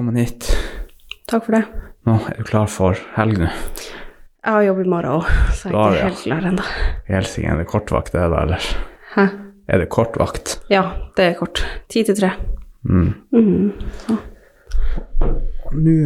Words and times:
velkommen 0.00 0.16
hit. 0.16 0.56
Takk 1.28 1.44
for 1.44 1.52
det. 1.52 1.64
Nå 2.08 2.14
er 2.30 2.38
du 2.38 2.46
klar 2.48 2.68
for 2.72 2.96
helg 3.18 3.36
nå? 3.36 3.48
Jeg 4.40 4.48
har 4.54 4.62
jobb 4.64 4.78
i 4.80 4.86
morgen 4.88 5.18
òg, 5.18 5.26
så 5.52 5.68
jeg 5.68 5.76
er 5.76 5.92
ikke 5.92 6.06
helt 6.06 6.22
klar 6.22 6.46
ennå. 6.48 6.64
Helsing, 7.10 7.48
er 7.50 7.58
det 7.60 7.66
kortvakt 7.68 8.14
det 8.16 8.22
da, 8.32 8.38
eller? 8.46 8.68
Hæ? 9.12 9.26
Er 9.68 9.82
det 9.82 9.90
kortvakt? 9.92 10.54
Ja, 10.72 10.86
det 11.18 11.26
er 11.26 11.36
kort. 11.36 11.60
Ti 11.92 12.06
til 12.08 12.16
tre. 12.16 12.32
Mm. 12.88 13.12
Mhm. 13.36 13.72
Nå 15.70 15.96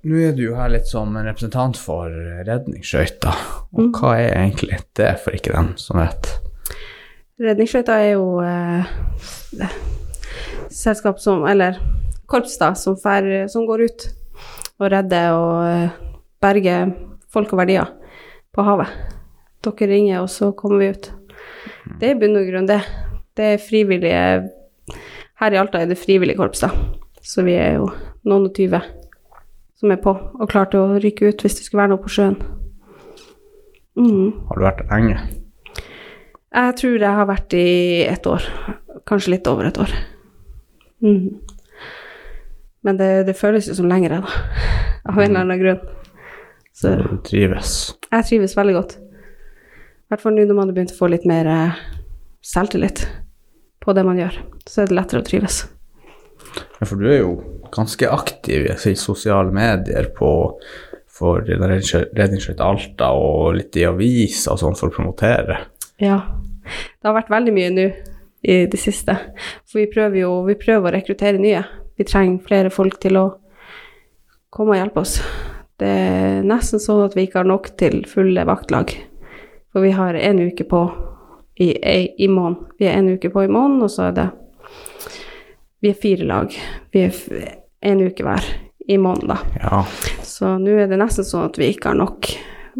nå 0.00 0.20
er 0.22 0.32
du 0.32 0.44
jo 0.46 0.54
her 0.54 0.70
litt 0.70 0.86
som 0.86 1.10
en 1.18 1.26
representant 1.26 1.76
for 1.76 2.06
redningsskøyta. 2.46 3.34
Og 3.74 3.90
hva 3.98 4.14
er 4.20 4.38
egentlig 4.46 4.78
det, 4.94 5.16
for 5.24 5.34
ikke 5.34 5.56
dem 5.58 5.74
som 5.76 5.98
vet? 5.98 6.36
Redningsskøyta 7.42 7.98
er 7.98 8.12
jo 8.14 8.38
eh, 8.46 9.74
selskap 10.70 11.18
som 11.18 11.42
Eller 11.50 11.82
korps, 12.30 12.56
da, 12.60 12.72
som, 12.78 12.96
fer, 13.00 13.48
som 13.50 13.66
går 13.68 13.86
ut 13.88 14.06
og 14.80 14.90
redder 14.92 15.34
og 15.36 15.56
eh, 15.66 15.96
berger 16.40 16.94
folk 17.30 17.52
og 17.54 17.62
verdier 17.62 17.90
på 18.54 18.64
havet. 18.66 18.92
Dere 19.60 19.90
ringer, 19.90 20.22
og 20.22 20.30
så 20.32 20.52
kommer 20.56 20.80
vi 20.80 20.92
ut. 20.94 21.10
Det 22.00 22.08
er 22.08 22.14
i 22.14 22.20
bunn 22.20 22.38
og 22.38 22.48
grunn 22.48 22.70
det. 22.70 22.80
Det 23.36 23.52
er 23.54 23.62
frivillige 23.62 24.22
Her 25.40 25.54
i 25.54 25.58
Alta 25.60 25.80
er 25.80 25.88
det 25.88 25.98
frivillig 26.00 26.36
korps, 26.36 26.60
da. 26.64 26.70
Så 27.24 27.44
vi 27.46 27.54
er 27.56 27.78
jo 27.78 27.90
noen 28.28 28.48
og 28.48 28.54
tyve 28.56 28.80
som 29.80 29.92
er 29.92 30.00
på 30.02 30.12
og 30.12 30.48
klar 30.52 30.68
til 30.68 30.82
å 30.82 30.98
rykke 31.00 31.30
ut 31.30 31.44
hvis 31.44 31.56
det 31.56 31.64
skulle 31.64 31.82
være 31.82 31.94
noe 31.94 32.02
på 32.04 32.12
sjøen. 32.12 32.34
Mm. 33.96 34.32
Har 34.48 34.58
du 34.58 34.64
vært 34.66 34.82
der 34.82 34.90
lenge? 34.92 35.20
Jeg 36.50 36.74
tror 36.80 36.96
jeg 36.98 37.16
har 37.20 37.28
vært 37.30 37.56
i 37.56 37.68
et 38.04 38.26
år. 38.28 38.48
Kanskje 39.08 39.36
litt 39.36 39.48
over 39.48 39.70
et 39.70 39.80
år. 39.80 39.94
Mhm. 41.00 41.49
Men 42.86 42.96
det, 42.96 43.10
det 43.28 43.36
føles 43.36 43.68
jo 43.68 43.74
som 43.76 43.88
lengre, 43.90 44.22
da. 44.24 44.42
Av 45.10 45.18
en 45.18 45.30
eller 45.30 45.42
annen 45.44 45.60
grunn. 45.60 45.80
Så 46.76 46.94
Du 46.96 47.16
trives? 47.26 47.94
jeg 48.10 48.24
trives 48.28 48.54
veldig 48.56 48.74
godt. 48.78 48.94
I 49.00 50.12
hvert 50.14 50.22
fall 50.22 50.34
nå 50.34 50.44
når 50.48 50.56
man 50.56 50.70
har 50.70 50.76
begynt 50.78 50.94
å 50.94 50.98
få 50.98 51.08
litt 51.12 51.26
mer 51.28 51.46
eh, 51.50 51.80
selvtillit 52.42 53.02
på 53.84 53.92
det 53.96 54.04
man 54.06 54.18
gjør. 54.18 54.38
Så 54.66 54.82
er 54.82 54.88
det 54.90 54.96
lettere 54.96 55.20
å 55.22 55.26
trives. 55.26 55.60
Ja, 56.80 56.86
for 56.88 56.96
du 56.96 57.04
er 57.10 57.20
jo 57.20 57.34
ganske 57.74 58.08
aktiv 58.10 58.64
i 58.72 58.94
sosiale 58.98 59.52
medier 59.54 60.08
på 60.16 60.30
for 61.20 61.44
Redningsskøyta 61.44 62.64
Alta 62.64 63.10
og 63.12 63.58
litt 63.58 63.76
i 63.76 63.84
aviser 63.84 64.54
og 64.54 64.62
sånn 64.62 64.78
for 64.78 64.88
å 64.88 64.94
promotere. 64.94 65.58
Ja. 66.00 66.16
Det 66.64 67.04
har 67.10 67.16
vært 67.18 67.32
veldig 67.32 67.52
mye 67.54 67.70
nå 67.76 67.84
i 68.48 68.56
det 68.72 68.80
siste. 68.80 69.18
For 69.68 69.82
vi 69.82 69.90
prøver 69.92 70.22
jo 70.22 70.30
vi 70.48 70.56
prøver 70.56 70.88
å 70.88 70.94
rekruttere 70.96 71.40
nye. 71.42 71.60
Vi 72.00 72.04
trenger 72.04 72.40
flere 72.40 72.70
folk 72.72 72.94
til 72.96 73.18
å 73.20 73.26
komme 74.48 74.72
og 74.72 74.78
hjelpe 74.78 75.02
oss. 75.02 75.18
Det 75.76 75.88
er 75.88 76.38
nesten 76.48 76.80
sånn 76.80 77.02
at 77.04 77.12
vi 77.12 77.26
ikke 77.26 77.42
har 77.42 77.48
nok 77.50 77.66
til 77.76 78.06
fulle 78.08 78.40
vaktlag. 78.48 78.94
For 79.68 79.84
vi 79.84 79.90
har 79.92 80.16
en 80.16 80.40
uke 80.40 80.64
på 80.64 80.80
i, 81.60 81.74
i, 81.76 81.98
i 82.24 82.28
måneden. 82.32 82.70
Vi 82.80 82.88
er 82.88 82.96
en 82.96 83.10
uke 83.12 83.28
på 83.34 83.42
i 83.44 83.50
måneden, 83.52 83.82
og 83.84 83.92
så 83.92 84.06
er 84.06 84.14
det 84.16 84.24
Vi 85.84 85.90
er 85.90 85.98
fire 86.00 86.28
lag. 86.30 86.56
Vi 86.88 87.02
er 87.04 87.20
én 87.84 88.00
en 88.00 88.06
uke 88.08 88.24
hver 88.24 88.48
i 88.88 88.96
måneden, 88.96 89.34
da. 89.34 89.38
Ja, 89.60 89.82
Så 90.24 90.54
nå 90.56 90.78
er 90.80 90.88
det 90.88 91.02
nesten 91.04 91.28
sånn 91.28 91.50
at 91.50 91.60
vi 91.60 91.68
ikke 91.74 91.92
har 91.92 92.00
nok 92.00 92.30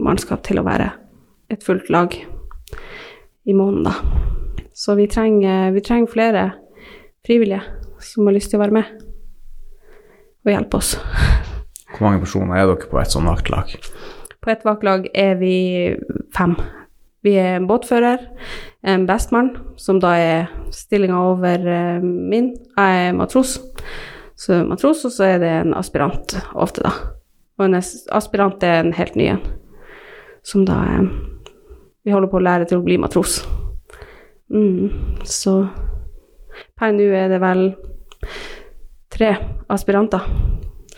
mannskap 0.01 0.41
til 0.49 0.63
å 0.63 0.65
være 0.65 0.95
et 1.53 1.61
fullt 1.61 1.93
lag 1.93 2.17
i 2.17 3.53
måneden, 3.53 3.85
da. 3.85 4.65
Så 4.73 4.97
vi 4.97 5.11
trenger, 5.13 5.77
vi 5.77 5.85
trenger 5.85 6.17
flere 6.17 6.49
frivillige 7.29 7.69
som 8.01 8.25
har 8.25 8.41
lyst 8.41 8.49
til 8.49 8.57
å 8.57 8.65
være 8.65 8.79
med 8.81 9.10
og 10.45 10.53
hjelpe 10.53 10.81
oss. 10.81 10.95
Hvor 11.91 12.07
mange 12.07 12.23
personer 12.23 12.57
er 12.57 12.69
dere 12.71 12.91
på 12.91 13.01
et 13.01 13.13
sånt 13.13 13.29
vaktlag? 13.29 13.73
På 14.41 14.53
et 14.53 14.65
vaktlag 14.65 15.09
er 15.15 15.35
vi 15.41 15.55
fem. 16.37 16.55
Vi 17.21 17.35
er 17.37 17.59
en 17.59 17.67
båtfører, 17.69 18.23
en 18.89 19.05
bestmann, 19.09 19.51
som 19.77 19.99
da 20.01 20.15
er 20.17 20.47
stillinga 20.73 21.19
over 21.35 21.67
eh, 21.69 22.01
min. 22.01 22.55
Jeg 22.79 23.09
er 23.11 23.17
matros. 23.17 23.59
Så 24.41 24.63
matros, 24.65 25.05
og 25.05 25.13
så 25.13 25.27
er 25.35 25.43
det 25.43 25.51
en 25.59 25.75
aspirant 25.77 26.39
ofte, 26.55 26.87
da. 26.87 26.95
Og 27.61 27.67
en 27.67 27.77
aspirant 27.77 28.63
er 28.65 28.81
en 28.81 28.95
helt 28.97 29.19
ny 29.21 29.27
en, 29.35 29.43
som 30.43 30.65
da 30.65 30.79
er, 30.97 31.11
Vi 32.01 32.15
holder 32.15 32.31
på 32.33 32.39
å 32.39 32.41
lære 32.41 32.65
til 32.65 32.79
å 32.81 32.85
bli 32.87 32.97
matros. 32.97 33.43
Mm, 34.49 35.21
så 35.29 35.67
per 36.81 36.95
nå 36.97 37.11
er 37.13 37.29
det 37.29 37.43
vel 37.43 37.67
tre 39.21 39.35
aspiranter 39.69 40.25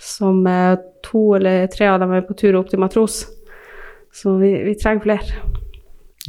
som 0.03 0.47
eh, 0.47 0.77
to 1.03 1.33
eller 1.37 1.67
tre 1.71 1.89
av 1.91 1.99
dem 2.03 2.13
er 2.15 2.23
på 2.27 2.37
tur 2.39 2.57
opp 2.61 2.71
til 2.71 2.79
matros. 2.83 3.25
Så 4.15 4.37
vi, 4.39 4.53
vi 4.67 4.75
trenger 4.79 5.03
flere. 5.03 5.43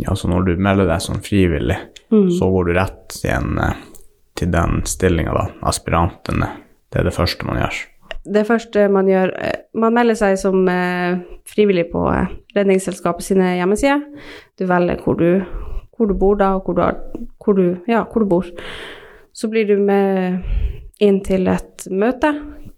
Ja, 0.02 0.16
så 0.18 0.26
når 0.32 0.48
du 0.48 0.52
melder 0.62 0.90
deg 0.90 1.02
som 1.06 1.22
frivillig, 1.22 1.78
Mm. 2.14 2.28
så 2.30 2.46
går 2.52 2.68
du 2.68 2.74
rett 2.78 3.16
igjen 3.26 3.56
eh, 3.58 3.78
til 4.38 4.52
den 4.54 4.84
stillinga, 4.86 5.32
da, 5.34 5.44
aspirantene. 5.66 6.46
Det 6.94 7.00
er 7.02 7.08
det 7.08 7.14
første 7.16 7.48
man 7.48 7.58
gjør. 7.58 7.80
Det 8.36 8.44
første 8.46 8.84
man 8.94 9.10
gjør 9.10 9.32
eh, 9.42 9.56
Man 9.82 9.96
melder 9.98 10.20
seg 10.20 10.38
som 10.38 10.60
frivillig 11.50 11.88
på 11.90 12.04
Redningsselskapet 12.54 13.26
sine 13.26 13.56
hjemmesider. 13.58 14.04
Du 14.62 14.68
velger 14.70 15.02
hvor 15.02 15.18
du, 15.18 15.42
hvor 15.98 16.12
du 16.12 16.14
bor 16.14 16.38
da, 16.38 16.52
og 16.60 16.68
hvor 16.70 16.78
du, 16.78 16.84
har, 16.86 17.00
hvor, 17.42 17.58
du, 17.58 17.66
ja, 17.90 18.04
hvor 18.06 18.22
du 18.22 18.30
bor. 18.30 18.52
Så 19.34 19.50
blir 19.50 19.66
du 19.66 19.80
med 19.82 20.46
inn 21.02 21.22
til 21.26 21.48
et 21.52 21.88
møte 21.92 22.34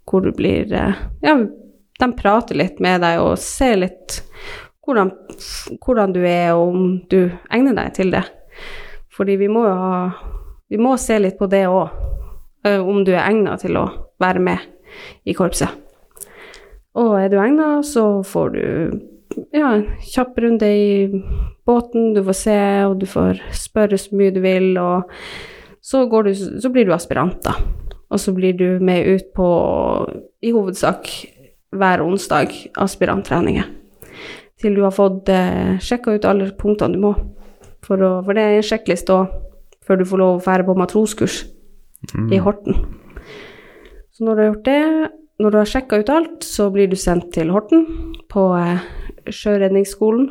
hvor 0.05 0.23
du 0.25 0.31
blir 0.35 0.71
eh, 0.73 1.01
Ja, 1.25 1.35
de 1.99 2.07
prater 2.15 2.57
litt 2.59 2.79
med 2.83 3.01
deg 3.03 3.21
og 3.23 3.37
ser 3.41 3.79
litt 3.81 4.19
hvordan, 4.85 5.11
hvordan 5.81 6.13
du 6.13 6.21
er, 6.21 6.53
og 6.53 6.75
om 6.75 6.83
du 7.09 7.19
egner 7.49 7.73
deg 7.77 7.93
til 7.97 8.11
det. 8.13 8.21
Fordi 9.15 9.37
vi 9.39 9.49
må 9.49 9.65
jo 9.65 9.73
ha 9.79 9.95
Vi 10.69 10.77
må 10.81 10.95
se 10.97 11.17
litt 11.21 11.37
på 11.37 11.47
det 11.49 11.67
òg, 11.69 11.91
om 12.65 13.03
du 13.05 13.11
er 13.13 13.27
egna 13.27 13.53
til 13.61 13.77
å 13.77 13.83
være 14.21 14.41
med 14.41 14.63
i 15.29 15.35
korpset. 15.37 15.69
Og 16.97 17.11
er 17.19 17.29
du 17.29 17.37
egna, 17.37 17.83
så 17.85 18.23
får 18.25 18.49
du 18.55 18.63
ja, 19.53 19.75
en 19.75 19.85
kjapp 20.01 20.39
runde 20.41 20.65
i 20.65 21.21
båten, 21.65 22.15
du 22.15 22.23
får 22.25 22.37
se, 22.39 22.57
og 22.89 22.97
du 23.01 23.05
får 23.09 23.43
spørre 23.53 23.99
så 23.99 24.17
mye 24.17 24.33
du 24.33 24.41
vil, 24.41 24.71
og 24.81 25.11
så, 25.85 26.05
du, 26.09 26.33
så 26.33 26.71
blir 26.73 26.87
du 26.87 26.95
aspirant, 26.95 27.37
da. 27.45 27.55
Og 28.13 28.21
så 28.21 28.33
blir 28.35 28.53
du 28.57 28.67
med 28.83 29.07
ut 29.07 29.31
på, 29.35 29.47
i 30.45 30.51
hovedsak, 30.53 31.09
hver 31.75 32.03
onsdag, 32.05 32.53
aspiranttreninger. 32.77 33.67
Til 34.61 34.77
du 34.77 34.83
har 34.85 34.93
fått 34.95 35.29
eh, 35.33 35.75
sjekka 35.83 36.15
ut 36.15 36.27
alle 36.29 36.51
punktene 36.57 36.95
du 36.95 37.01
må. 37.01 37.15
For, 37.85 38.01
å, 38.01 38.21
for 38.25 38.37
det 38.37 38.43
er 38.43 38.59
en 38.59 38.65
sjekkliste 38.65 39.13
òg, 39.13 39.33
før 39.85 39.99
du 39.99 40.05
får 40.09 40.21
lov 40.21 40.37
å 40.37 40.45
fære 40.45 40.65
på 40.65 40.77
matroskurs 40.79 41.43
i 42.31 42.39
Horten. 42.41 42.77
Så 44.15 44.23
når 44.23 44.35
du 44.35 44.41
har 44.41 44.49
gjort 44.51 44.69
det, 44.69 45.09
når 45.43 45.51
du 45.51 45.57
har 45.59 45.69
sjekka 45.69 45.99
ut 45.99 46.11
alt, 46.13 46.45
så 46.47 46.69
blir 46.71 46.87
du 46.87 46.95
sendt 46.95 47.33
til 47.35 47.51
Horten 47.53 47.83
på 48.31 48.47
eh, 48.57 48.85
Sjøredningsskolen. 49.27 50.29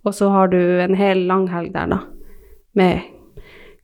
Og 0.00 0.16
så 0.16 0.30
har 0.32 0.48
du 0.48 0.58
en 0.80 0.96
hel 0.96 1.26
lang 1.28 1.44
helg 1.52 1.74
der, 1.74 1.90
da, 1.90 1.98
med 2.78 3.04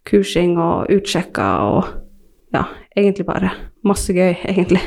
kursing 0.09 0.57
og 0.63 0.89
utsjekker 0.95 1.67
og 1.67 2.06
ja, 2.57 2.65
egentlig 2.97 3.27
bare 3.29 3.53
masse 3.87 4.15
gøy, 4.17 4.35
egentlig, 4.49 4.83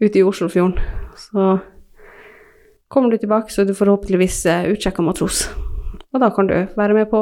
ute 0.00 0.20
i 0.20 0.26
Oslofjorden. 0.26 0.76
Så 1.18 1.58
kommer 2.88 3.10
du 3.10 3.18
tilbake, 3.18 3.52
så 3.52 3.62
er 3.62 3.66
du 3.68 3.74
forhåpentligvis 3.76 4.46
uh, 4.46 4.70
utsjekka 4.72 5.02
matros. 5.04 5.50
Og 6.12 6.20
da 6.22 6.28
kan 6.34 6.46
du 6.48 6.54
være 6.76 6.94
med 6.96 7.06
på 7.10 7.20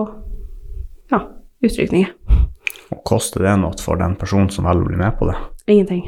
ja, 1.13 1.21
utrykninger. 1.65 2.09
Og 2.95 2.99
koster 3.07 3.41
det 3.47 3.55
noe 3.59 3.75
for 3.83 3.95
den 3.99 4.15
personen 4.19 4.51
som 4.53 4.65
velger 4.69 4.85
å 4.85 4.89
bli 4.91 4.99
med 5.01 5.13
på 5.19 5.25
det? 5.31 5.37
Ingenting. 5.67 6.03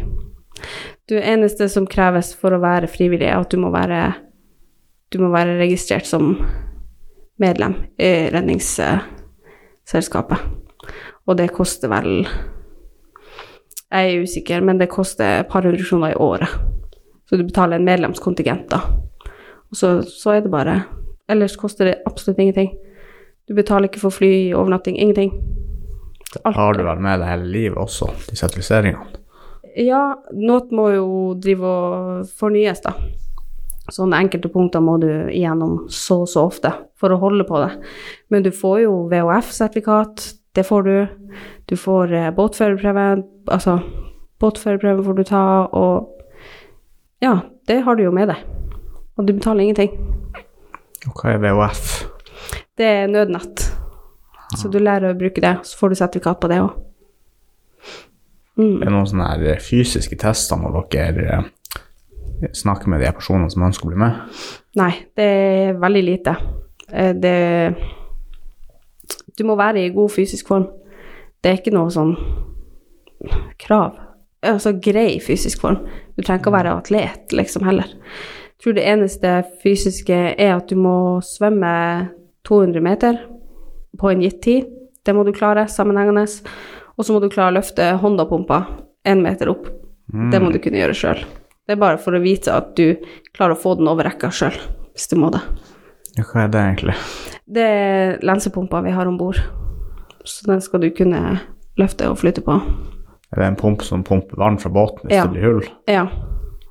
Det 1.09 1.25
eneste 1.25 1.69
som 1.73 1.87
kreves 1.91 2.29
for 2.39 2.51
å 2.55 2.63
være 2.63 2.87
frivillig, 2.91 3.27
er 3.27 3.39
at 3.41 3.51
du 3.51 3.57
må 3.63 3.69
være, 3.75 4.01
du 5.11 5.17
må 5.23 5.29
være 5.35 5.61
registrert 5.63 6.07
som 6.07 6.23
medlem 7.39 7.75
i 7.99 8.31
Redningsselskapet. 8.35 10.39
Og 11.29 11.37
det 11.39 11.55
koster 11.55 11.89
vel 11.93 12.27
Jeg 13.89 14.15
er 14.15 14.23
usikker, 14.23 14.65
men 14.65 14.81
det 14.81 14.91
koster 14.93 15.41
et 15.41 15.49
par 15.49 15.65
hundre 15.65 15.85
kroner 15.85 16.13
i 16.13 16.21
året. 16.21 16.51
Så 17.29 17.37
du 17.37 17.45
betaler 17.45 17.79
en 17.79 17.87
medlemskontingent, 17.89 18.69
da. 18.73 18.83
Og 19.69 19.77
så, 19.77 19.99
så 20.05 20.37
er 20.37 20.45
det 20.45 20.53
bare 20.53 20.83
Ellers 21.29 21.59
koster 21.61 21.85
det 21.85 21.99
absolutt 22.09 22.39
ingenting. 22.41 22.71
Du 23.49 23.53
betaler 23.55 23.91
ikke 23.91 24.01
for 24.01 24.15
fly, 24.17 24.55
overnatting, 24.57 24.97
ingenting. 24.97 25.35
Alt 26.45 26.57
Har 26.57 26.77
du 26.77 26.87
vært 26.87 27.03
med 27.05 27.21
deg 27.21 27.29
hele 27.29 27.51
livet 27.53 27.81
også, 27.81 28.09
de 28.31 28.37
sertifiseringene? 28.37 29.21
Ja, 29.77 30.15
noe 30.33 30.65
må 30.73 30.89
jo 30.95 31.09
drive 31.37 31.69
og 31.69 32.31
fornyes, 32.41 32.81
da. 32.85 32.95
Sånne 33.93 34.21
enkelte 34.25 34.51
punkter 34.53 34.81
må 34.85 34.97
du 35.01 35.09
igjennom 35.09 35.87
så 35.93 36.23
og 36.25 36.33
så 36.33 36.47
ofte 36.49 36.73
for 37.01 37.13
å 37.13 37.21
holde 37.21 37.45
på 37.49 37.61
det. 37.61 37.71
Men 38.33 38.45
du 38.45 38.51
får 38.53 38.83
jo 38.87 38.97
VHF-sertifikat, 39.13 40.25
det 40.59 40.67
får 40.67 40.83
du. 40.83 41.07
Du 41.71 41.77
får 41.79 42.13
eh, 42.13 42.31
båtførerprøve, 42.35 43.23
altså 43.47 43.79
båtførerprøve 44.43 45.05
får 45.07 45.19
du 45.19 45.23
ta, 45.29 45.43
og 45.71 46.15
Ja, 47.23 47.39
det 47.67 47.81
har 47.83 47.95
du 47.99 48.03
jo 48.05 48.11
med 48.15 48.29
deg. 48.31 48.43
Og 49.19 49.27
du 49.27 49.33
betaler 49.35 49.67
ingenting. 49.67 49.95
Og 51.07 51.15
hva 51.19 51.33
er 51.35 51.41
VHF? 51.43 51.89
Det 52.79 52.87
er 52.87 53.11
nødnett. 53.11 53.65
Så 54.59 54.71
du 54.71 54.79
lærer 54.79 55.13
å 55.13 55.19
bruke 55.19 55.43
det, 55.43 55.57
så 55.67 55.79
får 55.79 55.91
du 55.91 55.99
sertifikat 55.99 56.41
på 56.43 56.51
det 56.51 56.61
òg. 56.63 56.77
Er 58.59 58.87
det 58.87 58.95
noen 58.95 59.07
sånne 59.07 59.27
her 59.31 59.63
fysiske 59.63 60.19
tester 60.19 60.59
når 60.59 60.89
dere 60.95 61.27
eh, 61.39 61.51
snakker 62.55 62.91
med 62.91 63.03
de 63.03 63.13
personene 63.15 63.51
som 63.51 63.67
ønsker 63.67 63.87
å 63.87 63.93
bli 63.93 64.01
med? 64.03 64.43
Nei, 64.79 64.93
det 65.19 65.29
er 65.39 65.79
veldig 65.83 66.05
lite. 66.07 66.35
Det 66.89 67.15
Det 67.23 67.98
Du 69.39 69.47
må 69.47 69.57
være 69.59 69.87
i 69.87 69.95
god 69.95 70.11
fysisk 70.11 70.51
form. 70.51 70.67
Det 71.43 71.51
er 71.51 71.61
ikke 71.61 71.75
noe 71.75 71.93
sånn 71.95 72.17
krav. 73.63 73.99
Altså 74.47 74.75
grei 74.83 75.19
fysisk 75.23 75.63
form. 75.63 75.81
Du 76.17 76.23
trenger 76.23 76.43
ikke 76.43 76.53
å 76.53 76.57
være 76.57 76.75
atlet, 76.81 77.35
liksom, 77.35 77.67
heller. 77.67 77.91
Jeg 78.59 78.65
tror 78.65 78.75
det 78.75 78.87
eneste 78.91 79.35
fysiske 79.63 80.19
er 80.35 80.57
at 80.57 80.71
du 80.71 80.79
må 80.79 80.97
svømme 81.23 81.71
200 82.49 82.83
meter 82.83 83.21
på 83.99 84.11
en 84.11 84.23
gitt 84.25 84.41
tid. 84.43 84.67
Det 85.07 85.15
må 85.15 85.23
du 85.27 85.33
klare 85.35 85.69
sammenhengende. 85.71 86.27
Og 86.99 87.07
så 87.07 87.15
må 87.15 87.23
du 87.23 87.31
klare 87.31 87.53
å 87.53 87.59
løfte 87.61 87.93
håndapumpa 88.03 88.65
én 89.07 89.23
meter 89.23 89.53
opp. 89.55 89.71
Det 90.33 90.41
må 90.43 90.51
du 90.51 90.59
kunne 90.63 90.81
gjøre 90.81 90.97
sjøl. 90.97 91.23
Det 91.69 91.77
er 91.77 91.81
bare 91.83 92.01
for 92.01 92.17
å 92.17 92.23
vite 92.25 92.51
at 92.51 92.73
du 92.79 92.97
klarer 93.37 93.55
å 93.55 93.61
få 93.61 93.75
den 93.79 93.91
over 93.91 94.09
rekka 94.09 94.31
sjøl, 94.33 94.57
hvis 94.97 95.11
du 95.11 95.19
må 95.21 95.29
det. 95.35 95.43
Hva 96.19 96.47
er 96.47 96.55
det 96.55 96.63
egentlig? 96.65 96.95
Det 97.49 97.65
er 97.65 98.19
lensepumpa 98.23 98.81
vi 98.85 98.91
har 98.93 99.07
om 99.09 99.17
bord, 99.19 99.39
så 100.25 100.47
den 100.47 100.61
skal 100.61 100.81
du 100.85 100.91
kunne 100.91 101.41
løfte 101.81 102.09
og 102.11 102.19
flytte 102.21 102.43
på. 102.45 102.59
Er 103.33 103.41
det 103.41 103.47
en 103.47 103.57
pump 103.61 103.83
som 103.85 104.03
pumper 104.05 104.37
vann 104.41 104.59
fra 104.59 104.71
båten 104.73 105.09
hvis 105.09 105.17
Ja. 105.17 105.23
det 105.25 105.33
blir 105.33 105.43
hull? 105.53 105.65
Ja. 105.89 106.07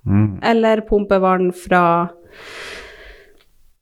Mm. 0.05 0.39
Eller 0.43 0.81
pumper 0.89 1.19
vann 1.19 1.51
fra 1.53 2.09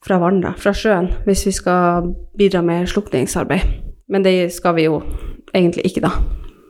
fra 0.06 0.20
vann, 0.22 0.42
da, 0.42 0.52
fra 0.58 0.72
sjøen, 0.74 1.08
hvis 1.26 1.46
vi 1.48 1.52
skal 1.52 2.12
bidra 2.38 2.62
med 2.62 2.86
slukningsarbeid. 2.88 3.66
Men 4.08 4.22
det 4.24 4.52
skal 4.54 4.76
vi 4.76 4.84
jo 4.86 5.00
egentlig 5.56 5.86
ikke, 5.90 6.02
da. 6.06 6.12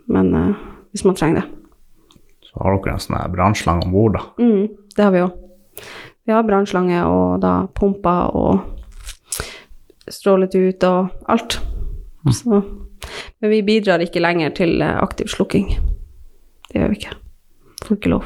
Men 0.07 0.30
uh, 0.36 0.54
hvis 0.94 1.04
man 1.06 1.16
trenger 1.16 1.42
det. 1.42 1.50
Så 2.48 2.62
har 2.63 2.77
dere 2.77 2.94
en 2.95 3.04
sånn 3.04 3.33
brannslange 3.33 3.83
om 3.86 3.92
bord, 3.92 4.16
da. 4.16 4.22
Mm, 4.39 4.69
det 4.95 5.04
har 5.04 5.12
vi 5.12 5.19
jo. 5.19 5.30
Vi 6.25 6.31
har 6.33 6.44
brannslange 6.48 7.01
og 7.06 7.42
da 7.44 7.68
pumper 7.75 8.31
og 8.39 8.75
strålet 10.11 10.55
ut 10.55 10.83
og 10.87 11.09
alt. 11.31 11.59
Så, 12.33 12.61
men 13.41 13.51
vi 13.51 13.61
bidrar 13.65 14.01
ikke 14.01 14.21
lenger 14.23 14.53
til 14.57 14.81
eh, 14.81 14.97
aktiv 15.03 15.29
slukking. 15.29 15.67
Det 16.71 16.79
gjør 16.81 16.89
vi 16.93 16.99
ikke. 16.99 17.15
Får 17.85 17.99
ikke 17.99 18.11
lov. 18.15 18.23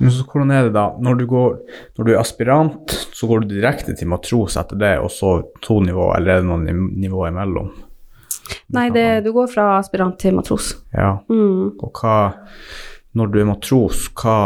Men 0.00 0.14
så 0.16 0.24
hvordan 0.24 0.50
er 0.56 0.62
det 0.68 0.72
da, 0.72 0.86
når 1.04 1.18
du, 1.20 1.26
går, 1.28 1.58
når 1.98 2.06
du 2.08 2.12
er 2.14 2.20
aspirant, 2.22 2.94
så 3.12 3.28
går 3.28 3.42
du 3.44 3.50
direkte 3.52 3.92
til 3.98 4.08
matros 4.08 4.56
etter 4.56 4.78
det, 4.80 4.94
og 5.04 5.10
så 5.12 5.34
to 5.60 5.76
nivåer, 5.84 6.14
eller 6.16 6.38
er 6.38 6.40
det 6.40 6.48
noen 6.48 6.64
niv- 6.64 6.94
nivåer 7.04 7.28
imellom? 7.34 7.68
Nei, 8.72 8.86
det, 8.94 9.04
du 9.26 9.28
går 9.36 9.50
fra 9.52 9.66
aspirant 9.78 10.16
til 10.18 10.34
matros. 10.38 10.70
Ja, 10.96 11.18
Mm. 11.28 11.76
og 11.84 12.00
hva, 12.00 12.14
når 13.14 13.26
du 13.34 13.38
er 13.42 13.50
matros, 13.50 14.06
hva 14.16 14.38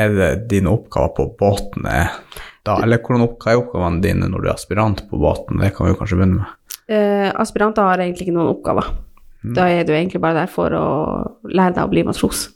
er 0.00 0.16
det 0.16 0.30
dine 0.48 0.72
oppgaver 0.72 1.12
på 1.18 1.28
båten 1.44 1.84
er 1.92 2.08
da? 2.66 2.76
Eller 2.84 3.00
hvordan 3.02 3.24
opp, 3.24 3.38
hva 3.42 3.54
er 3.54 3.62
oppgavene 3.62 4.02
dine 4.04 4.28
når 4.30 4.44
du 4.44 4.48
er 4.50 4.54
aspirant 4.54 5.02
på 5.10 5.20
båten? 5.20 5.62
Det 5.62 5.72
kan 5.76 5.86
vi 5.86 5.94
jo 5.94 5.98
kanskje 6.00 6.20
begynne 6.20 6.42
med. 6.42 6.54
Eh, 6.86 7.28
aspiranter 7.34 7.86
har 7.86 8.02
egentlig 8.02 8.28
ikke 8.28 8.36
noen 8.36 8.52
oppgaver. 8.52 8.92
Da 9.56 9.68
er 9.70 9.84
du 9.86 9.92
egentlig 9.94 10.20
bare 10.22 10.40
der 10.40 10.50
for 10.50 10.74
å 10.74 10.86
lære 11.46 11.76
deg 11.76 11.84
å 11.84 11.90
bli 11.92 12.02
matros. 12.06 12.48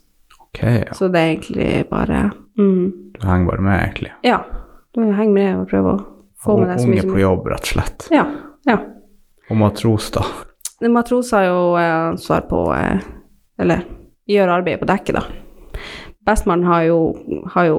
Okay, 0.49 0.81
ja. 0.83 0.95
Så 0.97 1.07
det 1.11 1.19
er 1.21 1.29
egentlig 1.35 1.67
bare 1.87 2.25
mm, 2.59 3.11
du 3.15 3.27
henger 3.27 3.47
bare 3.47 3.63
med 3.63 3.77
egentlig. 3.79 4.11
Ja. 4.27 4.41
Du 4.91 5.03
henger 5.05 5.31
med 5.31 5.59
og 5.61 5.69
prøver 5.71 5.93
å 5.93 6.01
få 6.41 6.57
med 6.59 6.71
deg 6.71 6.81
så 6.81 6.87
Unge 6.87 6.95
mye 6.95 7.05
som 7.05 7.13
på 7.13 7.21
jobb, 7.21 7.47
rett 7.53 7.67
og 7.67 7.73
slett. 7.75 8.07
Ja. 8.11 8.25
ja. 8.67 8.77
Og 9.51 9.59
matros 9.61 10.09
da. 10.15 10.25
Matros 10.91 11.31
har 11.35 11.45
jo 11.45 11.59
eh, 11.77 11.97
ansvar 12.09 12.47
på 12.49 12.63
eh, 12.73 13.03
Eller 13.61 13.83
gjør 14.31 14.55
arbeidet 14.57 14.81
på 14.81 14.89
dekket, 14.89 15.19
da. 15.19 15.81
Bestmann 16.25 16.65
har 16.65 16.87
jo, 16.87 16.99
har 17.53 17.67
jo 17.69 17.77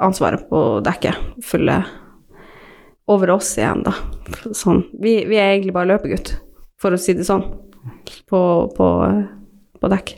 ansvaret 0.00 0.48
på 0.50 0.80
dekket. 0.84 1.16
fulle 1.44 1.84
over 3.10 3.30
oss 3.30 3.58
igjen, 3.58 3.82
da. 3.82 3.94
Sånn. 4.54 4.84
Vi, 5.02 5.16
vi 5.26 5.38
er 5.38 5.54
egentlig 5.54 5.74
bare 5.74 5.90
løpegutt, 5.90 6.36
for 6.80 6.94
å 6.94 7.00
si 7.00 7.14
det 7.18 7.26
sånn, 7.26 7.42
på, 8.30 8.40
på, 8.76 8.88
på 9.80 9.90
dekk. 9.90 10.12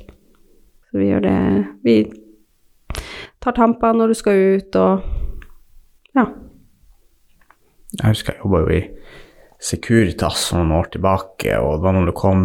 Så 0.91 1.01
vi 1.01 1.09
gjør 1.09 1.25
det 1.25 1.37
Vi 1.87 1.97
tar 3.41 3.57
tamper 3.57 3.97
når 3.97 4.13
du 4.13 4.19
skal 4.19 4.43
ut, 4.59 4.77
og 4.77 6.13
ja. 6.13 6.27
Jeg 7.97 8.13
husker 8.13 8.37
jeg 8.37 8.45
jobba 8.45 8.61
jo 8.67 8.77
i 8.77 8.83
Securitas 9.63 10.49
for 10.51 10.59
noen 10.59 10.73
år 10.81 10.89
tilbake, 10.91 11.55
og 11.63 11.77
det 11.79 11.85
var 11.87 11.95
når 11.95 12.09
det 12.11 12.15
kom 12.19 12.41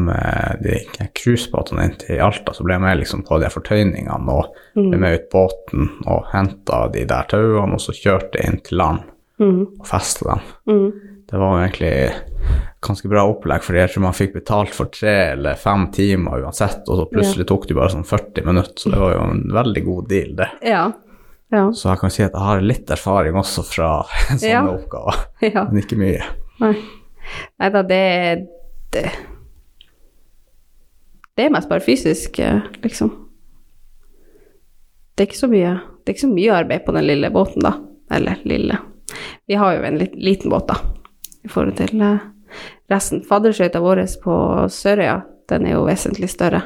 de 0.61 0.77
cruisebåtene 1.17 1.87
inn 1.87 1.95
til 2.03 2.19
Alta, 2.21 2.53
så 2.53 2.65
ble 2.65 2.75
jeg 2.77 2.83
med 2.83 2.99
liksom 3.01 3.23
på 3.25 3.39
de 3.41 3.49
fortøyningene 3.49 4.33
og 4.35 4.51
ble 4.77 4.99
med 5.01 5.15
ut 5.17 5.25
båten 5.33 5.87
og 6.05 6.27
henta 6.33 6.83
de 6.93 7.07
der 7.09 7.25
tauene, 7.31 7.73
og 7.73 7.81
så 7.81 7.95
kjørte 7.97 8.37
jeg 8.37 8.51
inn 8.53 8.61
til 8.67 8.77
land 8.83 9.05
Mm. 9.37 9.67
og 9.77 9.85
festa 9.85 10.31
dem. 10.31 10.39
Mm. 10.65 10.93
Det 11.29 11.37
var 11.37 11.59
egentlig 11.59 11.89
ganske 12.81 13.09
bra 13.11 13.21
opplegg, 13.29 13.61
for 13.61 13.77
jeg 13.77 13.91
tror 13.93 14.01
man 14.07 14.15
fikk 14.17 14.31
betalt 14.33 14.71
for 14.73 14.89
tre 14.89 15.11
eller 15.35 15.53
fem 15.61 15.83
timer 15.93 16.41
uansett, 16.41 16.87
og 16.89 16.97
så 16.97 17.05
plutselig 17.11 17.45
tok 17.45 17.67
det 17.69 17.75
bare 17.77 17.91
sånn 17.93 18.07
40 18.07 18.45
minutter, 18.47 18.73
så 18.81 18.89
det 18.95 18.97
var 19.03 19.13
jo 19.13 19.19
en 19.27 19.43
veldig 19.53 19.83
god 19.85 20.07
deal, 20.09 20.31
det. 20.39 20.47
Ja. 20.65 20.87
Ja. 21.53 21.67
Så 21.71 21.91
jeg 21.91 21.99
kan 22.01 22.09
si 22.15 22.23
at 22.25 22.33
jeg 22.33 22.41
har 22.47 22.65
litt 22.65 22.89
erfaring 22.97 23.37
også 23.37 23.61
fra 23.63 23.91
sånne 24.31 24.49
Ja. 24.49 24.63
oppgaver, 24.73 25.21
men 25.69 25.83
ikke 25.83 25.99
mye. 26.01 26.25
Nei. 26.63 26.73
Nei 27.59 27.69
da, 27.73 27.83
det, 27.83 28.03
det 28.93 29.03
Det 31.37 31.45
er 31.45 31.53
mest 31.53 31.69
bare 31.69 31.85
fysisk, 31.85 32.39
eh, 32.39 32.63
liksom. 32.81 33.11
Det 35.13 35.23
er 35.23 35.27
ikke 35.29 35.37
så 35.37 35.49
mye 35.51 35.73
Det 35.77 36.09
er 36.09 36.15
ikke 36.15 36.25
så 36.25 36.31
mye 36.31 36.55
arbeid 36.55 36.85
på 36.85 36.95
den 36.95 37.05
lille 37.05 37.29
båten, 37.33 37.61
da. 37.65 37.73
Eller 38.11 38.39
lille. 38.47 38.77
Vi 39.47 39.57
har 39.59 39.75
jo 39.75 39.83
en 39.83 39.97
liten 39.99 40.49
båt, 40.49 40.67
da, 40.67 40.77
i 41.43 41.51
forhold 41.51 41.75
til 41.77 42.01
eh, 42.01 42.23
resten. 42.89 43.21
Fadderskøyta 43.27 43.81
vår 43.83 44.05
på 44.23 44.37
Sørøya, 44.71 45.19
den 45.49 45.67
er 45.67 45.75
jo 45.75 45.85
vesentlig 45.87 46.29
større. 46.31 46.61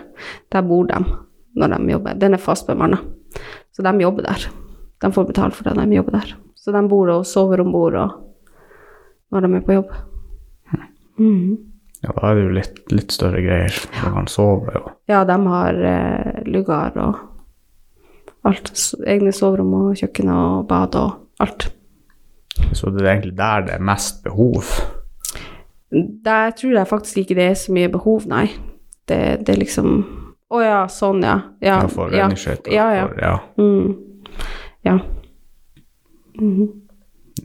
Der 0.54 0.62
bor 0.62 0.86
de 0.90 1.02
når 1.58 1.76
de 1.76 1.92
jobber. 1.92 2.14
Den 2.22 2.38
er 2.38 2.42
fast 2.42 2.68
bemanna, 2.68 3.02
så 3.72 3.84
de 3.84 3.96
jobber 4.02 4.30
der. 4.30 4.48
De 5.02 5.12
får 5.12 5.26
betalt 5.26 5.58
for 5.58 5.66
det, 5.66 5.76
de 5.82 5.98
jobber 5.98 6.20
der. 6.20 6.36
Så 6.56 6.72
de 6.72 6.88
bor 6.88 7.10
og 7.10 7.26
sover 7.26 7.62
om 7.62 7.72
bord 7.74 7.98
når 9.32 9.48
de 9.48 9.56
er 9.56 9.66
på 9.66 9.80
jobb. 9.80 9.94
Mhm. 11.22 11.58
Ja, 12.02 12.10
da 12.18 12.32
er 12.32 12.36
det 12.40 12.44
jo 12.48 12.54
litt, 12.56 12.80
litt 12.90 13.14
større 13.14 13.42
greier. 13.46 13.76
Man 14.02 14.14
kan 14.16 14.28
sove 14.32 14.72
og 14.80 14.88
Ja, 15.12 15.20
de 15.30 15.36
har 15.46 15.78
eh, 15.86 16.40
lugar 16.50 16.96
og 16.98 17.20
alt. 18.50 18.72
Egne 19.06 19.30
soverom 19.38 19.74
og 19.78 20.00
kjøkken 20.00 20.32
og 20.34 20.64
bad 20.72 20.96
og 20.98 21.12
alt. 21.46 21.68
Så 22.74 22.90
det 22.90 23.04
er 23.06 23.12
egentlig 23.14 23.36
der 23.38 23.62
det 23.68 23.76
er 23.76 23.86
mest 23.86 24.24
behov. 24.26 24.66
Der 26.26 26.52
tror 26.58 26.74
jeg 26.74 26.88
faktisk 26.90 27.18
ikke 27.22 27.36
det 27.38 27.46
er 27.52 27.54
så 27.60 27.74
mye 27.76 27.90
behov, 27.94 28.26
nei. 28.32 28.48
Det, 29.08 29.22
det 29.46 29.54
er 29.56 29.60
liksom 29.62 29.94
Å 30.52 30.60
ja, 30.60 30.80
sånn, 30.92 31.22
ja. 31.24 31.38
Ja. 31.64 31.78
Ja, 31.84 31.88
for 31.88 32.10
ja. 32.12 32.26
redningsskøyter. 32.26 32.74
Ja, 32.76 32.90
ja. 32.98 33.06
for- 33.08 33.22
ja. 33.22 33.38
Mm. 33.62 33.94
ja. 34.84 34.98
Mhm. 36.40 36.68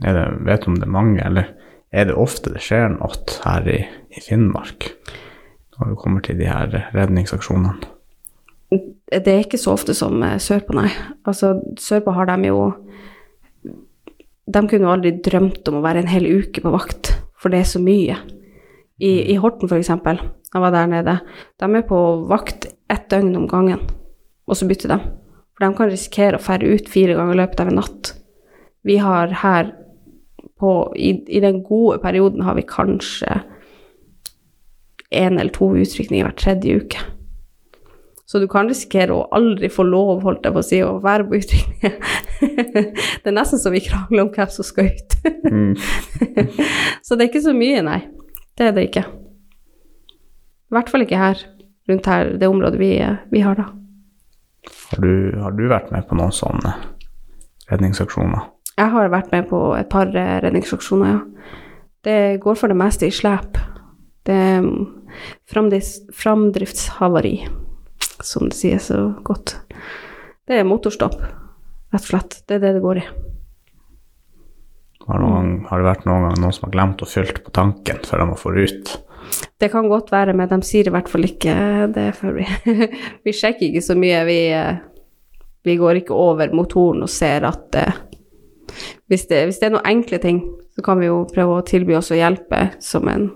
Er 0.04 0.12
det, 0.16 0.24
vet 0.48 0.64
du 0.64 0.70
om 0.72 0.74
det 0.80 0.88
er 0.88 0.90
mange, 0.96 1.20
eller 1.24 1.52
er 1.96 2.08
det 2.10 2.16
ofte 2.20 2.52
det 2.52 2.62
skjer 2.64 2.90
noe 2.92 3.16
her 3.44 3.68
i, 3.72 3.80
i 4.12 4.22
Finnmark 4.22 4.90
når 5.76 5.92
det 5.92 6.00
kommer 6.00 6.24
til 6.24 6.38
de 6.38 6.48
her 6.48 6.72
redningsaksjonene? 6.94 7.74
Det 9.06 9.30
er 9.30 9.44
ikke 9.44 9.60
så 9.60 9.74
ofte 9.76 9.94
som 9.94 10.22
eh, 10.26 10.38
sørpå, 10.42 10.74
nei. 10.76 10.88
Altså, 11.28 11.54
sørpå 11.78 12.14
har 12.16 12.26
de 12.32 12.48
jo 12.48 12.60
De 14.46 14.62
kunne 14.62 14.86
jo 14.86 14.92
aldri 14.92 15.12
drømt 15.22 15.68
om 15.70 15.78
å 15.78 15.84
være 15.84 16.02
en 16.02 16.10
hel 16.10 16.26
uke 16.26 16.62
på 16.62 16.72
vakt, 16.74 17.12
for 17.38 17.52
det 17.52 17.62
er 17.62 17.70
så 17.70 17.80
mye. 17.82 18.16
I, 19.02 19.12
i 19.32 19.36
Horten, 19.42 19.68
eksempel, 19.74 20.20
jeg 20.52 20.62
var 20.62 20.72
der 20.72 20.90
nede, 20.90 21.16
de 21.60 21.66
er 21.66 21.86
på 21.88 21.98
vakt 22.30 22.68
ett 22.92 23.08
døgn 23.10 23.34
om 23.36 23.48
gangen, 23.50 23.82
og 24.46 24.56
så 24.56 24.68
bytter 24.70 24.94
de. 24.94 25.00
For 25.56 25.66
de 25.66 25.76
kan 25.76 25.90
risikere 25.90 26.38
å 26.38 26.42
ferde 26.42 26.70
ut 26.70 26.88
fire 26.92 27.16
ganger 27.18 27.34
i 27.34 27.40
løpet 27.42 27.62
av 27.62 27.72
en 27.72 27.78
natt. 27.80 28.12
Vi 28.86 29.00
har 29.02 29.34
her 29.42 29.74
på 30.60 30.72
I, 30.96 31.12
i 31.28 31.40
den 31.40 31.62
gode 31.64 31.98
perioden 32.02 32.44
har 32.46 32.56
vi 32.56 32.64
kanskje 32.68 33.42
én 35.10 35.38
eller 35.38 35.52
to 35.54 35.68
utrykninger 35.76 36.26
hver 36.26 36.36
tredje 36.40 36.80
uke. 36.80 37.02
Så 38.26 38.40
du 38.42 38.48
kan 38.50 38.66
risikere 38.66 39.14
å 39.14 39.28
aldri 39.36 39.68
få 39.70 39.84
lov, 39.86 40.24
holdt 40.24 40.48
jeg 40.48 40.54
på 40.54 40.62
å 40.62 40.66
si, 40.66 40.80
å 40.82 40.96
være 41.02 41.28
på 41.28 41.38
utrykning. 41.38 42.00
det 43.22 43.30
er 43.30 43.36
nesten 43.36 43.60
så 43.62 43.70
vi 43.70 43.84
krangler 43.84 44.24
om 44.24 44.32
hvem 44.34 44.50
som 44.50 44.66
skal 44.66 44.90
ut. 44.90 45.14
Mm. 45.46 45.76
så 47.06 47.14
det 47.14 47.22
er 47.22 47.30
ikke 47.30 47.44
så 47.44 47.54
mye, 47.54 47.84
nei. 47.86 48.00
Det 48.58 48.66
er 48.66 48.74
det 48.74 48.88
ikke. 48.88 49.04
I 50.66 50.74
hvert 50.74 50.90
fall 50.90 51.06
ikke 51.06 51.22
her, 51.22 51.44
rundt 51.86 52.10
her, 52.10 52.32
det 52.40 52.50
området 52.50 52.82
vi, 52.82 52.90
vi 53.30 53.44
har 53.46 53.60
da. 53.60 53.68
Har, 54.90 55.06
du, 55.06 55.38
har 55.44 55.54
du 55.54 55.64
vært 55.70 55.94
med 55.94 56.08
på 56.10 56.18
noen 56.18 56.34
sånne 56.34 56.74
redningsaksjoner? 57.70 58.55
Jeg 58.76 58.92
har 58.92 59.12
vært 59.12 59.32
med 59.32 59.46
på 59.48 59.60
et 59.78 59.88
par 59.92 60.10
eh, 60.12 60.36
redningsaksjoner, 60.44 61.14
ja. 61.14 61.52
Det 62.06 62.18
går 62.42 62.58
for 62.60 62.70
det 62.70 62.78
meste 62.78 63.08
i 63.08 63.14
slep. 63.14 63.56
Det 64.26 64.34
er 64.34 64.60
mm, 64.62 65.06
framdriftshavari, 65.50 67.36
som 68.22 68.46
det 68.50 68.58
sies 68.58 68.90
så 68.92 69.00
godt. 69.26 69.56
Det 70.46 70.60
er 70.60 70.68
motorstopp, 70.68 71.16
rett 71.18 72.04
og 72.04 72.10
slett. 72.10 72.38
Det 72.46 72.58
er 72.58 72.62
det 72.62 72.76
det 72.76 72.84
går 72.84 73.00
i. 73.00 73.06
Har, 75.06 75.22
noen, 75.22 75.50
har 75.70 75.80
det 75.80 75.86
vært 75.86 76.06
noen 76.06 76.24
gang 76.26 76.38
noen 76.42 76.54
som 76.54 76.66
har 76.66 76.74
glemt 76.74 77.02
å 77.02 77.08
fylle 77.08 77.42
på 77.42 77.52
tanken 77.54 78.00
før 78.06 78.22
de 78.22 78.28
må 78.30 78.38
få 78.38 78.54
ut? 78.58 78.96
Det 79.58 79.70
kan 79.72 79.88
godt 79.90 80.12
være, 80.14 80.34
men 80.38 80.50
de 80.50 80.58
sier 80.66 80.86
i 80.86 80.94
hvert 80.94 81.10
fall 81.10 81.26
ikke 81.26 81.54
det 81.94 82.10
før 82.18 82.36
vi 82.38 82.46
Vi 83.26 83.34
sjekker 83.34 83.68
ikke 83.68 83.82
så 83.86 83.96
mye. 83.98 84.22
Vi, 84.28 84.40
eh, 84.54 84.82
vi 85.66 85.78
går 85.78 86.02
ikke 86.02 86.14
over 86.14 86.54
motoren 86.54 87.02
og 87.06 87.10
ser 87.10 87.46
at 87.46 87.78
eh, 87.78 88.02
hvis 89.10 89.26
det, 89.30 89.44
hvis 89.48 89.60
det 89.60 89.68
er 89.68 89.76
noen 89.76 89.90
enkle 89.90 90.20
ting, 90.22 90.42
så 90.76 90.84
kan 90.84 91.00
vi 91.00 91.08
jo 91.08 91.24
prøve 91.32 91.58
å 91.58 91.66
tilby 91.66 91.96
oss 91.98 92.12
å 92.12 92.18
hjelpe 92.18 92.68
som 92.84 93.08
en 93.10 93.30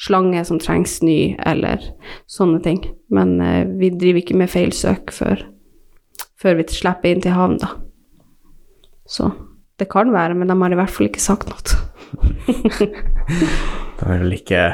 slange 0.00 0.42
som 0.44 0.60
trengs 0.62 1.00
ny, 1.04 1.36
eller 1.46 1.82
sånne 2.30 2.60
ting. 2.64 2.82
Men 3.12 3.36
eh, 3.40 3.64
vi 3.78 3.90
driver 3.94 4.22
ikke 4.22 4.38
med 4.38 4.52
feilsøk 4.52 5.12
før, 5.14 5.42
før 6.40 6.60
vi 6.60 6.68
slipper 6.72 7.12
inn 7.12 7.24
til 7.24 7.36
havn, 7.36 7.58
da. 7.62 7.74
Så 9.06 9.30
det 9.78 9.88
kan 9.92 10.12
være, 10.14 10.34
men 10.34 10.50
de 10.50 10.56
har 10.58 10.74
i 10.74 10.78
hvert 10.80 10.92
fall 10.92 11.10
ikke 11.10 11.22
sagt 11.22 11.50
noe. 11.50 11.80
de 12.78 12.90
vil 14.06 14.22
vel 14.24 14.36
ikke 14.36 14.68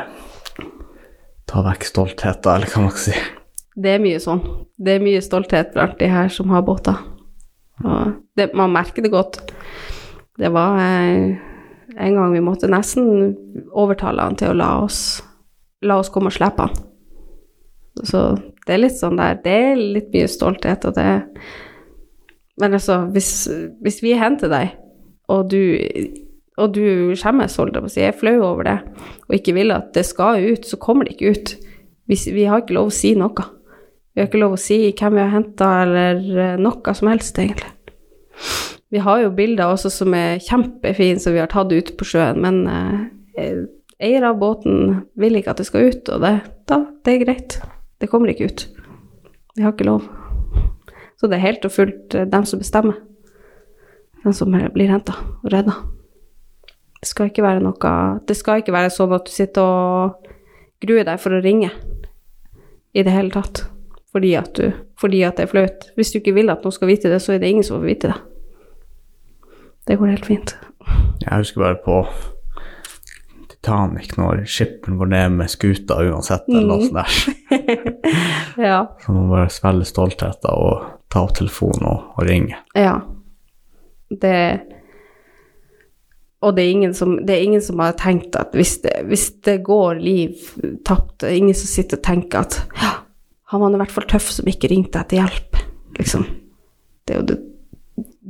ta 1.50 1.62
vekk 1.66 1.88
stoltheten, 1.88 2.52
eller 2.54 2.70
hva 2.70 2.84
man 2.86 2.94
skal 2.94 3.08
si. 3.10 3.24
Det 3.72 3.94
er 3.94 4.02
mye 4.04 4.20
sånn. 4.20 4.42
Det 4.76 4.98
er 4.98 5.04
mye 5.04 5.22
stolthet 5.24 5.72
blant 5.72 5.96
de 6.00 6.08
her 6.12 6.28
som 6.32 6.52
har 6.52 6.64
båter. 6.64 6.98
Det, 8.36 8.50
man 8.56 8.72
merker 8.72 9.04
det 9.04 9.10
godt. 9.12 9.40
Det 10.40 10.48
var 10.52 10.78
eh, 10.80 11.36
en 11.96 12.14
gang 12.16 12.32
vi 12.32 12.44
måtte 12.44 12.70
nesten 12.72 13.34
overtale 13.72 14.24
han 14.24 14.38
til 14.40 14.52
å 14.52 14.58
la 14.58 14.70
oss, 14.84 15.20
la 15.84 15.98
oss 16.00 16.12
komme 16.12 16.32
og 16.32 16.36
slippe 16.36 16.68
han. 16.68 16.80
Så 18.08 18.22
det 18.64 18.72
er 18.72 18.80
litt 18.80 18.96
sånn 18.96 19.18
der 19.18 19.36
Det 19.44 19.52
er 19.52 19.76
litt 19.76 20.14
mye 20.14 20.28
stolthet, 20.30 20.86
og 20.88 20.94
det 20.96 21.04
Men 22.56 22.76
altså, 22.78 23.02
hvis, 23.12 23.50
hvis 23.84 24.00
vi 24.04 24.14
henter 24.16 24.48
deg, 24.52 24.76
og 25.32 25.50
du 25.52 25.60
og 26.60 26.74
du 26.76 27.14
skjemmes, 27.16 27.54
holdt 27.56 27.78
jeg 27.78 27.84
på 27.84 27.88
å 27.88 27.92
si, 27.92 28.02
er 28.04 28.16
flau 28.16 28.34
over 28.44 28.66
det, 28.68 28.76
og 29.24 29.36
ikke 29.38 29.54
vil 29.56 29.72
at 29.72 29.92
det 29.96 30.04
skal 30.04 30.42
ut, 30.44 30.66
så 30.68 30.76
kommer 30.80 31.08
det 31.08 31.16
ikke 31.16 31.32
ut. 31.32 31.52
Vi, 32.10 32.18
vi 32.36 32.44
har 32.44 32.60
ikke 32.60 32.76
lov 32.76 32.90
å 32.90 32.94
si 32.94 33.14
noe. 33.16 33.46
Vi 34.12 34.20
har 34.20 34.28
ikke 34.28 34.42
lov 34.42 34.58
å 34.58 34.60
si 34.60 34.78
hvem 34.90 35.16
vi 35.16 35.22
har 35.22 35.32
henta, 35.32 35.70
eller 35.86 36.20
eh, 36.20 36.60
noe 36.60 36.94
som 36.98 37.08
helst, 37.08 37.40
egentlig. 37.40 37.72
Vi 38.92 39.00
har 39.00 39.22
jo 39.22 39.30
bilder 39.32 39.72
også 39.72 39.88
som 39.88 40.12
er 40.12 40.42
kjempefine, 40.44 41.20
som 41.20 41.32
vi 41.32 41.40
har 41.40 41.48
tatt 41.48 41.72
ut 41.72 41.94
på 41.96 42.04
sjøen, 42.04 42.42
men 42.44 42.58
eh, 42.68 43.62
eier 44.02 44.26
av 44.28 44.36
båten 44.40 45.06
vil 45.16 45.38
ikke 45.38 45.54
at 45.54 45.62
det 45.62 45.68
skal 45.68 45.88
ut, 45.88 46.10
og 46.12 46.20
det, 46.20 46.32
da, 46.68 46.82
det 47.00 47.14
er 47.14 47.22
greit. 47.22 47.56
Det 48.02 48.10
kommer 48.12 48.28
ikke 48.32 48.50
ut. 48.50 48.66
Vi 49.56 49.64
har 49.64 49.72
ikke 49.72 49.86
lov. 49.88 50.04
Så 51.16 51.30
det 51.30 51.38
er 51.38 51.46
helt 51.46 51.64
og 51.64 51.72
fullt 51.72 52.16
eh, 52.18 52.28
dem 52.28 52.44
som 52.48 52.60
bestemmer. 52.60 52.98
Den 54.26 54.36
som 54.36 54.52
blir 54.52 54.90
henta 54.92 55.14
og 55.40 55.48
redda. 55.54 55.78
Det 57.02 57.08
skal 57.10 57.30
ikke 57.32 57.42
være 57.42 57.62
noe 57.64 57.94
Det 58.28 58.36
skal 58.38 58.60
ikke 58.60 58.74
være 58.74 58.92
sånn 58.94 59.14
at 59.16 59.24
du 59.26 59.32
sitter 59.34 59.64
og 59.66 60.28
gruer 60.84 61.08
deg 61.08 61.18
for 61.22 61.34
å 61.34 61.40
ringe 61.42 61.72
i 62.92 63.02
det 63.02 63.14
hele 63.14 63.32
tatt. 63.34 63.64
Fordi 64.12 64.34
at, 64.36 64.52
du, 64.60 64.76
fordi 65.00 65.22
at 65.24 65.40
det 65.40 65.46
er 65.46 65.50
flaut. 65.54 65.88
Hvis 65.96 66.12
du 66.12 66.20
ikke 66.20 66.36
vil 66.36 66.52
at 66.52 66.60
noen 66.60 66.76
skal 66.76 66.92
vite 66.92 67.10
det, 67.10 67.22
så 67.24 67.32
er 67.32 67.40
det 67.40 67.50
ingen 67.50 67.64
som 67.66 67.80
får 67.80 67.88
vite 67.88 68.12
det. 68.12 68.18
Det 69.86 69.96
går 69.98 70.12
helt 70.14 70.26
fint. 70.26 70.54
Jeg 71.22 71.38
husker 71.38 71.62
bare 71.62 71.78
på 71.84 71.96
Titanic, 73.50 74.12
når 74.18 74.44
skipperen 74.50 74.98
går 74.98 75.10
ned 75.12 75.36
med 75.38 75.50
skuta 75.50 75.98
uansett, 76.02 76.46
eller 76.50 76.68
noe 76.68 76.86
sånt 76.86 76.98
der. 76.98 77.10
Ja. 78.62 78.82
Så 79.00 79.14
man 79.14 79.30
bare 79.30 79.48
svelger 79.48 79.88
stoltheten 79.88 80.50
og 80.52 80.82
ta 81.10 81.22
opp 81.24 81.32
telefonen 81.38 81.86
og, 81.88 82.10
og 82.18 82.26
ringe. 82.28 82.58
Ja. 82.76 82.98
Det 84.12 84.36
Og 86.42 86.56
det 86.56 86.64
er 86.64 86.70
ingen 86.74 86.92
som, 86.94 87.14
det 87.24 87.36
er 87.36 87.46
ingen 87.46 87.62
som 87.62 87.80
har 87.80 87.94
tenkt 87.96 88.36
at 88.36 88.52
hvis 88.58 88.80
det, 88.82 88.96
hvis 89.06 89.28
det 89.46 89.62
går 89.64 90.02
liv 90.02 90.34
tapt, 90.84 91.20
det 91.22 91.30
er 91.30 91.38
ingen 91.38 91.56
som 91.56 91.70
sitter 91.70 92.00
og 92.00 92.04
tenker 92.04 92.42
at 92.42 92.58
ja, 92.82 92.90
han 93.52 93.62
var 93.62 93.72
i 93.72 93.80
hvert 93.84 93.94
fall 93.94 94.08
tøff 94.10 94.28
som 94.34 94.50
ikke 94.50 94.68
ringte 94.72 95.00
etter 95.00 95.20
hjelp, 95.22 95.60
liksom. 96.00 96.26
Det 97.06 97.14
er 97.14 97.20
jo 97.20 97.26
det, 97.30 97.38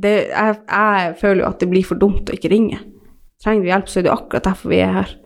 det 0.03 0.13
jeg, 0.29 0.57
jeg 0.69 1.15
føler 1.19 1.43
jo 1.43 1.49
at 1.49 1.59
det 1.63 1.69
blir 1.71 1.87
for 1.87 1.99
dumt 1.99 2.29
å 2.29 2.35
ikke 2.35 2.51
ringe. 2.53 2.79
Trenger 3.43 3.63
du 3.63 3.71
hjelp, 3.71 3.89
så 3.91 3.99
er 3.99 4.07
det 4.07 4.13
akkurat 4.13 4.47
derfor 4.47 4.71
vi 4.71 4.79
er 4.83 4.95
her. 4.99 5.17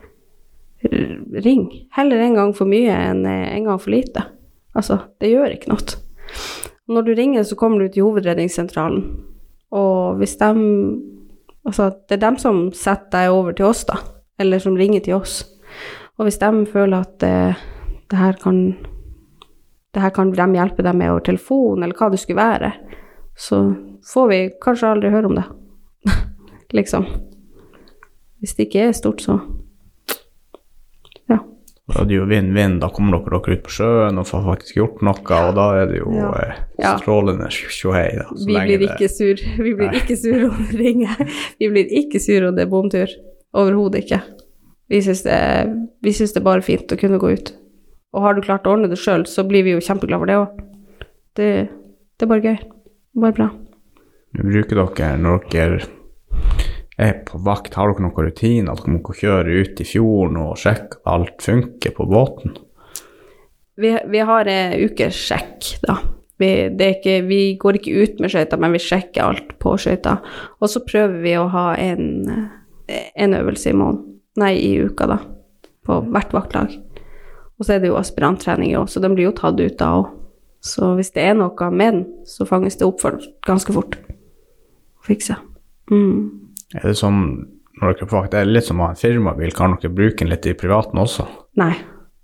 Ring. 1.44 1.64
Heller 1.98 2.22
en 2.24 2.38
gang 2.38 2.54
for 2.56 2.70
mye 2.70 2.94
enn 3.10 3.26
en 3.28 3.68
gang 3.68 3.82
for 3.82 3.94
lite. 3.94 4.24
Altså, 4.78 5.00
det 5.22 5.32
gjør 5.34 5.56
ikke 5.56 5.72
noe. 5.74 5.98
Når 6.88 7.04
du 7.04 7.14
ringer, 7.18 7.44
så 7.44 7.58
kommer 7.60 7.84
du 7.84 7.92
til 7.92 8.06
hovedredningssentralen, 8.08 9.06
og 9.76 10.22
hvis 10.22 10.38
de 10.40 10.52
Altså, 11.68 11.90
det 12.08 12.16
er 12.16 12.22
dem 12.22 12.38
som 12.40 12.60
setter 12.72 13.10
deg 13.12 13.34
over 13.36 13.52
til 13.52 13.66
oss, 13.68 13.82
da, 13.84 13.98
eller 14.40 14.62
som 14.64 14.78
ringer 14.80 15.02
til 15.04 15.18
oss. 15.18 15.42
Og 16.16 16.24
hvis 16.24 16.40
de 16.40 16.62
føler 16.72 17.04
at 17.04 17.26
eh, 17.28 17.60
det 18.08 18.20
her 18.22 18.38
kan 18.40 18.62
det 19.92 20.04
her 20.04 20.14
kan 20.16 20.32
de 20.32 20.46
hjelpe 20.56 20.86
deg 20.86 20.96
med 20.96 21.12
over 21.12 21.26
telefon, 21.26 21.84
eller 21.84 21.98
hva 21.98 22.08
det 22.14 22.22
skulle 22.22 22.40
være, 22.40 22.72
så 23.36 23.60
får 24.08 24.28
vi 24.32 24.40
kanskje 24.64 24.92
aldri 24.94 25.10
høre 25.14 25.30
om 25.32 25.36
det. 25.38 25.46
liksom. 26.78 27.06
Hvis 28.42 28.56
det 28.58 28.68
ikke 28.68 28.88
er 28.90 28.96
stort, 28.98 29.22
så 29.26 29.40
ja. 31.28 31.40
Da 31.88 32.02
er 32.02 32.08
det 32.10 32.18
jo 32.18 32.26
vinn-vinn. 32.30 32.78
Da 32.84 32.90
kommer 32.94 33.18
dere, 33.18 33.40
dere 33.42 33.58
ut 33.58 33.64
på 33.66 33.74
sjøen 33.78 34.20
og 34.22 34.28
får 34.30 34.44
faktisk 34.46 34.78
gjort 34.80 35.02
noe, 35.08 35.40
og 35.48 35.54
da 35.58 35.68
er 35.82 35.88
det 35.92 36.02
jo 36.02 36.12
Ja. 36.16 36.32
eh, 36.44 36.98
strålende 37.02 37.48
tjohei. 37.50 38.10
Vi 38.46 38.54
blir 38.54 38.78
det- 38.80 38.90
ikke 38.92 39.10
sur. 39.10 39.36
Vi 39.64 39.74
blir 39.74 39.92
Nei. 39.92 40.02
ikke 40.02 40.18
sur 40.18 40.50
om 40.50 40.66
det 40.72 40.80
ringer. 40.80 41.16
Vi 41.60 41.70
blir 41.70 41.88
ikke 42.04 42.20
sur 42.22 42.48
om 42.50 42.56
det 42.56 42.68
er 42.68 42.72
bomtur. 42.72 43.08
Overhodet 43.54 44.04
ikke. 44.06 44.22
Vi 44.90 45.02
syns 45.02 45.24
det, 45.24 45.40
vi 46.04 46.12
syns 46.16 46.34
det 46.34 46.42
er 46.42 46.46
bare 46.46 46.62
fint 46.62 46.88
å 46.92 46.98
kunne 47.00 47.20
gå 47.20 47.32
ut. 47.34 47.54
Og 48.14 48.22
har 48.24 48.34
du 48.36 48.42
klart 48.42 48.64
å 48.68 48.72
ordne 48.76 48.88
det 48.90 48.98
sjøl, 49.00 49.26
så 49.28 49.44
blir 49.48 49.64
vi 49.64 49.72
jo 49.74 49.80
kjempeglade 49.84 50.20
for 50.20 50.26
det 50.30 50.38
òg. 50.40 50.62
Det, 51.36 51.50
det 52.18 52.24
er 52.24 52.28
bare 52.32 52.42
gøy. 52.46 52.58
Bare 53.20 53.34
bra. 53.36 53.50
Bruker 54.38 54.78
dere, 54.78 55.16
når 55.18 55.48
dere 55.50 55.80
er 56.98 57.14
på 57.26 57.40
vakt, 57.46 57.74
har 57.78 57.90
dere 57.90 58.06
noen 58.06 58.28
rutiner? 58.28 58.74
At 58.74 58.84
Dere 58.84 58.94
må 58.98 59.16
kjøre 59.18 59.62
ut 59.64 59.82
i 59.82 59.88
fjorden 59.88 60.38
og 60.42 60.58
sjekke 60.62 61.00
at 61.00 61.12
alt 61.14 61.46
funker 61.46 61.96
på 61.98 62.06
båten? 62.10 62.58
Vi, 63.78 63.94
vi 64.10 64.22
har 64.26 64.50
en 64.50 64.76
ukesjekk, 64.86 65.72
da. 65.86 66.00
Vi, 66.38 66.50
ikke, 66.70 67.22
vi 67.26 67.42
går 67.58 67.80
ikke 67.80 68.04
ut 68.04 68.20
med 68.22 68.34
skøyta, 68.34 68.60
men 68.62 68.74
vi 68.74 68.82
sjekker 68.82 69.24
alt 69.26 69.56
på 69.62 69.74
skøyta. 69.82 70.20
Og 70.62 70.70
så 70.70 70.84
prøver 70.86 71.18
vi 71.24 71.34
å 71.38 71.48
ha 71.54 71.72
en, 71.82 72.28
en 72.90 73.38
øvelse 73.38 73.72
i 73.74 73.78
måneden, 73.78 74.20
nei, 74.38 74.54
i 74.62 74.76
uka, 74.86 75.10
da. 75.10 75.22
På 75.86 76.02
hvert 76.06 76.34
vaktlag. 76.36 76.78
Og 77.58 77.66
så 77.66 77.74
er 77.74 77.82
det 77.82 77.90
jo 77.90 77.98
aspiranttrening 77.98 78.76
òg, 78.78 78.90
så 78.90 79.02
den 79.02 79.18
blir 79.18 79.32
jo 79.32 79.38
tatt 79.38 79.58
ut 79.58 79.80
da 79.82 79.96
òg. 80.02 80.14
Så 80.62 80.94
hvis 80.98 81.14
det 81.14 81.24
er 81.26 81.38
noe 81.38 81.70
med 81.72 81.94
den, 81.94 82.06
så 82.26 82.46
fanges 82.50 82.78
det 82.78 82.86
opp 82.86 83.02
for 83.02 83.22
ganske 83.46 83.74
fort. 83.74 83.98
Fikse. 85.08 85.38
Mm. 85.92 86.52
Er 86.76 86.90
det 86.90 86.98
sånn 87.00 87.22
når 87.78 87.94
dere 87.94 88.06
er 88.08 88.10
på 88.10 88.18
vakt, 88.18 88.32
det 88.34 88.40
er 88.42 88.50
litt 88.50 88.66
som 88.66 88.80
å 88.82 88.88
ha 88.88 88.94
en 88.94 88.98
firmabil, 88.98 89.54
kan 89.54 89.76
dere 89.78 89.94
bruke 89.94 90.24
den 90.24 90.32
litt 90.32 90.48
i 90.50 90.56
privaten 90.58 90.98
også? 90.98 91.28
Nei, 91.62 91.76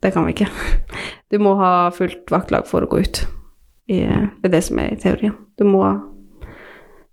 det 0.02 0.14
kan 0.16 0.26
vi 0.28 0.36
ikke. 0.38 0.50
Du 1.34 1.40
må 1.42 1.56
ha 1.58 1.90
fullt 1.90 2.30
vaktlag 2.30 2.68
for 2.70 2.86
å 2.86 2.90
gå 2.92 3.00
ut. 3.02 3.24
I, 3.90 4.04
det 4.06 4.50
er 4.50 4.52
det 4.54 4.60
som 4.68 4.78
er 4.78 4.92
i 4.94 5.00
teorien. 5.02 5.34
Du 5.58 5.66
må 5.66 5.82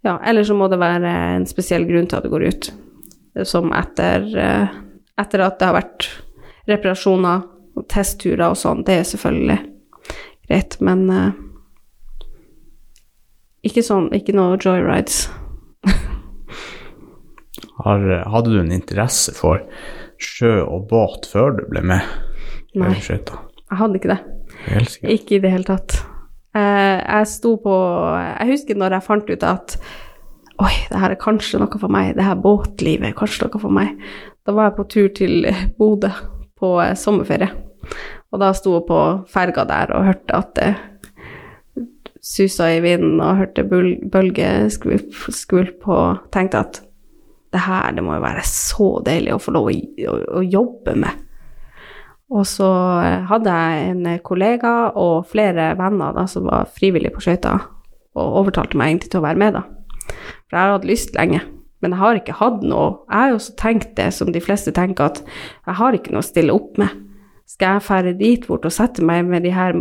Ja, 0.04 0.18
eller 0.24 0.44
så 0.44 0.52
må 0.56 0.68
det 0.68 0.80
være 0.80 1.08
en 1.36 1.46
spesiell 1.48 1.86
grunn 1.88 2.08
til 2.08 2.18
at 2.18 2.26
du 2.26 2.32
går 2.32 2.44
ut. 2.52 2.68
Som 3.48 3.72
etter, 3.76 4.26
eh, 4.36 4.76
etter 5.20 5.44
at 5.44 5.56
det 5.56 5.70
har 5.70 5.76
vært 5.78 6.08
reparasjoner 6.68 7.46
og 7.76 7.88
testturer 7.88 8.50
og 8.50 8.60
sånn. 8.60 8.84
Det 8.84 8.98
er 8.98 9.08
selvfølgelig 9.08 9.58
greit, 10.48 10.76
men 10.84 11.04
eh, 11.16 11.40
ikke 13.70 13.84
sånn 13.84 14.08
Ikke 14.16 14.36
noe 14.36 14.60
joyrides. 14.60 15.28
Har, 17.84 18.06
hadde 18.32 18.52
du 18.52 18.60
en 18.60 18.74
interesse 18.74 19.34
for 19.36 19.62
sjø 20.20 20.60
og 20.64 20.88
båt 20.90 21.28
før 21.30 21.56
du 21.58 21.64
ble 21.70 21.82
med? 21.92 22.04
Nei. 22.78 22.92
Jeg 23.00 23.78
hadde 23.78 23.98
ikke 23.98 24.12
det. 24.12 24.20
Ikke 25.08 25.38
i 25.38 25.42
det 25.42 25.52
hele 25.52 25.66
tatt. 25.66 26.00
Eh, 26.54 26.98
jeg 26.98 27.26
sto 27.30 27.54
på 27.62 27.74
Jeg 28.18 28.48
husker 28.50 28.78
når 28.78 28.96
jeg 28.96 29.06
fant 29.06 29.28
ut 29.30 29.44
at 29.46 29.76
Oi, 30.60 30.74
det 30.90 30.98
her 31.00 31.14
er 31.14 31.16
kanskje 31.16 31.56
noe 31.62 31.78
for 31.80 31.88
meg. 31.88 32.10
Det 32.18 32.26
her 32.26 32.36
båtlivet 32.36 33.06
er 33.08 33.16
kanskje 33.16 33.46
noe 33.46 33.60
for 33.62 33.72
meg. 33.72 33.94
Da 34.44 34.52
var 34.52 34.68
jeg 34.68 34.76
på 34.76 34.84
tur 34.92 35.06
til 35.16 35.48
Bodø 35.78 36.10
på 36.60 36.74
eh, 36.84 36.92
sommerferie. 37.00 37.48
Og 38.30 38.42
da 38.42 38.50
sto 38.54 38.74
jeg 38.76 38.84
på 38.90 39.00
ferga 39.32 39.64
der 39.70 39.94
og 39.96 40.04
hørte 40.10 40.36
at 40.36 40.52
det 40.58 40.70
susa 42.20 42.68
i 42.74 42.82
vinden 42.84 43.22
og 43.24 43.38
hørte 43.40 43.64
bølgeskvulp 43.64 45.16
skvulp 45.32 45.88
og 45.88 46.28
tenkte 46.34 46.60
at 46.60 46.82
det 47.50 47.64
her, 47.64 47.90
det 47.96 48.04
må 48.06 48.14
jo 48.14 48.22
være 48.22 48.44
så 48.46 48.92
deilig 49.06 49.34
å 49.34 49.42
få 49.42 49.54
lov 49.56 49.70
å, 49.70 49.74
å, 49.74 50.16
å 50.38 50.42
jobbe 50.46 50.94
med. 51.02 51.26
Og 52.30 52.46
så 52.46 52.68
eh, 53.02 53.26
hadde 53.26 53.54
jeg 53.58 53.86
en 53.90 54.10
kollega 54.22 54.74
og 54.98 55.26
flere 55.30 55.72
venner 55.78 56.14
da, 56.14 56.26
som 56.30 56.46
var 56.46 56.70
frivillige 56.70 57.16
på 57.16 57.24
skøyter, 57.26 57.66
og 58.18 58.36
overtalte 58.42 58.78
meg 58.78 58.92
egentlig 58.92 59.10
til 59.10 59.22
å 59.22 59.26
være 59.26 59.42
med, 59.42 59.58
da. 59.58 59.64
For 60.46 60.56
jeg 60.56 60.60
har 60.62 60.76
hatt 60.76 60.86
lyst 60.86 61.16
lenge, 61.18 61.42
men 61.82 61.94
jeg 61.94 62.02
har 62.02 62.18
ikke 62.20 62.38
hatt 62.38 62.62
noe. 62.62 62.90
Jeg 63.08 63.16
har 63.16 63.32
jo 63.32 63.38
også 63.40 63.56
tenkt 63.58 63.94
det 63.98 64.10
som 64.14 64.30
de 64.34 64.42
fleste 64.44 64.74
tenker, 64.76 65.10
at 65.10 65.22
jeg 65.66 65.78
har 65.80 65.96
ikke 65.96 66.14
noe 66.14 66.22
å 66.22 66.28
stille 66.28 66.54
opp 66.54 66.78
med. 66.80 66.94
Skal 67.50 67.76
jeg 67.76 67.86
fære 67.88 68.18
dit 68.18 68.46
bort 68.46 68.66
og 68.68 68.74
sette 68.74 69.02
meg 69.02 69.26
med 69.26 69.42
de 69.46 69.54
her 69.54 69.74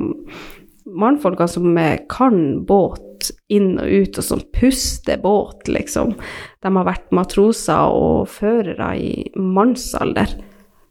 mannfolkene 0.89 1.51
som 1.51 1.77
eh, 1.77 2.01
kan 2.09 2.63
båt 2.65 3.03
inn 3.51 3.77
og 3.81 3.89
ut, 3.89 4.19
og 4.19 4.25
som 4.25 4.43
puster 4.55 5.19
båt, 5.21 5.67
liksom. 5.71 6.15
De 6.63 6.71
har 6.75 6.87
vært 6.87 7.11
matroser 7.15 7.95
og 7.95 8.29
førere 8.31 8.91
i 8.99 9.13
mannsalder. 9.35 10.37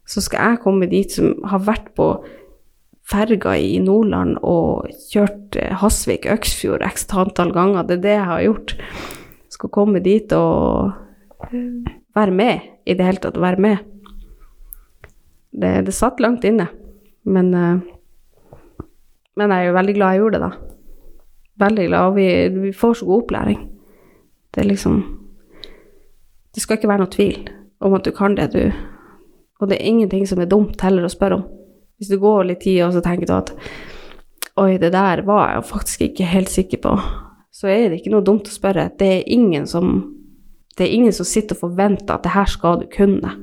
Så 0.09 0.23
skal 0.25 0.53
jeg 0.53 0.63
komme 0.63 0.89
dit 0.89 1.13
som 1.13 1.35
har 1.49 1.61
vært 1.67 1.91
på 1.97 2.11
ferga 3.09 3.55
i 3.57 3.77
Nordland 3.81 4.37
og 4.45 4.89
kjørt 5.09 5.57
eh, 5.57 5.73
Hasvik-Øksfjord 5.81 6.85
x 6.85 7.07
antall 7.17 7.53
ganger. 7.55 7.85
Det 7.87 7.99
er 7.99 8.03
det 8.03 8.15
jeg 8.15 8.27
har 8.31 8.43
gjort. 8.45 8.75
Skal 9.49 9.73
komme 9.73 10.01
dit 10.05 10.33
og 10.37 10.91
eh, 11.49 11.93
være 12.17 12.35
med, 12.35 12.67
i 12.85 12.97
det 12.97 13.05
hele 13.05 13.23
tatt 13.23 13.39
være 13.41 13.61
med. 13.65 13.85
Det, 15.49 15.71
det 15.87 15.95
satt 15.97 16.21
langt 16.21 16.45
inne, 16.45 16.69
men 17.25 17.53
eh, 17.53 17.79
Men 19.39 19.53
jeg 19.53 19.61
er 19.63 19.67
jo 19.69 19.73
veldig 19.77 19.93
glad 19.95 20.11
jeg 20.11 20.19
gjorde 20.19 20.35
det, 20.35 20.47
da. 20.49 20.78
Veldig 21.59 21.87
glad, 21.87 22.07
og 22.07 22.15
vi, 22.15 22.27
vi 22.55 22.73
får 22.73 22.93
så 22.99 23.05
god 23.05 23.23
opplæring. 23.23 23.63
Det 24.55 24.63
er 24.63 24.69
liksom 24.69 25.01
Det 26.55 26.61
skal 26.61 26.77
ikke 26.77 26.89
være 26.89 27.03
noe 27.03 27.13
tvil 27.13 27.49
om 27.79 27.93
at 27.93 28.05
du 28.05 28.11
kan 28.11 28.35
det 28.35 28.51
du 28.53 28.71
Og 29.61 29.69
det 29.69 29.77
er 29.77 29.87
ingenting 29.91 30.27
som 30.27 30.39
er 30.39 30.49
dumt 30.49 30.81
heller 30.81 31.05
å 31.05 31.11
spørre 31.11 31.35
om. 31.35 31.43
Hvis 31.97 32.09
du 32.09 32.19
går 32.19 32.43
litt 32.47 32.61
tid 32.63 32.81
og 32.85 32.93
så 32.95 33.01
tenker 33.03 33.27
du 33.27 33.33
at 33.35 33.51
Oi, 34.59 34.77
det 34.77 34.91
der 34.91 35.21
var 35.23 35.53
jeg 35.53 35.67
faktisk 35.69 36.01
ikke 36.01 36.25
helt 36.27 36.49
sikker 36.49 36.81
på. 36.83 36.95
Så 37.51 37.67
er 37.67 37.89
det 37.89 37.99
ikke 37.99 38.11
noe 38.11 38.25
dumt 38.25 38.47
å 38.47 38.51
spørre. 38.51 38.89
Det 38.99 39.07
er 39.07 39.29
ingen 39.31 39.67
som 39.67 40.15
det 40.79 40.87
er 40.87 40.95
ingen 40.95 41.13
som 41.13 41.27
sitter 41.27 41.57
og 41.57 41.65
forventer 41.65 42.13
at 42.15 42.23
det 42.23 42.31
her 42.31 42.47
skal 42.47 42.79
du 42.79 42.85
kunne. 42.91 43.33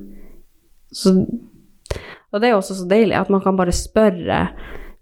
Så, 0.92 1.12
og 2.32 2.40
det 2.40 2.48
er 2.48 2.54
også 2.56 2.78
så 2.78 2.86
deilig 2.88 3.16
at 3.18 3.30
man 3.32 3.42
kan 3.44 3.58
bare 3.58 3.74
spørre 3.76 4.38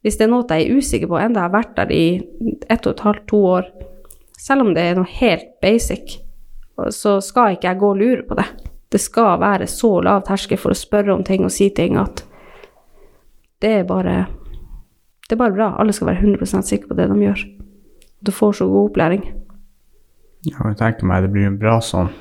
hvis 0.05 0.19
det 0.21 0.27
er 0.27 0.31
noe 0.35 0.45
jeg 0.45 0.67
er 0.67 0.77
usikker 0.77 1.09
på, 1.09 1.17
enda 1.17 1.41
jeg 1.41 1.49
har 1.49 1.55
vært 1.55 1.77
der 1.79 1.93
i 1.97 2.05
ett 2.69 2.85
og 2.85 2.93
et 2.93 3.05
halvt, 3.07 3.27
to 3.31 3.41
år, 3.55 3.71
selv 4.37 4.67
om 4.67 4.75
det 4.77 4.85
er 4.85 4.99
noe 4.99 5.09
helt 5.09 5.55
basic, 5.65 6.19
så 6.93 7.17
skal 7.25 7.57
ikke 7.57 7.71
jeg 7.71 7.81
gå 7.81 7.91
og 7.95 8.01
lure 8.03 8.27
på 8.29 8.37
det. 8.37 8.47
Det 8.93 9.01
skal 9.01 9.41
være 9.41 9.67
så 9.71 9.97
lav 10.05 10.23
terskel 10.27 10.61
for 10.61 10.75
å 10.75 10.79
spørre 10.79 11.15
om 11.15 11.25
ting 11.27 11.47
og 11.47 11.55
si 11.55 11.71
ting 11.75 11.97
at 11.99 12.21
det 13.65 13.73
er 13.81 13.87
bare 13.89 14.27
det 15.25 15.39
er 15.39 15.41
bare 15.41 15.57
bra. 15.57 15.71
Alle 15.81 15.95
skal 15.97 16.11
være 16.11 16.21
100 16.21 16.63
sikre 16.69 16.91
på 16.91 16.99
det 16.99 17.09
de 17.09 17.17
gjør. 17.23 17.45
Du 18.21 18.31
får 18.33 18.59
så 18.61 18.69
god 18.69 18.91
opplæring. 18.91 19.25
Ja, 20.45 20.59
jeg 20.69 20.77
tenker 20.77 21.09
meg 21.09 21.25
det 21.25 21.33
blir 21.33 21.49
en 21.49 21.61
bra 21.61 21.79
sånn 21.81 22.13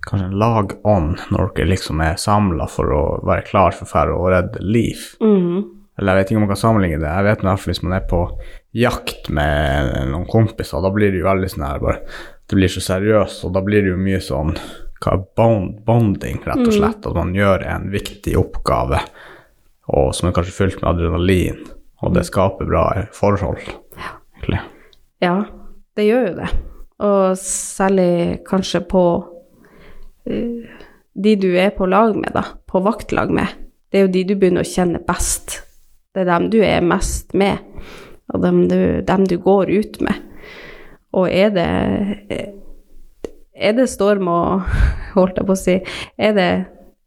Kanskje 0.00 0.30
en 0.30 0.38
lagånd 0.40 1.20
når 1.30 1.50
dere 1.54 1.68
liksom 1.74 2.00
er 2.00 2.16
samla 2.18 2.64
for 2.72 2.88
å 2.96 3.02
være 3.28 3.44
klar 3.46 3.74
for 3.76 4.10
å 4.14 4.30
redde 4.32 4.62
liv. 4.64 5.02
Mhm. 5.20 5.79
Eller 6.00 6.16
jeg 6.16 6.24
vet 6.24 6.30
ikke 6.30 6.38
om 6.38 6.44
man 6.46 6.50
kan 6.54 6.60
sammenligne 6.62 7.00
det. 7.02 7.08
Jeg 7.12 7.26
vet 7.26 7.42
i 7.42 7.46
hvert 7.46 7.60
fall 7.60 7.74
hvis 7.74 7.82
man 7.84 7.94
er 7.98 8.04
på 8.08 8.20
jakt 8.80 9.26
med 9.36 9.90
noen 10.08 10.28
kompiser, 10.30 10.80
da 10.80 10.92
blir 10.94 11.12
det 11.12 11.20
jo 11.20 11.26
veldig 11.28 11.50
sånn 11.52 11.66
her 11.66 11.82
bare 11.82 11.98
Det 12.48 12.56
blir 12.56 12.72
så 12.72 12.80
seriøst, 12.82 13.44
og 13.46 13.52
da 13.54 13.60
blir 13.62 13.84
det 13.84 13.92
jo 13.92 13.98
mye 14.00 14.22
sånn 14.24 14.54
hva 15.00 15.12
bond, 15.36 15.84
bonding, 15.86 16.40
rett 16.44 16.64
og 16.64 16.72
slett. 16.74 17.06
At 17.06 17.14
man 17.16 17.30
gjør 17.36 17.62
en 17.68 17.86
viktig 17.92 18.34
oppgave, 18.40 18.98
og 19.92 20.10
som 20.16 20.28
er 20.28 20.34
kanskje 20.36 20.56
fylt 20.56 20.80
med 20.80 20.90
adrenalin, 20.90 21.62
og 22.02 22.16
det 22.16 22.26
skaper 22.28 22.68
bra 22.68 22.84
forhold, 23.16 23.62
egentlig. 23.62 24.60
Ja, 25.22 25.36
det 25.96 26.08
gjør 26.08 26.26
jo 26.26 26.34
det. 26.40 26.50
Og 27.06 27.38
særlig 27.40 28.10
kanskje 28.48 28.82
på 28.90 29.04
uh, 30.26 30.76
de 31.14 31.34
du 31.38 31.50
er 31.54 31.72
på 31.76 31.88
lag 31.88 32.18
med, 32.18 32.34
da, 32.34 32.44
på 32.66 32.82
vaktlag 32.84 33.32
med. 33.32 33.56
Det 33.90 34.00
er 34.00 34.08
jo 34.08 34.14
de 34.18 34.26
du 34.26 34.36
begynner 34.36 34.66
å 34.66 34.72
kjenne 34.74 35.00
best. 35.06 35.60
Det 36.14 36.24
er 36.24 36.30
dem 36.32 36.48
du 36.50 36.58
er 36.66 36.82
mest 36.82 37.34
med, 37.38 37.60
og 38.34 38.42
dem 38.42 38.64
du, 38.70 38.80
dem 39.06 39.26
du 39.30 39.36
går 39.38 39.70
ut 39.70 40.00
med. 40.02 40.26
Og 41.14 41.30
er 41.30 41.50
det 41.54 41.68
Er 43.54 43.72
det 43.74 43.88
storm 43.90 44.28
og 44.30 44.62
Holdt 45.16 45.40
jeg 45.40 45.46
på 45.46 45.56
å 45.56 45.58
si 45.58 45.74
Er 46.16 46.36
det, 46.36 46.50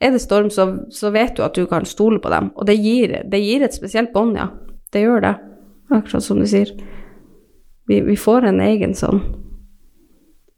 er 0.04 0.12
det 0.12 0.20
storm, 0.20 0.50
så, 0.52 0.66
så 0.92 1.12
vet 1.16 1.38
du 1.38 1.44
at 1.46 1.56
du 1.56 1.64
kan 1.68 1.86
stole 1.88 2.20
på 2.20 2.30
dem. 2.30 2.52
Og 2.60 2.68
det 2.68 2.76
gir, 2.76 3.16
det 3.32 3.40
gir 3.40 3.64
et 3.64 3.76
spesielt 3.76 4.12
bånd, 4.14 4.36
ja. 4.36 4.50
Det 4.92 5.06
gjør 5.06 5.24
det. 5.24 5.34
Akkurat 5.90 6.26
som 6.26 6.42
du 6.42 6.48
sier. 6.50 6.74
Vi, 7.88 8.02
vi 8.04 8.18
får 8.20 8.50
en 8.50 8.60
egen 8.64 8.96
sånn 9.00 9.22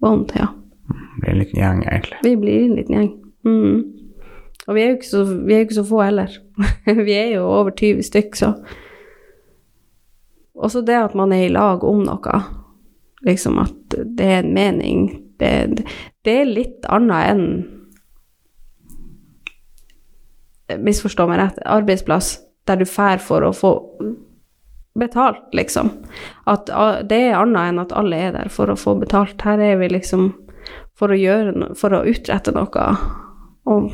bånd, 0.01 0.33
ja. 0.33 0.49
Det 0.89 1.21
blir 1.21 1.31
en 1.35 1.43
liten 1.43 1.61
gjeng, 1.61 1.83
egentlig. 1.85 2.19
Vi 2.25 2.33
blir 2.41 2.63
en 2.63 2.75
liten 2.79 2.97
gjeng. 2.97 3.11
Mm. 3.45 3.77
Og 4.65 4.75
vi 4.75 4.81
er 4.81 4.89
jo 4.89 4.97
ikke 4.97 5.09
så, 5.09 5.23
jo 5.25 5.61
ikke 5.61 5.77
så 5.77 5.85
få 5.85 6.01
heller. 6.01 6.37
vi 7.07 7.13
er 7.13 7.35
jo 7.35 7.45
over 7.45 7.71
20 7.71 8.03
stykk, 8.03 8.35
så 8.35 8.53
Også 10.55 10.81
det 10.87 10.95
at 10.95 11.15
man 11.15 11.33
er 11.35 11.45
i 11.45 11.51
lag 11.51 11.83
om 11.83 12.05
noe, 12.07 12.41
liksom 13.27 13.57
at 13.59 13.95
det 14.17 14.25
er 14.25 14.37
en 14.39 14.53
mening, 14.55 15.09
det, 15.39 15.83
det 16.23 16.35
er 16.41 16.47
litt 16.47 16.87
annet 16.89 17.31
enn 17.33 17.47
Misforstå 20.81 21.27
meg 21.29 21.37
rett, 21.37 21.59
arbeidsplass 21.69 22.39
der 22.65 22.79
du 22.79 22.87
fær 22.89 23.19
for 23.21 23.45
å 23.45 23.51
få 23.53 23.71
betalt, 24.97 25.43
liksom. 25.53 25.91
At 26.49 26.71
det 27.05 27.19
er 27.27 27.37
annet 27.37 27.69
enn 27.69 27.83
at 27.83 27.93
alle 27.93 28.17
er 28.17 28.33
der 28.33 28.49
for 28.49 28.71
å 28.71 28.79
få 28.79 28.95
betalt. 28.97 29.43
Her 29.45 29.61
er 29.61 29.77
vi 29.77 29.91
liksom 29.91 30.31
for 30.97 31.11
å 31.11 31.19
gjøre 31.19 31.73
for 31.77 31.93
å 31.93 32.05
utrette 32.07 32.55
noe 32.55 32.87
og 33.69 33.93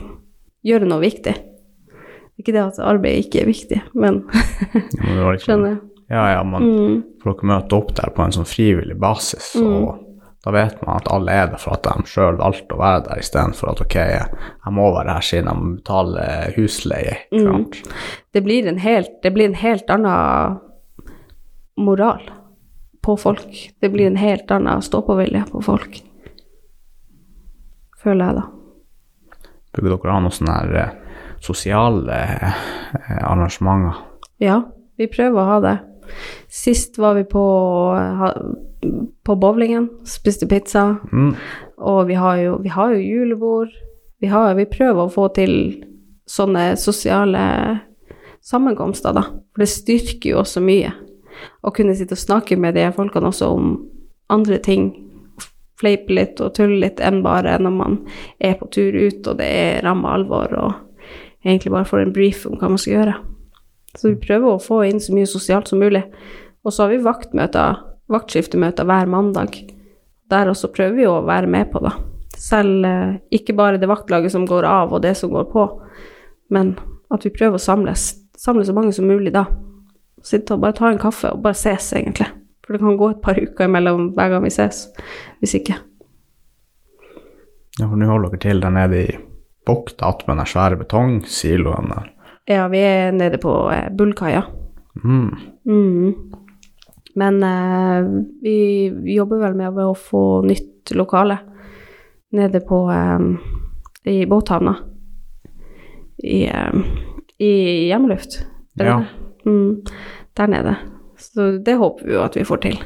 gjøre 0.67 0.87
noe 0.89 1.01
viktig. 1.03 1.33
Ikke 2.41 2.53
det 2.55 2.61
at 2.63 2.79
arbeid 2.81 3.25
ikke 3.25 3.41
er 3.43 3.49
viktig, 3.49 3.81
men 3.93 4.23
Ja, 5.05 5.31
liksom, 5.31 5.45
skjønner 5.47 5.73
jeg. 5.75 5.81
Ja, 6.11 6.23
ja, 6.33 6.39
man 6.43 6.63
Mm, 6.67 6.95
får 7.23 7.35
dere 7.37 7.47
møte 7.53 7.75
opp 7.77 7.91
der 7.95 8.09
på 8.15 8.23
en 8.25 8.33
sånn 8.35 8.47
frivillig 8.49 8.97
basis, 8.99 9.53
og 9.61 10.01
da 10.43 10.51
vet 10.51 10.81
man 10.81 10.97
at 10.97 11.07
alle 11.13 11.35
er 11.37 11.51
der 11.53 11.61
for 11.61 11.77
at 11.77 11.85
de 11.85 12.09
sjøl 12.09 12.39
valgte 12.39 12.75
å 12.75 12.79
være 12.81 13.03
der, 13.05 13.21
istedenfor 13.21 13.71
at 13.71 13.83
ok, 13.85 13.95
jeg, 13.95 14.41
jeg 14.65 14.73
må 14.75 14.87
være 14.95 15.13
her 15.15 15.27
siden 15.27 15.47
jeg 15.51 15.59
må 15.61 15.69
betale 15.77 16.25
husleie. 16.57 17.15
Mm. 17.31 17.67
det, 18.33 18.43
blir 18.43 18.67
en 18.67 18.81
helt, 18.81 19.13
det 19.23 19.31
blir 19.37 19.51
en 19.51 19.59
helt 19.61 19.93
annen 19.93 20.57
moral 21.77 22.25
på 23.05 23.15
folk. 23.17 23.71
Det 23.79 23.89
blir 23.93 24.09
en 24.09 24.19
helt 24.19 24.51
annen 24.51 24.81
stå-på-vilje 24.83 25.45
på 25.53 25.61
folk. 25.65 26.01
Føler 28.01 28.25
jeg, 28.25 28.41
da. 28.41 28.47
Burde 29.71 29.95
dere 29.95 30.13
ha 30.13 30.19
noen 30.23 30.35
sånne 30.35 30.57
eh, 30.81 30.95
sosiale 31.43 32.17
eh, 32.17 32.65
arrangementer? 33.23 34.01
Ja, 34.41 34.61
vi 34.99 35.07
prøver 35.11 35.41
å 35.41 35.47
ha 35.47 35.59
det. 35.63 35.77
Sist 36.51 36.97
var 36.99 37.15
vi 37.15 37.23
på, 37.29 37.43
på 39.23 39.35
bowlingen, 39.39 39.87
spiste 40.03 40.47
pizza. 40.49 40.97
Mm. 41.11 41.35
Og 41.77 42.01
vi 42.09 42.17
har 42.19 42.41
jo, 42.41 42.57
vi 42.63 42.73
har 42.73 42.91
jo 42.95 42.99
julebord. 42.99 43.71
Vi, 44.21 44.27
har, 44.27 44.53
vi 44.59 44.67
prøver 44.69 45.05
å 45.05 45.13
få 45.13 45.29
til 45.35 45.55
sånne 46.29 46.75
sosiale 46.77 47.45
sammenkomster, 48.43 49.15
da. 49.15 49.23
For 49.53 49.63
det 49.63 49.71
styrker 49.71 50.33
jo 50.33 50.41
også 50.41 50.63
mye. 50.63 50.91
Å 51.65 51.73
kunne 51.73 51.95
sitte 51.97 52.17
og 52.17 52.21
snakke 52.21 52.57
med 52.59 52.75
de 52.77 52.89
folkene 52.95 53.31
også 53.31 53.49
om 53.55 53.71
andre 54.31 54.59
ting. 54.61 54.91
Fleipe 55.81 56.13
litt 56.13 56.41
og 56.43 56.53
tulle 56.57 56.77
litt 56.83 57.01
enn 57.01 57.23
bare 57.25 57.57
når 57.61 57.73
man 57.75 57.97
er 58.37 58.55
på 58.59 58.69
tur 58.73 58.95
ut, 58.95 59.25
og 59.25 59.39
det 59.41 59.49
er 59.49 59.83
ramma 59.85 60.13
alvor, 60.15 60.53
og 60.53 61.11
egentlig 61.43 61.73
bare 61.73 61.89
får 61.89 62.05
en 62.05 62.15
brief 62.15 62.45
om 62.45 62.57
hva 62.59 62.69
man 62.69 62.81
skal 62.81 62.99
gjøre. 62.99 63.17
Så 63.97 64.13
vi 64.13 64.21
prøver 64.23 64.53
å 64.53 64.61
få 64.61 64.83
inn 64.87 65.01
så 65.03 65.15
mye 65.15 65.27
sosialt 65.27 65.71
som 65.71 65.81
mulig. 65.81 66.03
Og 66.63 66.73
så 66.73 66.85
har 66.85 66.93
vi 66.93 67.01
vaktmøter, 67.03 67.81
vaktskiftemøter 68.11 68.87
hver 68.87 69.09
mandag. 69.11 69.57
Der 70.31 70.51
også 70.51 70.71
prøver 70.71 70.95
vi 70.95 71.07
å 71.09 71.17
være 71.27 71.49
med 71.51 71.71
på, 71.73 71.81
da. 71.83 71.95
Selv 72.37 72.85
eh, 72.87 73.17
ikke 73.35 73.55
bare 73.57 73.81
det 73.81 73.89
vaktlaget 73.91 74.31
som 74.33 74.45
går 74.47 74.67
av, 74.69 74.93
og 74.93 75.03
det 75.03 75.15
som 75.19 75.33
går 75.33 75.49
på, 75.51 75.65
men 76.55 76.75
at 77.11 77.25
vi 77.25 77.33
prøver 77.35 77.59
å 77.59 77.63
samles, 77.63 78.13
samle 78.39 78.63
så 78.65 78.75
mange 78.75 78.95
som 78.95 79.09
mulig 79.09 79.33
da. 79.35 79.45
Sitte 80.23 80.55
og 80.55 80.63
bare 80.63 80.77
ta 80.77 80.87
en 80.91 81.01
kaffe 81.01 81.33
og 81.33 81.43
bare 81.43 81.57
ses, 81.57 81.91
egentlig. 81.97 82.29
For 82.71 82.77
det 82.77 82.85
kan 82.85 82.97
gå 82.97 83.07
et 83.11 83.17
par 83.19 83.35
uker 83.35 83.67
imellom 83.67 84.03
hver 84.15 84.29
gang 84.31 84.45
vi 84.45 84.49
ses, 84.55 84.85
hvis 85.43 85.57
ikke. 85.57 85.73
Ja, 87.75 87.83
for 87.83 87.99
nå 87.99 88.07
holder 88.07 88.31
dere 88.31 88.43
til 88.45 88.61
der 88.63 88.71
nede 88.71 89.01
i 89.01 89.17
bukta 89.67 90.07
attmed 90.07 90.39
den 90.39 90.47
svære 90.47 90.77
betongsiloen 90.79 91.89
der. 91.91 92.05
Ja, 92.47 92.69
vi 92.71 92.79
er 92.79 93.11
nede 93.11 93.41
på 93.43 93.51
eh, 93.75 93.89
Bullkaia. 93.91 94.45
Mm. 95.03 95.33
Mm. 95.67 96.13
Men 97.19 97.43
eh, 97.43 98.07
vi, 98.39 98.55
vi 99.03 99.17
jobber 99.17 99.43
vel 99.43 99.59
med 99.59 99.83
å 99.83 99.91
få 99.91 100.23
nytt 100.47 100.95
lokale 100.95 101.41
nede 102.31 102.63
på 102.63 102.85
eh, 102.95 103.27
i 104.15 104.15
båthavna. 104.31 104.77
I, 106.23 106.45
eh, 106.47 106.79
i 107.35 107.51
hjemmeluft. 107.91 108.39
Er 108.79 108.93
Ja. 108.93 108.97
Mm, 109.43 109.83
der 110.37 110.47
nede. 110.47 110.77
Så 111.21 111.51
det 111.63 111.77
håper 111.79 112.05
vi 112.07 112.13
jo 112.17 112.23
at 112.25 112.35
vi 112.39 112.43
får 112.47 112.61
til. 112.65 112.77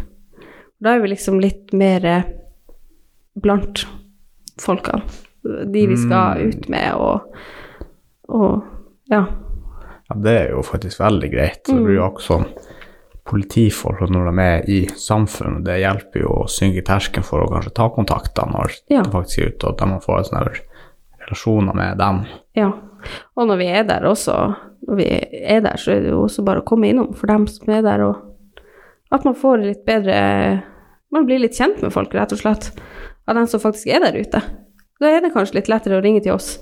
Da 0.83 0.95
er 0.95 0.99
vi 1.05 1.07
liksom 1.13 1.39
litt 1.39 1.71
mer 1.73 2.03
blant 3.41 3.85
folka. 4.61 5.01
De 5.43 5.85
vi 5.87 5.95
skal 5.97 6.37
Mm. 6.39 6.47
ut 6.49 6.69
med 6.69 6.93
og, 6.95 7.35
og 8.29 8.63
ja. 9.11 9.25
Ja, 10.09 10.15
det 10.21 10.33
er 10.41 10.49
jo 10.51 10.61
faktisk 10.65 10.99
veldig 11.01 11.31
greit. 11.33 11.63
Det 11.65 11.75
blir 11.83 11.95
jo 11.99 12.07
også 12.09 12.27
sånn 12.35 12.45
politifolk 13.25 14.03
når 14.09 14.27
de 14.29 14.41
er 14.43 14.69
i 14.69 14.79
samfunnet. 14.87 15.63
Det 15.65 15.79
hjelper 15.81 16.21
jo 16.21 16.33
å 16.43 16.47
synke 16.49 16.83
terskelen 16.85 17.25
for 17.25 17.41
å 17.41 17.49
kanskje 17.49 17.73
ta 17.73 17.87
kontakter 17.89 18.45
når 18.51 18.75
Ja. 18.89 19.01
de 19.01 19.09
faktisk 19.09 19.39
er 19.41 19.47
ute, 19.49 19.65
og 19.67 19.71
at 19.71 19.77
de 19.89 19.99
får 20.05 20.23
sånne 20.29 20.59
relasjoner 21.25 21.73
med 21.75 21.97
dem. 21.97 22.25
Ja. 22.55 22.71
Og 23.35 23.47
når 23.49 23.59
vi 23.61 23.67
er 23.71 23.83
der 23.87 24.05
også, 24.07 24.35
når 24.87 24.99
vi 24.99 25.07
er 25.41 25.61
der, 25.65 25.77
så 25.81 25.95
er 25.95 26.03
det 26.03 26.13
jo 26.13 26.23
også 26.25 26.45
bare 26.45 26.61
å 26.63 26.67
komme 26.67 26.89
innom 26.89 27.13
for 27.17 27.31
dem 27.31 27.47
som 27.51 27.71
er 27.73 27.83
der, 27.85 28.03
og 28.05 29.13
at 29.13 29.25
man 29.27 29.37
får 29.37 29.61
litt 29.63 29.85
bedre 29.87 30.15
Man 31.13 31.23
blir 31.29 31.39
litt 31.39 31.55
kjent 31.55 31.77
med 31.79 31.93
folk, 31.93 32.11
rett 32.11 32.33
og 32.35 32.39
slett, 32.41 32.65
av 33.29 33.37
dem 33.37 33.45
som 33.47 33.61
faktisk 33.61 33.87
er 33.87 34.01
der 34.03 34.17
ute. 34.19 34.41
Da 34.99 35.07
er 35.07 35.21
det 35.23 35.29
kanskje 35.31 35.61
litt 35.61 35.69
lettere 35.71 35.99
å 35.99 36.01
ringe 36.03 36.19
til 36.25 36.33
oss, 36.33 36.57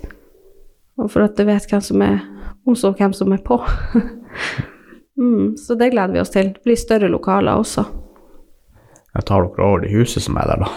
for 1.10 1.24
at 1.24 1.40
du 1.40 1.48
vet 1.48 1.66
hvem 1.72 1.82
som 1.82 2.04
er 2.06 2.20
hos 2.68 2.84
og 2.86 3.00
hvem 3.00 3.16
som 3.18 3.34
er 3.34 3.42
på. 3.42 3.58
mm, 5.18 5.56
så 5.58 5.80
det 5.80 5.90
gleder 5.96 6.14
vi 6.14 6.22
oss 6.22 6.34
til. 6.36 6.52
Det 6.54 6.62
blir 6.68 6.78
større 6.78 7.10
lokaler 7.10 7.64
også. 7.64 7.88
Jeg 9.14 9.28
tar 9.32 9.48
dere 9.48 9.66
over 9.66 9.84
det 9.88 9.94
huset 9.96 10.28
som 10.28 10.38
er 10.38 10.52
der, 10.52 10.68
da. 10.68 10.70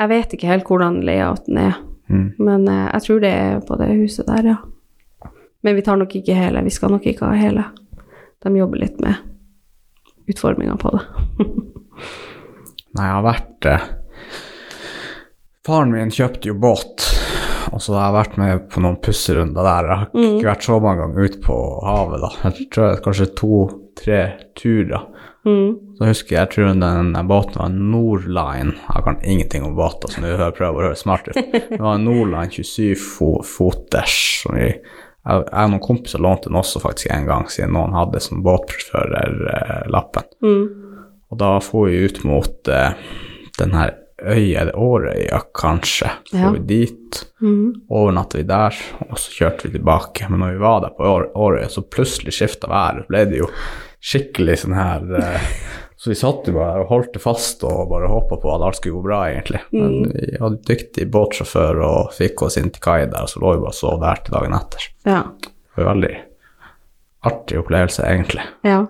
Jeg 0.00 0.12
vet 0.14 0.34
ikke 0.38 0.50
helt 0.54 0.68
hvordan 0.70 1.02
layouten 1.04 1.60
er, 1.60 1.78
Mm. 2.10 2.32
men 2.42 2.64
eh, 2.66 2.88
jeg 2.94 3.02
tror 3.04 3.20
det 3.22 3.28
er 3.30 3.60
på 3.62 3.76
det 3.78 3.86
huset 4.00 4.26
der, 4.26 4.46
ja. 4.48 4.56
Men 5.60 5.76
vi 5.76 5.84
tar 5.84 6.00
nok 6.00 6.14
ikke 6.16 6.36
hele, 6.36 6.62
vi 6.64 6.72
skal 6.72 6.94
nok 6.94 7.06
ikke 7.06 7.28
ha 7.28 7.36
hele. 7.36 7.66
De 8.40 8.52
jobber 8.56 8.80
litt 8.80 9.00
med 9.04 9.14
utforminga 10.30 10.76
på 10.80 10.92
det. 10.94 11.02
Nei, 12.96 13.06
jeg 13.06 13.14
har 13.14 13.26
vært 13.26 13.70
eh, 13.70 13.88
Faren 15.66 15.92
min 15.92 16.10
kjøpte 16.10 16.48
jo 16.48 16.56
båt, 16.58 17.04
og 17.70 17.82
så 17.84 17.92
har 17.94 18.06
jeg 18.06 18.16
vært 18.16 18.38
med 18.40 18.62
på 18.72 18.80
noen 18.82 18.96
pusserunder 19.04 19.66
der. 19.66 19.90
Jeg 19.90 19.98
har 20.00 20.30
ikke 20.30 20.48
vært 20.48 20.64
så 20.66 20.78
mange 20.80 21.02
ganger 21.02 21.28
ute 21.28 21.40
på 21.44 21.56
havet, 21.84 22.24
da. 22.24 22.30
Jeg 22.46 22.70
tror 22.72 22.86
jeg 22.88 23.02
kanskje 23.04 23.26
to-tre 23.38 24.22
turer. 24.58 25.04
Mm. 25.44 25.76
Så 25.96 26.08
husker 26.08 26.34
jeg, 26.34 26.40
jeg 26.40 26.52
tror 26.54 26.72
den, 26.80 27.12
båten 27.28 27.60
var 27.60 27.68
en 27.68 27.78
Nordline. 27.92 28.74
Jeg 28.88 29.04
kan 29.06 29.20
ingenting 29.20 29.68
om 29.68 29.76
båter, 29.76 30.12
så 30.12 30.24
nå 30.24 30.32
prøver 30.32 30.64
jeg 30.64 30.72
å 30.72 30.82
høre 30.88 30.98
smart 31.00 31.28
ut. 31.28 31.38
Det 31.70 31.80
var 31.80 31.94
en 32.00 32.08
Nordline 32.08 32.50
27 32.56 33.04
fo 33.04 33.30
foters. 33.46 34.18
Som 34.42 34.56
vi, 34.56 34.72
jeg, 35.26 35.44
har 35.52 35.68
noen 35.68 35.82
kompiser 35.84 36.18
lånte 36.22 36.48
den 36.48 36.56
også 36.60 36.80
faktisk 36.80 37.10
en 37.12 37.26
gang, 37.28 37.48
siden 37.52 37.74
noen 37.76 37.92
hadde 37.96 38.20
som 38.24 38.42
båtførerlappen. 38.42 40.22
Mm. 40.42 40.68
Og 41.30 41.38
da 41.38 41.50
får 41.62 41.86
vi 41.88 41.98
ut 42.06 42.22
mot 42.26 42.68
eh, 42.68 42.92
den 43.58 43.74
her 43.76 43.92
øya, 44.20 44.60
eller 44.60 44.76
Årøya 44.76 45.38
kanskje. 45.56 46.10
Så 46.30 46.36
Ja. 46.36 46.50
vi 46.50 46.58
dit, 46.58 47.26
Mm. 47.40 47.74
overnatta 47.90 48.38
vi 48.38 48.44
der, 48.44 48.74
og 49.10 49.16
så 49.18 49.30
kjørte 49.32 49.62
vi 49.68 49.78
tilbake. 49.78 50.28
Men 50.30 50.40
når 50.40 50.50
vi 50.52 50.58
var 50.58 50.80
der 50.80 50.90
på 50.96 51.04
Årøya, 51.34 51.68
så 51.68 51.82
plutselig 51.82 52.32
skifta 52.32 52.68
været. 52.68 53.06
ble 53.08 53.24
det 53.24 53.38
jo 53.38 53.48
skikkelig 54.00 54.58
sånn 54.58 54.74
her 54.74 55.00
eh, 55.22 55.40
Så 56.00 56.10
vi 56.10 56.16
satt 56.16 56.46
jo 56.48 56.54
bare 56.56 56.80
og 56.80 56.88
holdt 56.88 57.10
det 57.12 57.20
fast 57.20 57.60
og 57.68 57.90
bare 57.90 58.08
håpa 58.08 58.38
på 58.40 58.52
at 58.54 58.62
alt 58.64 58.78
skulle 58.78 58.96
gå 58.96 59.02
bra, 59.04 59.18
egentlig. 59.28 59.60
Men 59.74 60.06
vi 60.14 60.30
hadde 60.40 60.62
dyktig 60.64 61.04
båtsjåfør 61.12 61.82
og 61.84 62.14
fikk 62.16 62.46
oss 62.46 62.56
inn 62.56 62.70
til 62.72 62.80
kai 62.80 63.02
der, 63.02 63.26
og 63.26 63.28
så 63.28 63.42
lå 63.42 63.52
vi 63.52 63.60
bare 63.66 63.74
og 63.74 63.76
sov 63.76 63.98
der 64.00 64.22
til 64.24 64.36
dagen 64.38 64.56
etter. 64.56 64.86
Ja. 65.04 65.20
Det 65.44 65.76
var 65.76 65.84
en 65.84 65.90
veldig 65.90 66.14
artig 67.30 67.60
opplevelse, 67.60 68.08
egentlig. 68.08 68.48
ja. 68.64 68.80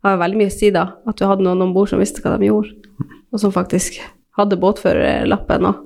Det 0.00 0.08
var 0.08 0.22
veldig 0.22 0.38
mye 0.40 0.48
å 0.48 0.54
si, 0.54 0.68
da, 0.72 0.82
at 1.10 1.18
du 1.18 1.26
hadde 1.28 1.44
noen 1.44 1.66
om 1.66 1.72
bord 1.76 1.90
som 1.90 2.00
visste 2.00 2.22
hva 2.24 2.38
de 2.40 2.46
gjorde, 2.48 2.70
og 3.34 3.42
som 3.42 3.52
faktisk 3.52 3.98
hadde 4.38 4.56
båtførerlappen 4.62 5.66
òg. 5.68 5.82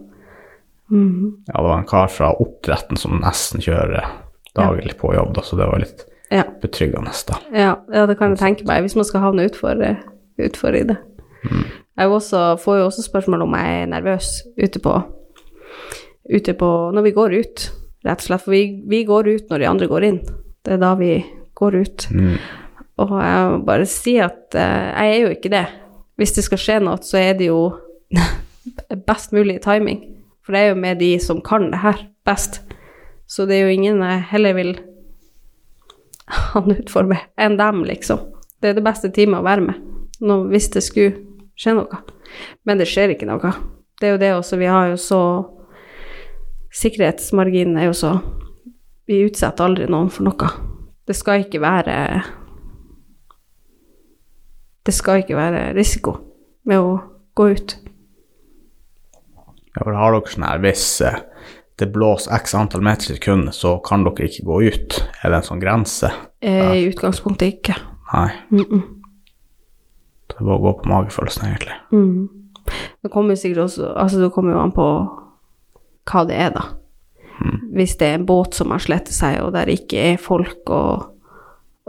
mm. 0.92 1.30
Ja, 1.48 1.56
det 1.56 1.64
var 1.66 1.78
en 1.80 1.88
kar 1.90 2.12
fra 2.12 2.28
oppdretten 2.44 3.00
som 3.00 3.16
nesten 3.24 3.64
kjører 3.64 4.06
daglig 4.54 4.94
på 5.00 5.10
jobb, 5.16 5.32
da, 5.34 5.42
så 5.42 5.58
det 5.58 5.66
var 5.66 5.82
litt 5.82 6.04
ja. 6.30 6.44
betryggende, 6.62 7.10
da. 7.26 7.40
Ja, 7.50 7.72
ja, 7.90 8.06
det 8.06 8.14
kan 8.20 8.36
jeg 8.36 8.42
tenke 8.44 8.68
meg, 8.68 8.84
hvis 8.84 8.94
man 8.94 9.08
skal 9.08 9.24
havne 9.24 9.48
utfor, 9.48 9.82
eh, 9.82 9.98
utfor 10.40 10.76
i 10.76 10.84
det. 10.88 10.96
Jeg 11.94 12.10
også, 12.10 12.56
får 12.58 12.78
jo 12.80 12.86
også 12.88 13.04
spørsmål 13.04 13.44
om 13.44 13.54
jeg 13.54 13.82
er 13.82 13.90
nervøs 13.92 14.30
ute 14.58 14.80
på, 14.82 14.94
ute 16.26 16.54
på 16.58 16.70
Når 16.94 17.02
vi 17.02 17.12
går 17.14 17.36
ut, 17.38 17.66
rett 18.04 18.22
og 18.22 18.26
slett. 18.26 18.44
For 18.44 18.54
vi, 18.54 18.82
vi 18.88 19.04
går 19.06 19.28
ut 19.28 19.50
når 19.50 19.62
de 19.62 19.68
andre 19.70 19.88
går 19.90 20.08
inn. 20.08 20.20
Det 20.64 20.76
er 20.76 20.82
da 20.82 20.94
vi 20.98 21.12
går 21.54 21.78
ut. 21.84 22.06
Mm. 22.10 22.36
Og 23.02 23.14
jeg 23.18 23.46
må 23.50 23.60
bare 23.66 23.86
si 23.90 24.16
at 24.22 24.54
uh, 24.54 24.90
jeg 24.94 25.12
er 25.12 25.20
jo 25.22 25.32
ikke 25.34 25.52
det. 25.52 25.64
Hvis 26.18 26.34
det 26.36 26.44
skal 26.46 26.60
skje 26.62 26.80
noe, 26.84 27.00
så 27.02 27.18
er 27.20 27.38
det 27.38 27.50
jo 27.50 27.74
best 29.08 29.34
mulig 29.34 29.60
timing. 29.64 30.02
For 30.44 30.54
det 30.54 30.60
er 30.60 30.72
jo 30.72 30.80
med 30.82 31.00
de 31.02 31.12
som 31.22 31.42
kan 31.44 31.70
det 31.72 31.82
her 31.82 32.04
best. 32.26 32.62
Så 33.26 33.46
det 33.48 33.58
er 33.58 33.68
jo 33.68 33.74
ingen 33.74 34.02
jeg 34.04 34.26
heller 34.30 34.54
vil 34.56 34.74
han 36.54 36.74
utfor 36.74 37.08
med 37.08 37.24
enn 37.40 37.58
dem, 37.60 37.82
liksom. 37.88 38.22
Det 38.62 38.70
er 38.70 38.78
det 38.78 38.86
beste 38.86 39.10
teamet 39.12 39.42
å 39.42 39.46
være 39.46 39.64
med, 39.66 39.80
nå, 40.20 40.44
hvis 40.52 40.70
det 40.74 40.84
skulle 40.84 41.14
skje 41.58 41.74
noe. 41.78 42.00
Men 42.66 42.80
det 42.80 42.88
skjer 42.90 43.14
ikke 43.14 43.28
noe. 43.28 43.52
Det 44.00 44.08
er 44.08 44.14
jo 44.14 44.22
det 44.22 44.32
også, 44.34 44.58
vi 44.60 44.70
har 44.70 44.92
jo 44.92 45.00
så 45.00 45.20
Sikkerhetsmarginen 46.74 47.76
er 47.78 47.84
jo 47.86 47.92
så 47.94 48.16
Vi 49.06 49.20
utsetter 49.28 49.62
aldri 49.62 49.86
noen 49.86 50.08
for 50.10 50.26
noe. 50.26 50.48
Det 51.06 51.14
skal 51.14 51.44
ikke 51.44 51.60
være 51.62 51.94
Det 54.84 54.94
skal 54.94 55.22
ikke 55.22 55.36
være 55.38 55.68
risiko 55.76 56.16
med 56.66 56.80
å 56.80 56.96
gå 57.36 57.46
ut. 57.54 57.76
Ja, 59.74 59.82
for 59.82 59.96
har 59.96 60.16
dere 60.16 60.32
sånn 60.32 60.46
her 60.46 60.60
hvis 60.64 60.84
eh, 61.04 61.16
det 61.80 61.88
blåser 61.94 62.34
x 62.36 62.54
antall 62.56 62.84
meter 62.84 63.10
i 63.10 63.16
sekundet, 63.16 63.56
så 63.56 63.78
kan 63.84 64.04
dere 64.06 64.28
ikke 64.28 64.44
gå 64.46 64.60
ut? 64.68 64.98
Er 65.22 65.32
det 65.32 65.40
en 65.40 65.48
sånn 65.48 65.62
grense? 65.62 66.10
Eh, 66.44 66.74
I 66.78 66.84
utgangspunktet 66.90 67.56
ikke. 67.56 67.78
Nei. 68.12 68.28
Mm 68.52 68.64
-mm. 68.64 68.82
Det 70.34 70.42
er 70.42 70.48
bare 70.48 70.58
å 70.58 70.64
gå 70.64 70.72
på 70.80 70.90
magefølelsen, 70.90 71.46
egentlig. 71.48 71.76
Mm. 71.94 72.72
Det 73.04 73.10
kommer 73.12 73.36
sikkert 73.36 73.66
også 73.66 73.90
Altså, 73.92 74.22
det 74.22 74.32
kommer 74.32 74.54
jo 74.54 74.62
an 74.62 74.72
på 74.74 74.86
hva 76.10 76.22
det 76.28 76.36
er, 76.36 76.50
da. 76.54 76.64
Hvis 77.74 77.96
det 77.98 78.08
er 78.08 78.18
en 78.18 78.26
båt 78.28 78.54
som 78.54 78.72
har 78.72 78.82
slettet 78.82 79.14
seg, 79.16 79.40
og 79.42 79.54
der 79.56 79.70
ikke 79.72 80.00
er 80.12 80.20
folk, 80.22 80.62
og, 80.70 81.06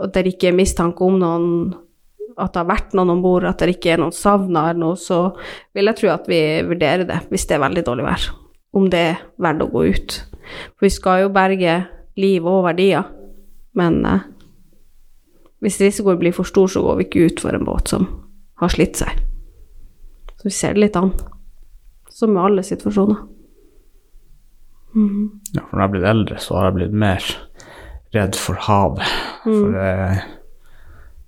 og 0.00 0.14
der 0.14 0.28
ikke 0.28 0.50
er 0.50 0.56
mistanke 0.58 1.04
om 1.06 1.20
noen 1.22 1.50
At 2.36 2.52
det 2.52 2.60
har 2.60 2.68
vært 2.68 2.96
noen 2.96 3.14
om 3.14 3.22
bord, 3.24 3.46
at 3.48 3.62
det 3.62 3.76
ikke 3.76 3.94
er 3.94 4.00
noen 4.02 4.12
savna 4.12 4.66
eller 4.70 4.82
noe, 4.82 4.96
så 5.00 5.30
vil 5.72 5.88
jeg 5.88 5.96
tro 6.02 6.10
at 6.12 6.26
vi 6.28 6.40
vurderer 6.68 7.06
det, 7.08 7.22
hvis 7.30 7.46
det 7.48 7.56
er 7.56 7.62
veldig 7.62 7.84
dårlig 7.86 8.04
vær. 8.04 8.26
Om 8.76 8.90
det 8.92 9.00
er 9.00 9.22
verdt 9.40 9.64
å 9.64 9.70
gå 9.72 9.84
ut. 9.94 10.16
For 10.76 10.84
vi 10.84 10.90
skal 10.92 11.22
jo 11.22 11.30
berge 11.32 11.78
liv 12.20 12.44
og 12.44 12.66
verdier, 12.66 13.08
men 13.80 14.02
eh, 14.04 14.26
hvis 15.64 15.80
risikoen 15.80 16.20
blir 16.20 16.36
for 16.36 16.44
stor, 16.44 16.68
så 16.68 16.84
går 16.84 17.00
vi 17.00 17.08
ikke 17.08 17.24
ut 17.30 17.42
for 17.46 17.56
en 17.56 17.64
båt 17.64 17.94
som 17.94 18.04
har 18.60 18.72
slitt 18.72 18.96
seg. 18.96 19.18
Så 20.36 20.48
vi 20.48 20.54
ser 20.54 20.74
det 20.76 20.80
litt 20.86 20.96
an. 20.96 21.12
Som 22.12 22.32
med 22.34 22.44
alle 22.44 22.62
situasjoner. 22.64 23.16
Mhm. 24.96 25.40
Ja, 25.52 25.60
for 25.60 25.76
når 25.76 25.80
jeg 25.82 25.86
har 25.88 25.94
blitt 25.94 26.10
eldre, 26.10 26.38
så 26.40 26.56
har 26.56 26.70
jeg 26.70 26.76
blitt 26.78 26.92
mer 27.04 27.24
redd 28.14 28.36
for 28.40 28.54
havet. 28.68 29.02
For 29.44 29.72
det 29.72 30.22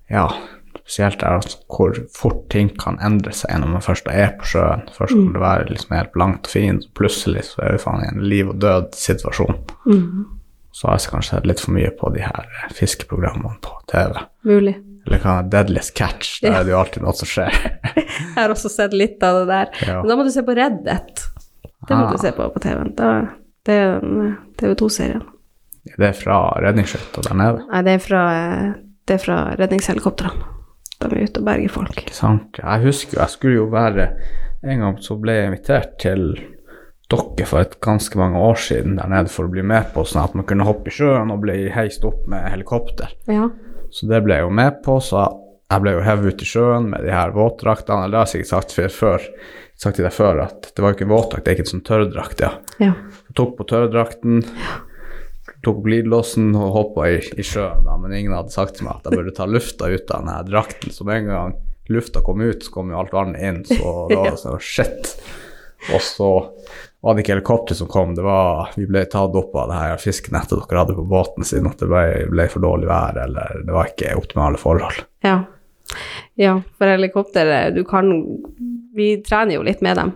Ja, 0.09 0.23
spesielt 0.79 1.19
der 1.19 1.35
altså, 1.37 1.57
hvor 1.69 1.93
fort 2.17 2.49
ting 2.49 2.71
kan 2.79 2.97
endre 3.05 3.29
seg 3.31 3.59
når 3.61 3.67
man 3.75 3.81
først 3.85 4.07
er 4.09 4.31
på 4.39 4.47
sjøen. 4.49 4.87
Først 4.89 5.13
kan 5.13 5.33
det 5.35 5.41
være 5.43 5.69
liksom 5.69 5.95
helt 5.95 6.11
blankt 6.15 6.47
og 6.47 6.51
fint, 6.55 6.85
og 6.87 6.93
plutselig 6.97 7.43
så 7.45 7.61
er 7.61 7.71
vi 7.75 7.83
faen 7.83 8.01
i 8.01 8.07
en 8.09 8.23
liv 8.25 8.49
og 8.49 8.57
død-situasjon. 8.59 9.59
Mhm. 9.85 10.25
Så 10.71 10.87
har 10.87 10.97
jeg 10.97 11.11
kanskje 11.11 11.29
sett 11.35 11.45
litt 11.45 11.59
for 11.59 11.71
mye 11.71 11.91
på 11.91 12.09
de 12.15 12.21
her 12.21 12.49
fiskeprogrammene 12.73 13.61
på 13.61 13.69
TV. 13.87 14.17
Mulig. 14.45 14.75
Eller 15.07 15.21
hva 15.23 15.37
Deadliest 15.49 15.93
Catch? 15.97 16.39
Da 16.43 16.59
er 16.59 16.63
det 16.67 16.73
jo 16.73 16.79
alltid 16.79 17.03
noe 17.05 17.13
som 17.17 17.29
skjer. 17.29 17.55
Jeg 17.95 18.35
har 18.35 18.51
også 18.53 18.69
sett 18.73 18.93
litt 18.93 19.23
av 19.23 19.41
det 19.41 19.47
der. 19.49 19.71
Ja. 19.87 19.97
Men 20.01 20.11
da 20.11 20.17
må 20.19 20.25
du 20.27 20.31
se 20.33 20.43
på 20.45 20.55
Reddit. 20.57 21.25
Det 21.87 21.95
må 21.95 22.03
Ah. 22.05 22.11
du 22.11 22.17
se 22.21 22.31
på 22.35 22.49
på 22.53 22.59
TV-en. 22.61 22.91
Det 23.65 23.73
er 23.75 23.99
den 24.03 24.35
TV2-serien. 24.59 25.23
Det 25.89 26.05
er 26.09 26.13
fra 26.17 26.37
redningsskøyta 26.61 27.23
der 27.29 27.37
nede. 27.39 27.63
Nei, 27.71 27.81
det 27.87 27.93
er 27.95 28.03
fra, 28.03 28.21
det 29.07 29.15
er 29.15 29.23
fra 29.23 29.37
redningshelikoptrene. 29.57 30.43
De 30.99 31.07
er 31.07 31.23
ute 31.29 31.39
og 31.39 31.45
berger 31.47 31.71
folk. 31.71 31.95
Ikke 32.03 32.13
sant? 32.17 32.59
Jeg 32.59 32.83
husker 32.83 33.15
jo, 33.15 33.21
jeg 33.23 33.29
skulle 33.37 33.55
jo 33.61 33.67
være 33.71 34.09
En 34.67 34.81
gang 34.83 34.97
så 34.99 35.15
ble 35.15 35.31
jeg 35.37 35.47
invitert 35.53 35.93
til 36.03 36.23
dere 37.09 37.45
for 37.47 37.61
et 37.63 37.77
ganske 37.81 38.19
mange 38.19 38.37
år 38.43 38.57
siden 38.59 38.97
der 38.99 39.07
nede 39.09 39.31
for 39.31 39.47
å 39.47 39.51
bli 39.53 39.63
med 39.63 39.87
på 39.95 40.03
sånn 40.05 40.25
at 40.25 40.35
man 40.35 40.43
kunne 40.45 40.65
hoppe 40.67 40.91
i 40.91 40.93
sjøen 40.93 41.31
og 41.31 41.39
bli 41.45 41.69
heist 41.71 42.03
opp 42.05 42.27
med 42.27 42.43
helikopter. 42.51 43.07
Ja. 43.31 43.47
Så 43.91 44.09
det 44.09 44.21
ble 44.25 44.39
jeg 44.39 44.47
jo 44.47 44.51
med 44.53 44.81
på, 44.85 44.97
så 45.03 45.25
jeg 45.69 45.83
ble 45.83 45.95
jo 45.95 46.05
hevet 46.05 46.33
ut 46.33 46.43
i 46.43 46.49
sjøen 46.49 46.89
med 46.91 47.05
de 47.05 47.13
her 47.13 47.33
våtdraktene. 47.35 48.05
eller 48.05 48.15
Det 48.15 48.19
har 48.19 48.27
jeg 48.27 48.33
sikkert 48.35 48.53
sagt 48.53 48.95
før, 48.95 49.25
sagt 49.79 49.99
til 49.99 50.07
deg 50.07 50.15
før, 50.15 50.43
at 50.47 50.69
det 50.73 50.83
var 50.83 50.91
jo 50.91 50.97
ikke 50.97 51.07
en 51.07 51.13
våtdrakt, 51.13 51.45
det 51.45 51.51
er 51.51 51.57
ikke 51.57 51.67
en 51.67 51.73
sånn 51.75 51.87
tørrdrakt, 51.89 52.43
ja. 52.45 52.51
Ja. 52.81 52.93
Jeg 53.29 53.35
tok 53.37 53.55
på 53.59 53.67
tørrdrakten, 53.69 54.41
tok 55.61 55.81
på 55.81 55.85
glidelåsen 55.85 56.51
og 56.57 56.73
hoppa 56.75 57.09
i, 57.13 57.19
i 57.37 57.45
sjøen, 57.45 57.85
da, 57.85 57.97
men 58.01 58.15
ingen 58.17 58.35
hadde 58.35 58.55
sagt 58.55 58.79
til 58.79 58.87
meg 58.87 58.97
at 58.97 59.09
jeg 59.09 59.19
burde 59.19 59.35
ta 59.37 59.47
lufta 59.49 59.91
ut 59.91 60.13
av 60.15 60.23
denne 60.23 60.39
drakten. 60.49 60.95
Så 60.95 61.07
med 61.07 61.21
en 61.21 61.31
gang 61.33 61.55
lufta 61.89 62.23
kom 62.25 62.41
ut, 62.41 62.65
så 62.65 62.73
kom 62.73 62.91
jo 62.93 62.99
alt 63.01 63.13
vannet 63.13 63.45
inn, 63.45 63.61
så 63.67 63.79
da 64.09 64.19
var 64.23 64.33
det 64.33 64.41
sånn 64.41 64.61
shit. 64.63 65.13
Og 65.93 66.01
så 66.03 66.29
var 67.01 67.15
det 67.15 67.23
ikke 67.23 67.37
helikopter 67.37 67.77
som 67.77 67.87
kom, 67.87 68.15
det 68.15 68.25
var 68.25 68.73
Vi 68.75 68.87
ble 68.89 69.05
tatt 69.07 69.35
opp 69.35 69.55
av 69.55 69.69
det 69.71 69.77
her 69.79 70.01
fiskenettet 70.01 70.57
dere 70.57 70.81
hadde 70.81 70.97
på 70.97 71.05
båten 71.07 71.47
siden 71.47 71.69
at 71.71 71.79
det 71.79 71.87
ble, 71.87 72.25
ble 72.31 72.47
for 72.51 72.63
dårlig 72.63 72.89
vær, 72.89 73.21
eller 73.23 73.61
det 73.63 73.75
var 73.75 73.91
ikke 73.91 74.17
optimale 74.19 74.59
forhold. 74.59 75.05
Ja. 75.23 75.37
ja, 76.35 76.57
for 76.77 76.91
helikopter, 76.91 77.71
du 77.71 77.83
kan 77.87 78.11
Vi 78.95 79.13
trener 79.23 79.55
jo 79.55 79.63
litt 79.63 79.81
med 79.85 79.95
dem. 79.95 80.11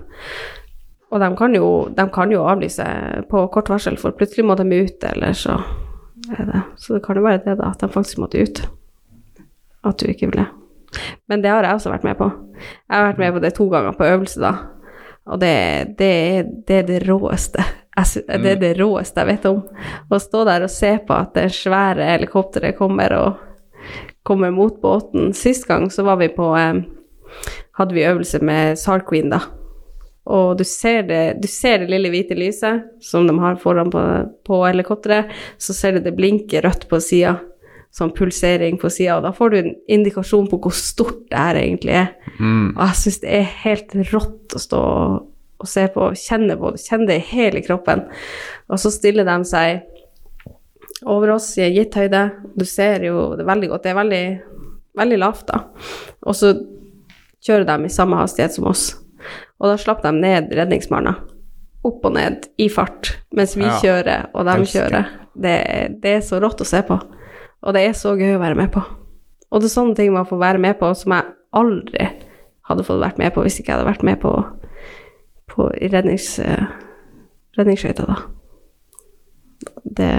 Og 1.13 1.21
de 1.21 1.29
kan 1.37 1.55
jo, 1.55 1.67
de 1.93 2.03
kan 2.09 2.31
jo 2.33 2.41
avlyse 2.49 2.85
på 3.29 3.45
kort 3.53 3.69
varsel, 3.69 3.95
for 4.01 4.15
plutselig 4.17 4.47
må 4.49 4.57
de 4.57 4.65
ut, 4.65 5.03
eller 5.13 5.37
så 5.37 5.59
er 6.33 6.47
det 6.49 6.61
Så 6.77 6.97
det 6.97 7.03
kan 7.05 7.15
jo 7.15 7.23
være 7.23 7.43
det, 7.45 7.57
da, 7.61 7.69
at 7.69 7.79
de 7.79 7.89
faktisk 7.93 8.19
måtte 8.19 8.41
ut. 8.41 8.63
At 9.85 9.99
du 9.99 10.09
ikke 10.09 10.31
ville. 10.31 10.47
Men 11.29 11.43
det 11.43 11.51
har 11.51 11.63
jeg 11.63 11.77
også 11.77 11.93
vært 11.93 12.07
med 12.07 12.17
på. 12.17 12.29
Jeg 12.89 12.97
har 12.97 13.07
vært 13.11 13.21
med 13.21 13.33
på 13.33 13.43
det 13.43 13.53
to 13.55 13.67
ganger 13.69 13.95
på 13.97 14.09
øvelse, 14.09 14.41
da. 14.41 14.53
Og 15.29 15.39
det, 15.39 15.95
det, 15.97 16.09
er- 16.37 16.51
det 16.67 16.77
er 16.81 16.87
det 16.89 16.99
råeste. 17.07 17.63
Jeg 17.95 18.23
Det 18.43 18.51
er 18.51 18.59
det 18.59 18.71
råeste 18.79 19.21
jeg 19.21 19.27
vet 19.27 19.45
om. 19.45 19.59
Å 20.11 20.19
stå 20.19 20.43
der 20.49 20.63
og 20.65 20.71
se 20.73 20.95
på 21.07 21.13
at 21.13 21.33
det 21.37 21.47
svære 21.53 22.07
helikopteret 22.09 22.75
kommer 22.77 23.13
og 23.13 23.33
kommer 24.25 24.51
mot 24.51 24.79
båten. 24.81 25.33
Sist 25.33 25.67
gang 25.67 25.89
så 25.91 26.03
var 26.07 26.17
vi 26.17 26.29
på 26.33 26.49
eh, 26.57 26.81
Hadde 27.77 27.93
vi 27.95 28.03
øvelse 28.05 28.39
med 28.45 28.77
SAR 28.77 29.01
Queen, 29.09 29.29
da. 29.33 29.39
Og 30.29 30.57
du 30.57 30.63
ser 30.63 31.01
det, 31.07 31.21
du 31.41 31.47
ser 31.49 31.79
det 31.81 31.89
lille 31.89 32.11
hvite 32.13 32.35
lyset 32.37 32.83
som 33.03 33.25
de 33.27 33.33
har 33.41 33.55
foran 33.59 33.89
på, 33.91 34.03
på 34.45 34.59
helikopteret. 34.67 35.31
Så 35.57 35.73
ser 35.73 35.97
du 35.97 35.99
det 36.05 36.13
blinker 36.15 36.61
rødt 36.63 36.85
på 36.89 36.99
sida, 37.01 37.33
sånn 37.93 38.13
pulsering 38.17 38.79
på 38.81 38.89
sida. 38.89 39.19
Og 39.19 39.27
da 39.27 39.31
får 39.35 39.53
du 39.53 39.57
en 39.59 39.75
indikasjon 39.97 40.47
på 40.49 40.59
hvor 40.63 40.73
stort 40.73 41.27
det 41.29 41.37
her 41.37 41.59
egentlig 41.61 41.93
er. 41.99 42.09
Mm. 42.39 42.73
Og 42.73 42.81
jeg 42.87 42.99
syns 43.03 43.19
det 43.21 43.35
er 43.37 43.51
helt 43.63 43.95
rått 44.13 44.55
å 44.57 44.61
stå 44.63 44.81
og, 44.81 45.27
og 45.63 45.69
se 45.69 45.85
på, 45.93 46.09
kjenne 46.17 46.57
på 46.59 46.73
det, 46.73 46.81
kjenne 46.83 47.07
det 47.11 47.19
i 47.21 47.27
hele 47.29 47.61
kroppen. 47.65 48.05
Og 48.73 48.81
så 48.81 48.91
stiller 48.91 49.27
de 49.29 49.37
seg 49.47 49.83
over 51.05 51.35
oss 51.35 51.51
i 51.59 51.67
en 51.67 51.75
gitt 51.75 51.95
høyde. 51.99 52.23
Du 52.57 52.65
ser 52.67 53.05
jo 53.05 53.33
det 53.37 53.45
veldig 53.47 53.69
godt, 53.71 53.85
det 53.85 53.93
er 53.93 53.99
veldig, 54.01 54.23
veldig 54.99 55.19
lavt, 55.21 55.45
da. 55.51 55.61
Og 56.25 56.35
så 56.39 56.53
kjører 57.43 57.67
de 57.67 57.87
i 57.87 57.93
samme 57.93 58.17
hastighet 58.19 58.55
som 58.55 58.67
oss. 58.71 58.89
Og 59.61 59.69
da 59.69 59.77
slapp 59.79 60.01
de 60.03 60.11
ned 60.15 60.51
redningsmarna 60.55 61.15
Opp 61.83 62.05
og 62.07 62.13
ned 62.15 62.45
i 62.63 62.69
fart, 62.71 63.09
mens 63.35 63.57
vi 63.57 63.65
Ja. 63.65 63.73
kjører 63.81 64.29
og 64.31 64.45
de 64.47 64.53
kjører. 64.71 65.09
Det, 65.35 65.55
det 65.99 66.13
er 66.15 66.21
så 66.23 66.39
rått 66.39 66.61
å 66.63 66.67
se 66.67 66.79
på. 66.87 66.95
Og 67.63 67.75
det 67.75 67.85
er 67.87 67.95
så 67.97 68.13
gøy 68.19 68.35
å 68.35 68.43
være 68.43 68.59
med 68.59 68.71
på. 68.73 68.83
Og 69.53 69.61
det 69.61 69.69
er 69.69 69.75
sånne 69.75 69.95
ting 69.97 70.13
man 70.13 70.27
får 70.27 70.41
være 70.41 70.61
med 70.61 70.77
på 70.79 70.89
som 70.97 71.15
jeg 71.15 71.33
aldri 71.55 72.07
hadde 72.67 72.85
fått 72.87 73.01
vært 73.03 73.19
med 73.21 73.33
på 73.35 73.43
hvis 73.45 73.59
ikke 73.59 73.71
jeg 73.71 73.77
hadde 73.77 73.89
vært 73.91 74.05
med 74.07 74.19
på, 74.23 74.31
på 75.51 75.67
i 75.77 75.89
rednings, 75.93 76.29
eh, 76.41 76.65
redningsskøyta, 77.59 78.07
da. 78.09 78.17
Det, 79.83 80.09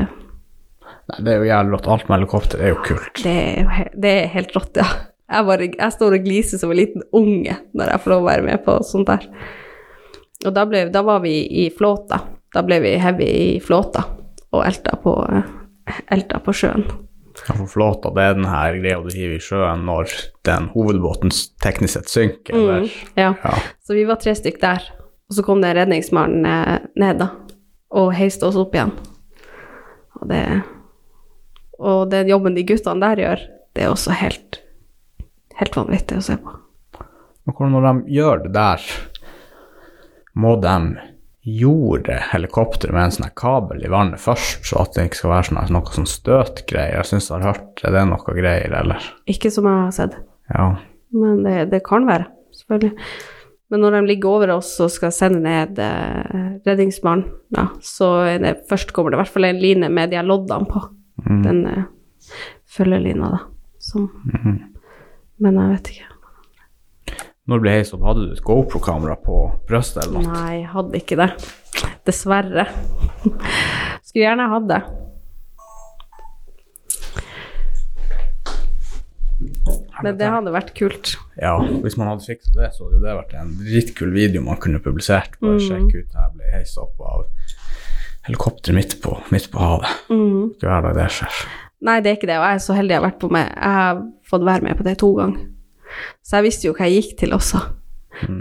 Nei, 1.11 1.19
det 1.21 1.33
er 1.33 1.43
jo 1.43 1.49
jævlig 1.49 1.75
rått. 1.75 1.89
Alt 1.93 2.07
med 2.09 2.17
helikopter 2.19 2.63
er 2.63 2.73
jo 2.73 2.79
kult. 2.85 3.21
det, 3.25 3.35
er, 3.35 3.59
jo 3.65 4.01
det 4.01 4.15
er 4.21 4.33
helt 4.37 4.55
rått, 4.57 4.81
ja. 4.81 4.87
Jeg, 5.25 5.47
bare, 5.49 5.69
jeg 5.73 5.93
står 5.97 6.19
og 6.19 6.27
gliser 6.27 6.61
som 6.61 6.73
en 6.73 6.79
liten 6.79 7.05
unge 7.17 7.57
når 7.75 7.91
jeg 7.91 8.03
får 8.05 8.13
lov 8.13 8.23
å 8.23 8.29
være 8.29 8.45
med 8.45 8.65
på 8.65 8.77
sånt 8.87 9.09
der. 9.09 9.25
Og 10.45 10.53
da, 10.53 10.67
ble, 10.69 10.85
da 10.93 11.01
var 11.05 11.23
vi 11.25 11.39
i 11.65 11.71
flåta. 11.75 12.21
Da 12.55 12.63
ble 12.65 12.79
vi 12.85 12.95
heavy 13.01 13.27
i 13.27 13.49
flåta 13.65 14.05
og 14.55 14.63
elta 14.63 14.99
på, 15.03 15.17
eh, 15.33 15.99
elta 16.15 16.39
på 16.45 16.55
sjøen. 16.55 16.85
Ja, 17.49 17.55
for 17.59 17.67
flåta, 17.67 18.11
det 18.15 18.23
er 18.23 18.37
den 18.39 18.47
her 18.49 18.77
greia 18.79 19.01
du 19.03 19.09
hiver 19.15 19.37
i 19.37 19.43
sjøen 19.43 19.85
når 19.89 20.13
den 20.47 20.69
hovedbåten 20.75 21.33
teknisk 21.63 21.97
sett 21.99 22.13
synker, 22.13 22.55
Mm, 22.55 22.91
Ja. 23.17 23.33
Ja. 23.43 23.55
Så 23.87 23.95
vi 23.95 24.05
var 24.09 24.17
tre 24.23 24.35
stykk 24.39 24.61
der. 24.63 24.83
Og 25.29 25.35
så 25.39 25.43
kom 25.43 25.61
det 25.63 25.71
en 25.73 25.77
redningsmann 25.83 26.45
eh, 26.47 26.79
ned, 27.01 27.19
da, 27.19 27.31
og 27.91 28.13
heiste 28.15 28.47
oss 28.47 28.57
opp 28.61 28.75
igjen. 28.75 28.93
Og 30.21 30.29
det 30.31 30.45
Og 31.79 32.11
den 32.11 32.29
jobben 32.31 32.55
de 32.55 32.63
guttene 32.63 33.01
der 33.03 33.17
gjør, 33.19 33.41
det 33.75 33.83
er 33.83 33.91
også 33.91 34.13
helt 34.15 34.61
helt 35.59 35.77
vanvittig 35.77 36.19
å 36.19 36.23
se 36.23 36.37
på. 36.39 36.55
Men 37.45 37.55
hvordan 37.57 37.75
når 37.75 37.87
de 37.87 38.15
gjør 38.15 38.43
det 38.45 38.53
der, 38.55 38.85
må 40.35 40.55
de 40.63 40.75
jorde 41.45 42.17
helikopteret 42.31 42.95
med 42.95 43.05
en 43.05 43.15
sånn 43.19 43.33
kabel 43.37 43.83
i 43.85 43.91
vannet 43.93 44.21
først, 44.23 44.65
så 44.65 44.81
at 44.81 44.95
det 44.97 45.09
ikke 45.11 45.19
skal 45.21 45.33
være 45.35 45.49
sånn 45.51 45.73
noe 45.77 45.93
sånn 45.93 46.09
støtgreier? 46.09 46.97
Jeg 47.03 47.11
syns 47.11 47.29
jeg 47.31 47.37
har 47.43 47.53
hørt 47.53 47.83
Er 47.85 47.93
det 47.93 48.05
noe 48.09 48.35
greier, 48.39 48.73
eller? 48.81 49.05
Ikke 49.29 49.51
som 49.53 49.69
jeg 49.69 49.83
har 49.83 49.93
sett, 49.97 50.17
Ja. 50.55 50.71
men 51.13 51.43
det, 51.45 51.71
det 51.73 51.83
kan 51.85 52.07
være, 52.09 52.27
selvfølgelig. 52.57 52.97
Men 53.73 53.81
når 53.81 53.91
de 53.97 54.01
ligger 54.07 54.29
over 54.29 54.51
oss 54.57 54.73
og 54.85 54.91
skal 54.93 55.13
sende 55.13 55.41
ned 55.45 55.79
eh, 55.83 56.61
redningsmannen, 56.67 57.29
ja, 57.57 57.69
så 57.83 58.11
det, 58.41 58.55
først 58.69 58.93
kommer 58.97 59.11
det 59.11 59.19
i 59.19 59.23
hvert 59.23 59.33
fall 59.35 59.49
en 59.49 59.61
line 59.63 59.89
med 59.91 60.11
de 60.13 60.21
loddene 60.23 60.69
på. 60.71 60.83
Den 61.45 61.63
eh, 61.67 61.85
følgelina, 62.77 63.31
da. 63.35 63.41
Som, 63.85 64.09
Men 65.41 65.57
jeg 65.61 65.71
vet 65.75 65.91
ikke. 65.95 66.11
Når 67.45 67.61
du 67.61 67.65
ble 67.67 67.73
heist 67.75 67.93
opp, 67.93 68.05
hadde 68.09 68.23
du 68.25 68.31
et 68.33 68.41
GoPro-kamera 68.41 69.19
på 69.21 69.39
brystet 69.69 70.07
eller 70.07 70.23
noe? 70.23 70.33
Nei, 70.33 70.53
jeg 70.63 70.69
hadde 70.73 70.97
ikke 70.97 71.19
det. 71.21 71.27
Dessverre. 72.09 72.65
Skulle 74.07 74.23
gjerne 74.23 74.47
hatt 74.49 74.71
det. 74.71 74.79
Men 80.05 80.17
det 80.17 80.31
hadde 80.33 80.55
vært 80.55 80.73
kult. 80.79 81.15
Ja, 81.37 81.59
hvis 81.85 81.99
man 82.01 82.09
hadde 82.15 82.25
fiksa 82.25 82.55
det, 82.57 82.71
så 82.73 82.89
hadde 82.89 83.03
det 83.05 83.17
vært 83.21 83.37
en 83.37 83.53
dritkul 83.61 84.17
video 84.17 84.41
man 84.45 84.61
kunne 84.63 84.81
publisert. 84.81 85.37
Bare 85.45 85.61
sjekk 85.61 85.93
ut 85.93 86.17
her 86.17 86.33
ble 86.33 86.49
heist 86.55 86.81
opp 86.81 86.97
av 87.05 87.27
helikopter 88.25 88.73
midt 88.73 88.97
på, 89.05 89.19
midt 89.35 89.51
på 89.53 89.61
havet. 89.61 90.05
Mm. 90.09 90.55
hver 90.65 90.89
dag 90.89 90.97
det 90.97 91.11
skjer. 91.19 91.43
Nei, 91.85 91.99
det 92.01 92.09
er 92.09 92.17
ikke 92.17 92.31
det, 92.31 92.41
og 92.41 92.49
jeg 92.49 92.57
er 92.57 92.65
så 92.65 92.79
heldig 92.79 92.95
jeg 92.95 93.03
har 93.03 93.11
vært 93.11 93.21
på 93.21 93.29
med 93.37 93.51
Jeg 93.51 93.77
har 93.77 94.01
fått 94.25 94.47
være 94.49 94.65
med 94.65 94.79
på 94.81 94.87
det 94.87 94.97
to 95.05 95.13
ganger. 95.19 95.51
Så 96.23 96.39
jeg 96.39 96.49
visste 96.49 96.69
jo 96.69 96.77
hva 96.77 96.89
jeg 96.89 97.03
gikk 97.03 97.17
til 97.25 97.37
også. 97.37 97.63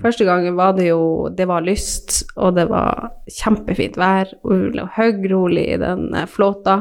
Første 0.03 0.25
gangen 0.27 0.55
var 0.55 0.75
det 0.77 0.85
jo 0.91 1.29
Det 1.33 1.47
var 1.49 1.65
lyst, 1.65 2.21
og 2.37 2.53
det 2.57 2.67
var 2.69 3.09
kjempefint 3.31 3.97
vær. 3.97 4.29
Og 4.43 4.53
vi 4.53 4.77
lå 4.77 4.85
høyrolig 4.97 5.65
i 5.73 5.79
den 5.81 6.13
eh, 6.13 6.29
flåta, 6.29 6.79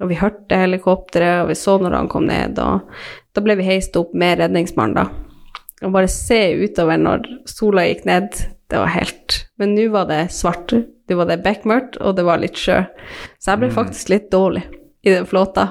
og 0.00 0.10
vi 0.10 0.20
hørte 0.20 0.60
helikopteret, 0.60 1.42
og 1.42 1.50
vi 1.50 1.58
så 1.58 1.78
når 1.80 1.96
han 1.96 2.10
kom 2.12 2.28
ned, 2.28 2.60
og 2.60 2.86
da 3.34 3.44
ble 3.44 3.56
vi 3.60 3.68
heist 3.68 3.96
opp 3.96 4.12
med 4.16 4.40
redningsmannen, 4.42 5.00
da. 5.00 5.86
Og 5.86 5.94
bare 5.94 6.10
se 6.12 6.40
utover 6.60 7.00
når 7.00 7.28
sola 7.48 7.86
gikk 7.88 8.04
ned, 8.08 8.42
det 8.70 8.78
var 8.78 8.92
helt 8.92 9.38
Men 9.58 9.72
nå 9.74 9.88
var 9.90 10.06
det 10.10 10.28
svart. 10.34 10.74
Det 11.08 11.16
var 11.18 11.26
det 11.26 11.40
bekmørkt, 11.42 11.96
og 11.98 12.14
det 12.16 12.24
var 12.26 12.38
litt 12.38 12.58
sjø. 12.58 12.82
Så 13.40 13.50
jeg 13.50 13.62
ble 13.62 13.70
faktisk 13.74 14.12
litt 14.12 14.28
dårlig 14.30 14.62
i 15.02 15.10
den 15.10 15.26
flåta. 15.26 15.66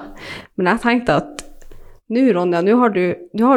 Men 0.57 0.73
jeg 0.73 0.83
tenkte 0.83 1.19
at 1.21 1.45
nå, 2.09 2.23
Ronja, 2.33 2.61
nå 2.65 2.75
har 2.79 2.93
du, 2.95 3.03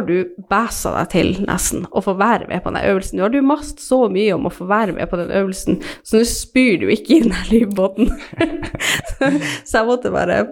du 0.06 0.16
bæsa 0.50 0.92
deg 0.98 1.12
til 1.12 1.30
nesten 1.46 1.86
å 1.90 2.02
få 2.04 2.14
være 2.20 2.48
med 2.50 2.62
på 2.64 2.72
den 2.74 2.84
øvelsen. 2.84 3.18
Nå 3.18 3.26
har 3.26 3.32
du 3.32 3.40
mast 3.46 3.80
så 3.80 4.04
mye 4.12 4.34
om 4.36 4.48
å 4.48 4.52
få 4.52 4.68
være 4.70 4.96
med 4.96 5.08
på 5.10 5.20
den 5.20 5.32
øvelsen, 5.32 5.80
så 6.04 6.20
nå 6.20 6.28
spyr 6.28 6.82
du 6.82 6.90
ikke 6.92 7.16
i 7.16 7.22
den 7.24 7.38
livbåten. 7.48 8.12
så 9.68 9.78
jeg 9.78 9.88
måtte 9.88 10.12
bare 10.12 10.44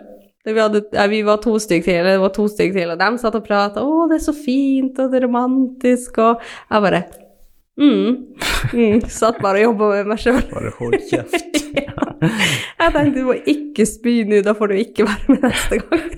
vi, 0.44 0.56
hadde, 0.56 0.86
vi 1.12 1.20
var 1.26 1.42
to 1.44 1.58
stykk 1.60 1.84
til, 1.84 2.06
det 2.06 2.20
var 2.22 2.32
to 2.32 2.46
stykk 2.48 2.72
til, 2.72 2.92
og 2.94 3.00
de 3.00 3.08
satt 3.20 3.36
og 3.36 3.44
prata 3.44 3.82
'Å, 3.84 4.06
det 4.08 4.16
er 4.16 4.24
så 4.24 4.32
fint, 4.32 4.96
og 4.96 5.10
det 5.12 5.20
er 5.20 5.26
romantisk', 5.28 6.16
og 6.16 6.40
jeg 6.40 6.86
bare 6.86 7.02
mm, 7.80 8.16
mm, 8.72 9.00
Satt 9.10 9.40
bare 9.42 9.62
og 9.62 9.70
jobba 9.70 9.90
med 9.94 10.10
meg 10.12 10.22
sjøl. 10.22 10.40
Bare 10.52 10.72
hold 10.78 10.96
kjeft. 11.10 11.60
Jeg 12.80 12.92
tenkte 12.94 13.16
du 13.16 13.26
må 13.30 13.36
ikke 13.48 13.86
spy 13.88 14.20
nå, 14.28 14.42
da 14.44 14.54
får 14.56 14.72
du 14.72 14.80
ikke 14.80 15.06
være 15.08 15.34
med 15.34 15.46
neste 15.48 15.80
gang. 15.82 16.10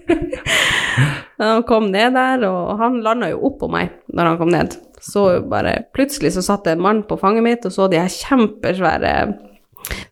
Han 1.42 1.62
kom 1.66 1.88
ned 1.90 2.14
der, 2.14 2.44
og 2.46 2.78
han 2.78 3.00
landa 3.02 3.32
jo 3.32 3.40
oppå 3.48 3.66
meg 3.72 3.90
når 4.14 4.28
han 4.28 4.36
kom 4.38 4.50
ned. 4.52 4.76
Så 5.02 5.24
bare 5.50 5.72
plutselig 5.96 6.36
så 6.36 6.44
satt 6.46 6.68
det 6.68 6.76
en 6.76 6.84
mann 6.84 7.00
på 7.08 7.16
fanget 7.18 7.42
mitt 7.42 7.66
og 7.66 7.74
så 7.74 7.88
de 7.90 7.98
her 7.98 8.12
kjempesvære 8.12 9.14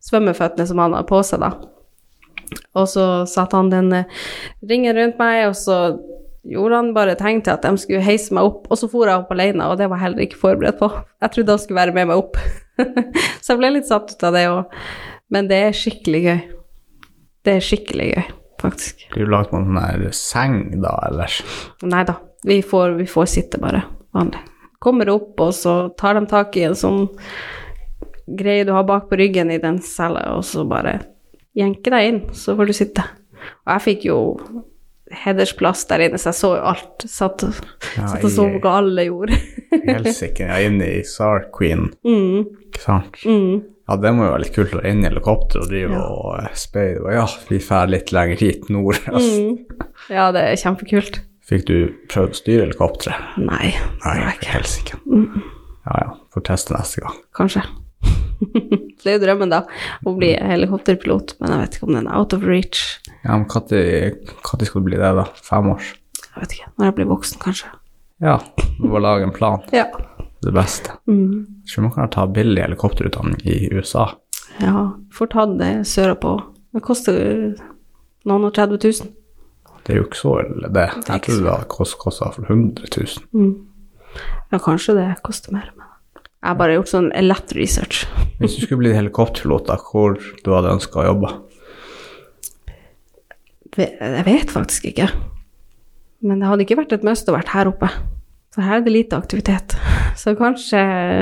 svømmeføttene 0.02 0.66
som 0.66 0.82
han 0.82 0.96
hadde 0.96 1.06
på 1.06 1.20
seg, 1.26 1.44
da. 1.44 1.52
Og 2.74 2.88
så 2.90 3.04
satte 3.30 3.60
han 3.60 3.70
den 3.70 3.92
eh, 3.94 4.24
ringen 4.66 4.96
rundt 4.96 5.20
meg, 5.20 5.44
og 5.50 5.54
så 5.58 5.76
gjorde 6.46 6.76
han 6.76 6.94
bare 6.96 7.16
til 7.18 7.52
at 7.52 7.62
de 7.62 7.72
skulle 7.78 8.04
heise 8.04 8.34
meg 8.34 8.48
opp, 8.48 8.66
og 8.70 8.78
så 8.78 8.88
for 8.88 9.08
jeg 9.08 9.22
opp 9.22 9.32
alene, 9.34 9.66
og 9.68 9.78
det 9.78 9.90
var 9.90 10.00
jeg 10.00 10.06
heller 10.06 10.24
ikke 10.24 10.40
forberedt 10.40 10.80
på. 10.80 10.90
Jeg 11.20 11.34
trodde 11.34 11.56
han 11.56 11.62
skulle 11.62 11.80
være 11.80 11.96
med 11.96 12.10
meg 12.10 12.22
opp. 12.22 12.38
så 13.42 13.52
jeg 13.52 13.60
ble 13.60 13.72
litt 13.76 13.88
satt 13.90 14.14
ut 14.14 14.26
av 14.26 14.36
det 14.36 14.46
òg. 14.48 14.76
Men 15.30 15.50
det 15.50 15.60
er 15.68 15.76
skikkelig 15.76 16.22
gøy. 16.24 16.40
Det 17.46 17.56
er 17.56 17.64
skikkelig 17.64 18.08
gøy, 18.10 18.24
faktisk. 18.60 19.06
Blir 19.14 19.28
du 19.28 19.34
lagt 19.34 19.52
på 19.52 19.60
en 19.60 19.68
sånn 19.68 20.16
seng 20.16 20.58
da, 20.82 20.96
eller? 21.10 21.40
Nei 21.88 22.04
da, 22.08 22.16
Vi 22.48 22.60
får, 22.64 22.96
vi 22.98 23.08
får 23.08 23.28
sitte 23.28 23.60
bare 23.60 23.84
vanlig. 24.16 24.40
Kommer 24.80 25.12
opp, 25.12 25.34
og 25.44 25.52
så 25.54 25.74
tar 26.00 26.16
de 26.16 26.24
tak 26.28 26.56
i 26.56 26.64
en 26.70 26.76
sånn 26.78 27.04
greie 28.30 28.64
du 28.64 28.72
har 28.72 28.86
bak 28.88 29.08
på 29.10 29.18
ryggen 29.20 29.50
i 29.52 29.60
den 29.60 29.80
cella, 29.84 30.24
og 30.36 30.44
så 30.46 30.64
bare 30.68 31.00
jenker 31.58 31.92
deg 31.92 32.08
inn, 32.08 32.20
så 32.36 32.54
får 32.56 32.70
du 32.70 32.76
sitte. 32.76 33.04
Og 33.66 33.72
jeg 33.74 33.84
fikk 33.86 34.06
jo 34.08 34.18
hedersplass 35.10 35.84
der 35.90 36.04
inne, 36.06 36.18
så 36.20 36.30
jeg 36.30 36.38
så 36.38 36.50
jo 36.56 36.62
alt. 36.70 37.04
Satt, 37.10 37.42
Ja, 37.96 38.06
satt 38.12 38.24
og 38.24 38.30
så 38.30 38.46
hva 38.62 38.76
alle 38.80 39.04
gjorde. 39.08 39.38
Helsike, 39.88 40.46
jeg 40.46 40.50
er 40.50 40.68
inne 40.70 40.86
i 40.98 41.02
SAR 41.06 41.48
Queen, 41.56 41.88
mm, 42.06 42.44
ikke 42.70 42.82
sant? 42.84 43.20
mm. 43.26 43.60
Ja, 43.90 43.96
det 43.98 44.12
må 44.14 44.22
jo 44.22 44.30
være 44.30 44.42
litt 44.44 44.54
kult 44.54 44.74
å 44.76 44.78
være 44.78 44.90
inne 44.94 45.08
i 45.08 45.10
helikopteret 45.10 45.64
og 45.64 45.70
drive 45.72 45.96
Ja. 45.96 46.02
og 46.14 46.28
eh, 46.44 46.52
speide. 46.54 47.00
Og 47.02 47.10
ja, 47.16 47.24
vi 47.48 47.58
drar 47.58 47.88
litt 47.90 48.12
lenger 48.14 48.38
hit 48.44 48.68
nord. 48.70 49.00
Altså, 49.10 49.40
Mm. 49.40 49.56
Ja, 50.14 50.28
det 50.36 50.44
er 50.46 50.60
kjempekult. 50.62 51.18
Fikk 51.50 51.64
du 51.66 51.74
prøvd 52.12 52.30
å 52.36 52.38
styre 52.38 52.66
helikopteret? 52.68 53.32
Nei, 53.42 53.72
Nei, 54.04 54.14
for 54.38 54.46
helsike. 54.54 55.00
Mm, 55.10 55.42
Ja 55.90 55.96
ja, 56.04 56.10
får 56.30 56.44
teste 56.46 56.76
neste 56.76 57.02
gang. 57.02 57.16
kanskje. 57.34 57.64
det 59.02 59.10
er 59.10 59.16
jo 59.18 59.22
drømmen, 59.24 59.50
da, 59.50 59.64
å 60.06 60.14
bli 60.16 60.30
helikopterpilot, 60.38 61.34
men 61.40 61.50
jeg 61.56 61.60
vet 61.64 61.74
ikke 61.80 61.88
om 61.90 61.96
den 61.98 62.06
er 62.06 62.16
out 62.20 62.32
of 62.36 62.46
reach. 62.46 63.00
Ja, 63.24 63.36
men 63.36 63.46
når 63.50 64.66
skal 64.66 64.80
du 64.82 64.86
bli 64.88 64.96
det, 65.00 65.10
da? 65.18 65.24
Fem 65.44 65.68
år? 65.74 65.82
Jeg 66.30 66.40
vet 66.44 66.54
ikke. 66.56 66.70
Når 66.78 66.86
jeg 66.88 66.94
blir 66.98 67.08
voksen, 67.10 67.40
kanskje. 67.42 67.70
Ja, 68.24 68.38
må 68.80 69.00
lage 69.02 69.26
en 69.26 69.32
plan. 69.36 69.60
Ja. 69.72 69.84
Det 70.40 70.52
beste. 70.56 70.94
Mm. 71.08 71.46
Tror 71.68 71.82
man 71.84 71.92
kan 71.96 72.08
ta 72.12 72.26
billig 72.26 72.62
helikopterutdanning 72.64 73.42
i 73.44 73.68
USA. 73.76 74.06
Ja, 74.60 74.86
får 75.12 75.30
ta 75.34 75.44
det 75.60 75.72
sørpå. 75.88 76.34
Det 76.72 76.82
koster 76.86 77.18
noen 78.28 78.46
og 78.48 78.54
30 78.56 78.78
000. 78.80 79.10
Det 79.84 79.94
er 79.94 80.00
jo 80.00 80.06
ikke 80.06 80.20
så 80.20 80.32
ille, 80.44 80.68
det. 80.72 80.86
er 80.86 80.96
Jeg 80.96 81.04
tror 81.06 81.20
trodde 81.26 81.44
det 81.44 81.52
hadde 81.54 81.68
kost- 81.72 81.98
kosta 82.00 82.30
for 82.34 82.48
100 82.48 82.88
000. 82.96 83.26
Mm. 83.32 83.52
Ja, 84.52 84.58
kanskje 84.58 84.94
det 84.96 85.06
koster 85.24 85.52
mer, 85.54 85.70
men 85.76 85.86
jeg 86.16 86.48
har 86.48 86.56
bare 86.58 86.74
gjort 86.78 86.88
sånn 86.92 87.10
lett 87.24 87.52
research. 87.56 88.04
Hvis 88.40 88.56
du 88.56 88.64
skulle 88.64 88.80
bli 88.84 88.92
helikopterpilot, 88.96 89.68
hvor 89.92 90.16
du 90.44 90.50
hadde 90.54 90.72
ønska 90.76 91.00
å 91.02 91.06
jobbe? 91.10 91.32
Jeg 93.78 94.24
vet 94.26 94.50
faktisk 94.50 94.88
ikke. 94.90 95.06
Men 96.26 96.40
det 96.40 96.48
hadde 96.50 96.66
ikke 96.66 96.80
vært 96.82 96.94
et 96.96 97.06
must 97.06 97.28
å 97.30 97.36
vært 97.36 97.52
her 97.54 97.70
oppe. 97.70 97.88
For 98.50 98.66
her 98.66 98.80
er 98.80 98.86
det 98.86 98.94
lite 98.94 99.18
aktivitet. 99.18 99.76
Så 100.20 100.34
kanskje 100.38 100.80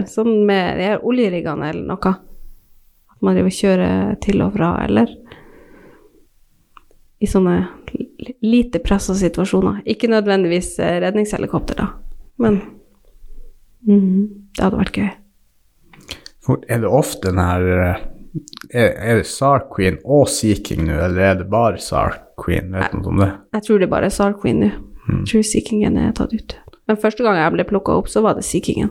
sånn 0.08 0.46
med 0.48 0.80
de 0.80 0.94
oljeriggene 1.04 1.72
eller 1.72 1.87
noe. 1.92 2.14
At 3.12 3.24
man 3.24 3.37
driver 3.37 3.52
og 3.52 3.58
kjører 3.58 4.18
til 4.24 4.44
og 4.44 4.54
fra, 4.56 4.72
eller 4.87 5.12
i 7.18 7.26
sånne 7.26 7.56
lite 8.46 8.80
pressa 8.82 9.14
situasjoner. 9.18 9.82
Ikke 9.90 10.11
nødvendigvis 10.11 10.76
eh, 10.82 10.98
redningshelikopter, 11.02 11.78
da, 11.78 11.88
men 12.42 12.61
mm, 13.87 14.52
det 14.54 14.62
hadde 14.64 14.78
vært 14.78 15.00
gøy. 15.00 15.08
Er 16.70 16.80
det 16.80 16.90
ofte 16.90 17.32
den 17.32 17.42
her 17.42 17.66
eh, 17.82 18.04
Er, 18.72 18.92
er 18.94 19.20
det 19.20 19.27
SAR 19.31 19.66
Queen 19.74 19.98
og 20.05 20.29
Sea 20.33 20.59
King 20.64 20.87
nå, 20.88 20.96
eller 21.09 21.24
er 21.31 21.38
det 21.40 21.48
bare 21.53 21.81
SAR 21.83 22.18
Queen? 22.40 22.72
Vet 22.74 22.92
du 22.92 23.01
noe 23.01 23.12
om 23.12 23.22
det? 23.22 23.31
Jeg 23.57 23.66
tror 23.66 23.81
det 23.81 23.88
er 23.88 23.92
bare 23.96 24.11
SAR 24.14 24.37
Queen 24.40 24.62
nå. 24.64 24.70
Jeg 25.09 25.24
tror 25.31 25.44
Sea 25.48 25.64
Kingen 25.64 25.96
er 26.01 26.11
tatt 26.16 26.35
ut. 26.37 26.57
Men 26.88 26.98
første 27.01 27.24
gang 27.24 27.38
jeg 27.40 27.55
ble 27.55 27.64
plukka 27.68 27.94
opp, 27.96 28.11
så 28.12 28.20
var 28.24 28.37
det 28.37 28.44
Sea 28.48 28.64
Kingen. 28.64 28.90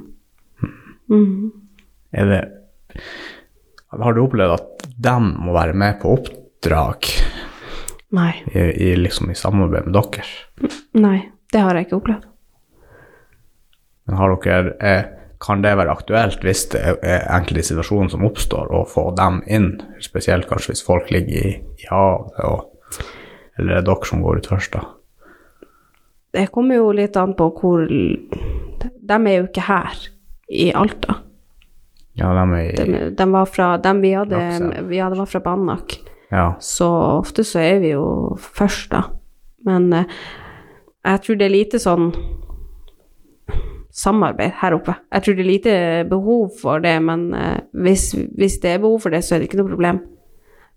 Mm. 1.08 1.52
Er 2.18 2.32
det 2.32 2.40
Har 3.94 4.14
du 4.16 4.24
opplevd 4.26 4.58
at 4.58 4.88
dem 5.00 5.30
må 5.46 5.54
være 5.56 5.76
med 5.78 6.00
på 6.02 6.16
oppdrag 6.18 7.08
Nei. 8.18 8.32
i, 8.52 8.66
i, 8.90 8.96
liksom, 9.00 9.30
i 9.32 9.38
samarbeid 9.38 9.88
med 9.88 9.96
dere? 9.96 10.26
Nei, 10.98 11.20
det 11.54 11.62
har 11.64 11.78
jeg 11.78 11.88
ikke 11.88 12.00
opplevd. 12.02 12.26
Men 14.08 14.20
har 14.20 14.36
dere 14.44 14.74
eh, 14.82 15.08
Kan 15.44 15.62
det 15.62 15.76
være 15.78 15.94
aktuelt 15.94 16.42
hvis 16.46 16.66
det 16.74 16.82
er 16.82 16.98
er 17.06 17.28
enkelte 17.36 17.68
situasjoner 17.68 18.10
som 18.10 18.26
oppstår, 18.26 18.72
å 18.74 18.86
få 18.90 19.12
dem 19.18 19.44
inn? 19.46 19.76
Spesielt 20.02 20.48
kanskje 20.50 20.74
hvis 20.74 20.86
folk 20.86 21.12
ligger 21.14 21.38
i, 21.38 21.52
i 21.78 21.90
havet, 21.92 22.40
og, 22.44 23.04
eller 23.58 23.78
er 23.78 23.84
det 23.84 23.90
dere 23.92 24.10
som 24.10 24.24
går 24.26 24.42
ut 24.42 24.50
først, 24.50 24.74
da? 24.74 24.86
Det 26.34 26.50
kommer 26.54 26.80
jo 26.80 26.90
litt 26.94 27.16
an 27.18 27.34
på 27.38 27.48
hvor 27.56 27.86
De 27.88 29.16
er 29.16 29.38
jo 29.38 29.46
ikke 29.48 29.64
her 29.66 30.02
i 30.54 30.68
Alta. 30.76 31.22
Ja, 32.18 32.34
de 32.34 32.44
er 32.58 32.66
i 32.66 32.76
De, 32.78 33.00
de 33.18 33.28
var 33.32 33.48
fra 33.50 33.70
de 33.82 33.94
vi 34.02 34.14
hadde, 34.18 34.42
Ja, 34.94 35.10
det 35.10 35.22
var 35.22 35.30
fra 35.30 35.42
Banak. 35.46 36.00
Ja. 36.32 36.56
Så 36.60 36.90
ofte 37.22 37.46
så 37.48 37.62
er 37.64 37.80
vi 37.84 37.94
jo 37.94 38.36
først, 38.42 38.90
da. 38.92 39.04
Men 39.66 39.92
eh, 39.94 40.10
jeg 41.06 41.24
tror 41.24 41.40
det 41.40 41.48
er 41.48 41.54
lite 41.54 41.80
sånn 41.82 42.10
samarbeid 43.98 44.60
her 44.62 44.76
oppe. 44.78 44.94
Jeg 45.14 45.24
tror 45.24 45.38
det 45.38 45.44
er 45.44 45.50
lite 45.50 45.74
behov 46.10 46.52
for 46.62 46.84
det, 46.84 46.96
men 47.04 47.34
eh, 47.34 47.58
hvis, 47.74 48.12
hvis 48.38 48.60
det 48.64 48.76
er 48.76 48.84
behov 48.84 49.02
for 49.06 49.14
det, 49.14 49.24
så 49.26 49.36
er 49.36 49.42
det 49.42 49.50
ikke 49.50 49.62
noe 49.62 49.74
problem. 49.74 50.02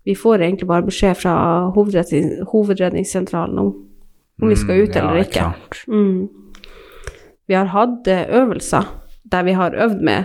Vi 0.05 0.15
får 0.17 0.41
egentlig 0.41 0.67
bare 0.67 0.85
beskjed 0.87 1.19
fra 1.19 1.33
hovedredning, 1.75 2.31
hovedredningssentralen 2.49 3.59
om, 3.61 3.73
om 4.41 4.49
vi 4.49 4.57
skal 4.57 4.81
ut 4.81 4.95
Mm, 4.95 4.97
ja, 4.97 5.01
eller 5.01 5.21
ikke. 5.21 5.45
Mm. 5.87 6.29
Vi 7.47 7.53
har 7.53 7.69
hatt 7.69 8.07
eh, 8.09 8.25
øvelser 8.41 8.89
der 9.31 9.43
vi 9.43 9.51
har 9.51 9.75
øvd 9.77 10.01
med, 10.01 10.23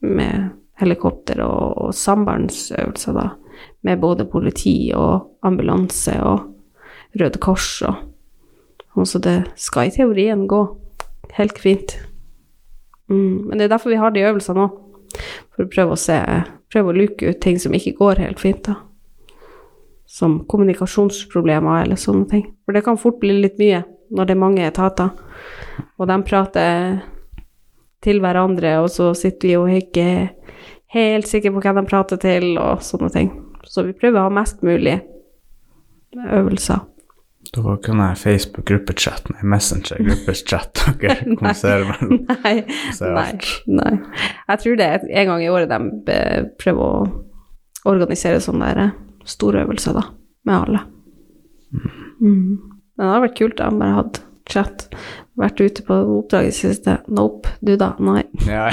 med 0.00 0.50
helikopter 0.80 1.42
og, 1.42 1.78
og 1.78 1.94
sambandsøvelser, 1.94 3.12
da, 3.12 3.28
med 3.82 4.00
både 4.02 4.26
politi 4.26 4.92
og 4.94 5.38
ambulanse 5.42 6.18
og 6.22 6.50
Røde 7.20 7.38
Kors 7.38 7.82
og, 7.82 7.94
og 8.94 9.06
Så 9.06 9.18
det 9.18 9.44
skal 9.56 9.86
i 9.86 9.90
teorien 9.90 10.48
gå 10.48 10.66
helt 11.38 11.58
fint. 11.58 11.94
Mm. 13.10 13.48
Men 13.48 13.58
det 13.58 13.66
er 13.66 13.74
derfor 13.74 13.92
vi 13.92 14.00
har 14.00 14.14
de 14.14 14.24
øvelsene 14.24 14.66
òg, 14.66 14.76
for 15.54 15.64
å 15.64 15.72
prøve 15.72 15.96
å 15.96 16.00
se 16.00 16.18
Prøve 16.74 16.90
å 16.90 16.96
luke 16.96 17.28
ut 17.30 17.38
ting 17.38 17.54
som 17.62 17.74
ikke 17.76 17.92
går 18.00 18.18
helt 18.18 18.40
fint, 18.42 18.66
da. 18.66 18.80
Som 20.10 20.40
kommunikasjonsproblemer 20.50 21.84
eller 21.84 22.00
sånne 22.00 22.26
ting. 22.32 22.48
For 22.66 22.74
det 22.74 22.82
kan 22.82 22.98
fort 22.98 23.20
bli 23.22 23.36
litt 23.44 23.60
mye 23.62 23.84
når 24.10 24.26
det 24.26 24.34
er 24.34 24.40
mange 24.40 24.64
etater, 24.66 25.12
og 25.94 26.08
de 26.10 26.16
prater 26.26 26.96
til 28.02 28.18
hverandre, 28.24 28.74
og 28.82 28.90
så 28.90 29.12
sitter 29.16 29.52
vi 29.52 29.54
er 29.54 29.84
ikke 29.84 30.08
helt 30.96 31.30
sikre 31.30 31.54
på 31.54 31.62
hvem 31.62 31.78
de 31.78 31.86
prater 31.88 32.20
til, 32.26 32.50
og 32.58 32.82
sånne 32.82 33.12
ting. 33.14 33.30
Så 33.70 33.86
vi 33.86 33.94
prøver 33.94 34.18
å 34.20 34.26
ha 34.26 34.34
mest 34.34 34.66
mulig 34.66 34.98
øvelser. 36.26 36.82
Dere 37.54 37.76
kan 37.84 38.00
sånn 38.00 38.18
Facebook-gruppechat, 38.18 39.28
nei, 39.34 39.44
Messenger-gruppechat 39.52 40.84
dere 41.02 41.16
kommuniserer 41.36 41.86
mellom. 41.90 42.24
Nei, 42.30 42.54
nei, 43.00 43.28
nei. 43.78 43.92
Jeg 44.48 44.62
tror 44.64 44.80
det 44.80 44.88
er 44.88 45.06
en 45.22 45.30
gang 45.32 45.44
i 45.44 45.50
året 45.52 45.70
de 45.70 46.18
prøver 46.60 46.82
å 46.82 47.06
organisere 47.90 48.40
sånne 48.42 48.70
der 48.72 48.82
eh, 48.86 48.94
store 49.28 49.64
øvelser, 49.66 49.96
da, 49.96 50.06
med 50.48 50.56
alle. 50.56 50.84
Mm. 52.20 52.54
Men 52.94 53.04
det 53.04 53.10
hadde 53.10 53.26
vært 53.28 53.38
kult, 53.40 53.58
da. 53.60 53.68
Bare 53.74 53.98
hadde 54.00 54.24
chat. 54.50 54.88
Vært 55.40 55.58
ute 55.58 55.82
på 55.82 55.94
oppdrag 56.20 56.46
i 56.46 56.50
det 56.52 56.56
siste. 56.56 56.98
Nope. 57.10 57.50
Du, 57.64 57.72
da? 57.80 57.94
Nei. 57.98 58.22
Ja, 58.46 58.68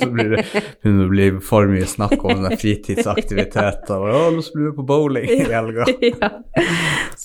så 0.00 0.08
blir 0.12 0.32
det, 0.32 0.44
begynner 0.80 1.02
det 1.02 1.06
å 1.06 1.12
bli 1.12 1.26
for 1.44 1.68
mye 1.68 1.88
snakk 1.90 2.22
om 2.24 2.46
den 2.46 2.56
fritidsaktiviteter. 2.56 3.98
og, 4.00 4.14
Å, 4.16 4.22
nå 4.32 4.44
skal 4.46 4.68
vi 4.68 4.72
på 4.78 4.86
bowling 4.88 5.28
i 5.34 5.42
helga. 5.50 5.88
ja. 6.06 6.30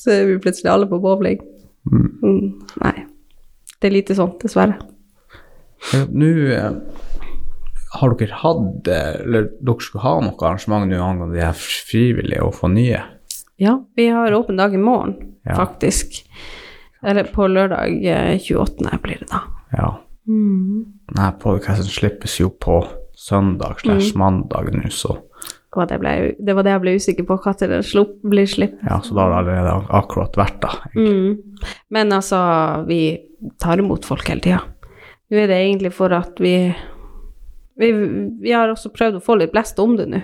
Så 0.02 0.14
er 0.16 0.26
vi 0.32 0.40
plutselig 0.42 0.72
alle 0.72 0.88
på 0.90 0.98
bowling. 1.04 1.42
Mm. 1.92 2.46
Nei. 2.82 2.96
Det 3.82 3.90
er 3.90 3.96
lite 3.96 4.16
sånt, 4.18 4.40
dessverre. 4.42 4.76
Ja, 5.94 6.04
Nå 6.14 6.30
eh, 6.54 6.72
har 7.98 8.14
dere 8.20 8.38
hatt, 8.44 8.88
eh, 8.88 9.16
eller 9.26 9.50
dere 9.60 9.84
skulle 9.84 10.04
ha 10.06 10.14
noe 10.24 10.38
arrangement 10.48 10.88
nå 10.90 11.00
angående 11.02 11.38
de 11.38 11.46
her 11.46 11.58
frivillige 11.58 12.44
og 12.46 12.54
få 12.60 12.70
nye? 12.74 13.02
Ja, 13.62 13.76
vi 13.98 14.08
har 14.14 14.34
åpen 14.38 14.58
dag 14.58 14.74
i 14.74 14.82
morgen, 14.82 15.36
Ja. 15.46 15.56
faktisk. 15.58 16.22
Eller 17.04 17.24
på 17.34 17.48
lørdag 17.50 18.06
eh, 18.06 18.38
28. 18.38 18.98
blir 19.02 19.20
det 19.22 19.30
da. 19.34 19.42
Ja. 19.74 19.90
Mm. 20.30 20.86
Denne 21.10 21.32
podkasten 21.42 21.90
slippes 21.90 22.40
jo 22.40 22.50
på 22.54 22.84
søndag 23.18 23.82
slash 23.82 24.14
mandag 24.18 24.70
nå, 24.74 24.90
så, 24.94 25.18
Og 25.72 25.88
det, 25.88 26.02
ble, 26.02 26.14
det 26.36 26.56
var 26.56 26.66
det 26.68 26.74
jeg 26.74 26.84
ble 26.84 26.94
usikker 27.00 27.28
på, 27.30 27.38
når 27.40 27.86
slupp, 27.88 28.18
blir 28.28 28.50
slipp. 28.50 28.74
ja, 28.84 28.98
så 29.00 29.16
da 29.16 29.24
har 29.24 29.32
det 29.32 29.38
allerede 29.40 29.76
akkurat 30.02 30.36
vært 30.36 30.58
da. 30.66 30.72
Mm. 30.96 31.38
Men 31.96 32.12
altså, 32.12 32.40
vi 32.90 33.02
tar 33.62 33.80
imot 33.80 34.06
folk 34.06 34.28
hele 34.28 34.44
tida. 34.44 34.60
Nå 35.32 35.40
er 35.40 35.48
det 35.48 35.62
egentlig 35.62 35.94
for 35.96 36.12
at 36.12 36.40
vi, 36.44 36.56
vi 37.80 37.92
Vi 38.44 38.52
har 38.52 38.68
også 38.68 38.92
prøvd 38.92 39.22
å 39.22 39.24
få 39.24 39.38
litt 39.40 39.54
blest 39.54 39.80
om 39.80 39.96
det 39.96 40.10
nå, 40.12 40.20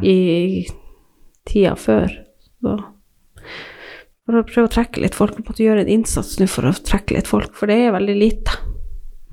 i 0.00 0.64
tida 1.44 1.76
før. 1.76 2.08
Så 2.62 2.78
for 4.22 4.38
å 4.38 4.44
prøve 4.46 4.68
å 4.68 4.72
trekke 4.72 5.02
litt 5.02 5.18
folk. 5.18 5.36
Vi 5.36 5.44
måtte 5.44 5.64
gjøre 5.64 5.84
en 5.84 5.92
innsats 5.92 6.38
nå 6.40 6.48
for 6.50 6.68
å 6.68 6.72
trekke 6.72 7.18
litt 7.18 7.28
folk, 7.28 7.52
for 7.58 7.70
det 7.70 7.78
er 7.82 7.96
veldig 7.96 8.16
lite. 8.16 8.56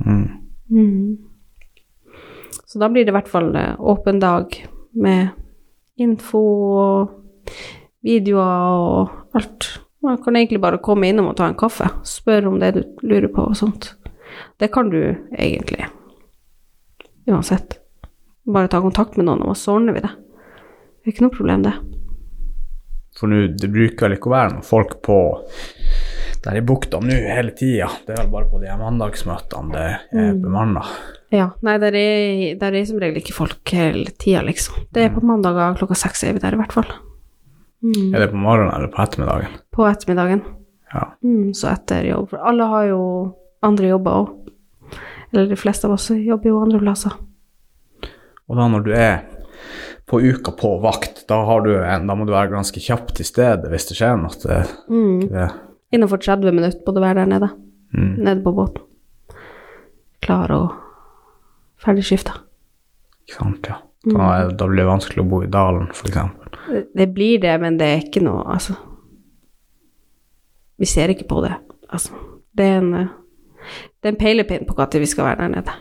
Mm. 0.04 0.26
Mm. 0.74 1.18
Så 2.70 2.82
da 2.82 2.90
blir 2.92 3.06
det 3.06 3.14
i 3.14 3.18
hvert 3.18 3.30
fall 3.32 3.54
eh, 3.58 3.76
åpen 3.80 4.20
dag 4.22 4.54
med 4.94 5.30
info 6.00 6.42
og 6.80 7.52
videoer 8.06 8.80
og 8.80 9.38
alt, 9.38 9.70
Man 10.02 10.22
kan 10.24 10.36
egentlig 10.36 10.62
bare 10.64 10.78
komme 10.80 11.10
innom 11.10 11.28
og 11.28 11.36
ta 11.36 11.50
en 11.50 11.58
kaffe, 11.60 11.90
spørre 12.08 12.48
om 12.48 12.60
det 12.62 12.70
du 12.78 12.84
lurer 13.04 13.28
på 13.28 13.50
og 13.50 13.58
sånt. 13.60 13.90
Det 14.56 14.70
kan 14.72 14.88
du 14.90 15.02
egentlig 15.36 15.90
uansett. 17.28 17.76
Bare 18.48 18.72
ta 18.72 18.80
kontakt 18.82 19.18
med 19.18 19.28
noen, 19.28 19.44
og 19.44 19.58
så 19.58 19.76
ordner 19.76 19.98
vi 19.98 20.04
det. 20.06 20.12
Det 20.14 21.10
er 21.10 21.14
ikke 21.14 21.26
noe 21.26 21.36
problem, 21.36 21.66
det. 21.68 21.76
For 23.20 23.28
nå, 23.28 23.42
det 23.60 23.70
bruker 23.74 24.08
vel 24.08 24.16
ikke 24.16 24.32
å 24.32 24.36
være 24.38 24.54
noen 24.56 24.66
folk 24.66 24.96
på 25.04 25.18
der 26.44 26.56
i 26.56 26.62
bukta 26.64 27.00
nå 27.04 27.16
hele 27.36 27.52
tida. 27.58 27.88
Det 28.08 28.14
er 28.16 28.22
vel 28.24 28.32
bare 28.32 28.48
på 28.52 28.60
de 28.62 28.72
mandagsmøtene 28.80 29.72
det 29.74 29.82
er 29.86 29.98
Mm. 30.34 30.42
bemanna. 30.42 30.84
Ja, 31.32 31.50
nei, 31.62 31.78
der 31.78 31.94
er, 31.96 32.56
der 32.60 32.74
er 32.80 32.86
som 32.86 32.98
regel 33.00 33.18
ikke 33.22 33.34
folk 33.36 33.74
hele 33.76 34.06
tida, 34.18 34.42
liksom. 34.42 34.86
Det 34.94 35.04
er 35.04 35.10
på 35.14 35.22
mandager 35.22 35.76
klokka 35.78 35.96
seks 35.96 36.24
er 36.24 36.34
vi 36.34 36.40
der, 36.40 36.54
i 36.54 36.62
hvert 36.62 36.72
fall. 36.74 36.88
Mm. 37.84 38.14
Er 38.16 38.20
det 38.20 38.32
på 38.32 38.38
morgenen 38.40 38.74
eller 38.76 38.88
på 38.92 39.02
ettermiddagen? 39.04 39.60
På 39.72 39.86
ettermiddagen. 39.88 40.42
Ja. 40.94 41.04
Mm, 41.24 41.54
så 41.54 41.70
etter 41.74 42.04
jobb. 42.10 42.30
For 42.32 42.38
alle 42.50 42.66
har 42.68 42.88
jo 42.90 43.02
andre 43.64 43.92
jobber 43.92 44.12
òg. 44.12 44.36
Eller 45.34 45.48
de 45.48 45.56
fleste 45.60 45.86
av 45.86 45.92
oss 45.94 46.10
jobber 46.10 46.50
jo 46.50 46.62
andre 46.64 46.80
plasser. 46.82 47.12
Og 48.50 48.58
da 48.58 48.68
når 48.68 48.84
du 48.88 48.92
er 48.98 49.20
på 50.10 50.18
uka 50.26 50.52
på 50.58 50.72
vakt, 50.82 51.28
da, 51.30 51.44
har 51.46 51.62
du 51.62 51.76
en, 51.78 52.08
da 52.10 52.16
må 52.18 52.26
du 52.26 52.32
være 52.34 52.50
ganske 52.56 52.82
kjapp 52.82 53.12
til 53.14 53.28
stede 53.28 53.70
hvis 53.70 53.86
det 53.92 53.98
skjer 54.00 54.18
noe. 54.18 54.34
Det, 54.42 54.62
Mm. 54.90 55.20
det, 55.30 55.50
Innenfor 55.92 56.18
30 56.22 56.52
minutter 56.54 56.80
må 56.86 56.94
du 56.94 57.02
være 57.02 57.16
der 57.22 57.26
nede. 57.26 57.50
mm. 57.94 58.16
Nede 58.24 58.44
på 58.44 58.52
båten. 58.54 58.84
Klar 60.22 60.52
og 60.52 60.74
ferdig 61.82 62.04
skifta. 62.06 62.34
Ikke 63.28 63.38
sant, 63.40 63.68
ja. 63.70 63.76
Mm. 64.06 64.14
Da, 64.16 64.28
er, 64.40 64.52
da 64.56 64.68
blir 64.68 64.84
det 64.84 64.88
vanskelig 64.88 65.24
å 65.26 65.30
bo 65.30 65.42
i 65.44 65.48
dalen, 65.52 65.88
f.eks. 65.92 66.16
Det- 66.70 66.88
Det 66.96 67.08
blir 67.14 67.40
det, 67.42 67.60
men 67.62 67.78
det 67.78 67.88
er 67.88 67.98
ikke 68.06 68.22
noe 68.24 68.44
Altså 68.54 68.76
Vi 70.80 70.86
ser 70.86 71.10
ikke 71.10 71.28
på 71.28 71.42
det. 71.44 71.54
Altså, 71.92 72.14
det 72.56 72.66
er 72.66 72.78
en 72.78 72.92
Det 72.94 74.06
er 74.08 74.10
en 74.14 74.16
peilepinn 74.16 74.66
på 74.68 74.76
når 74.78 75.00
vi 75.00 75.06
skal 75.06 75.26
være 75.26 75.38
der 75.42 75.48
nede. 75.56 75.72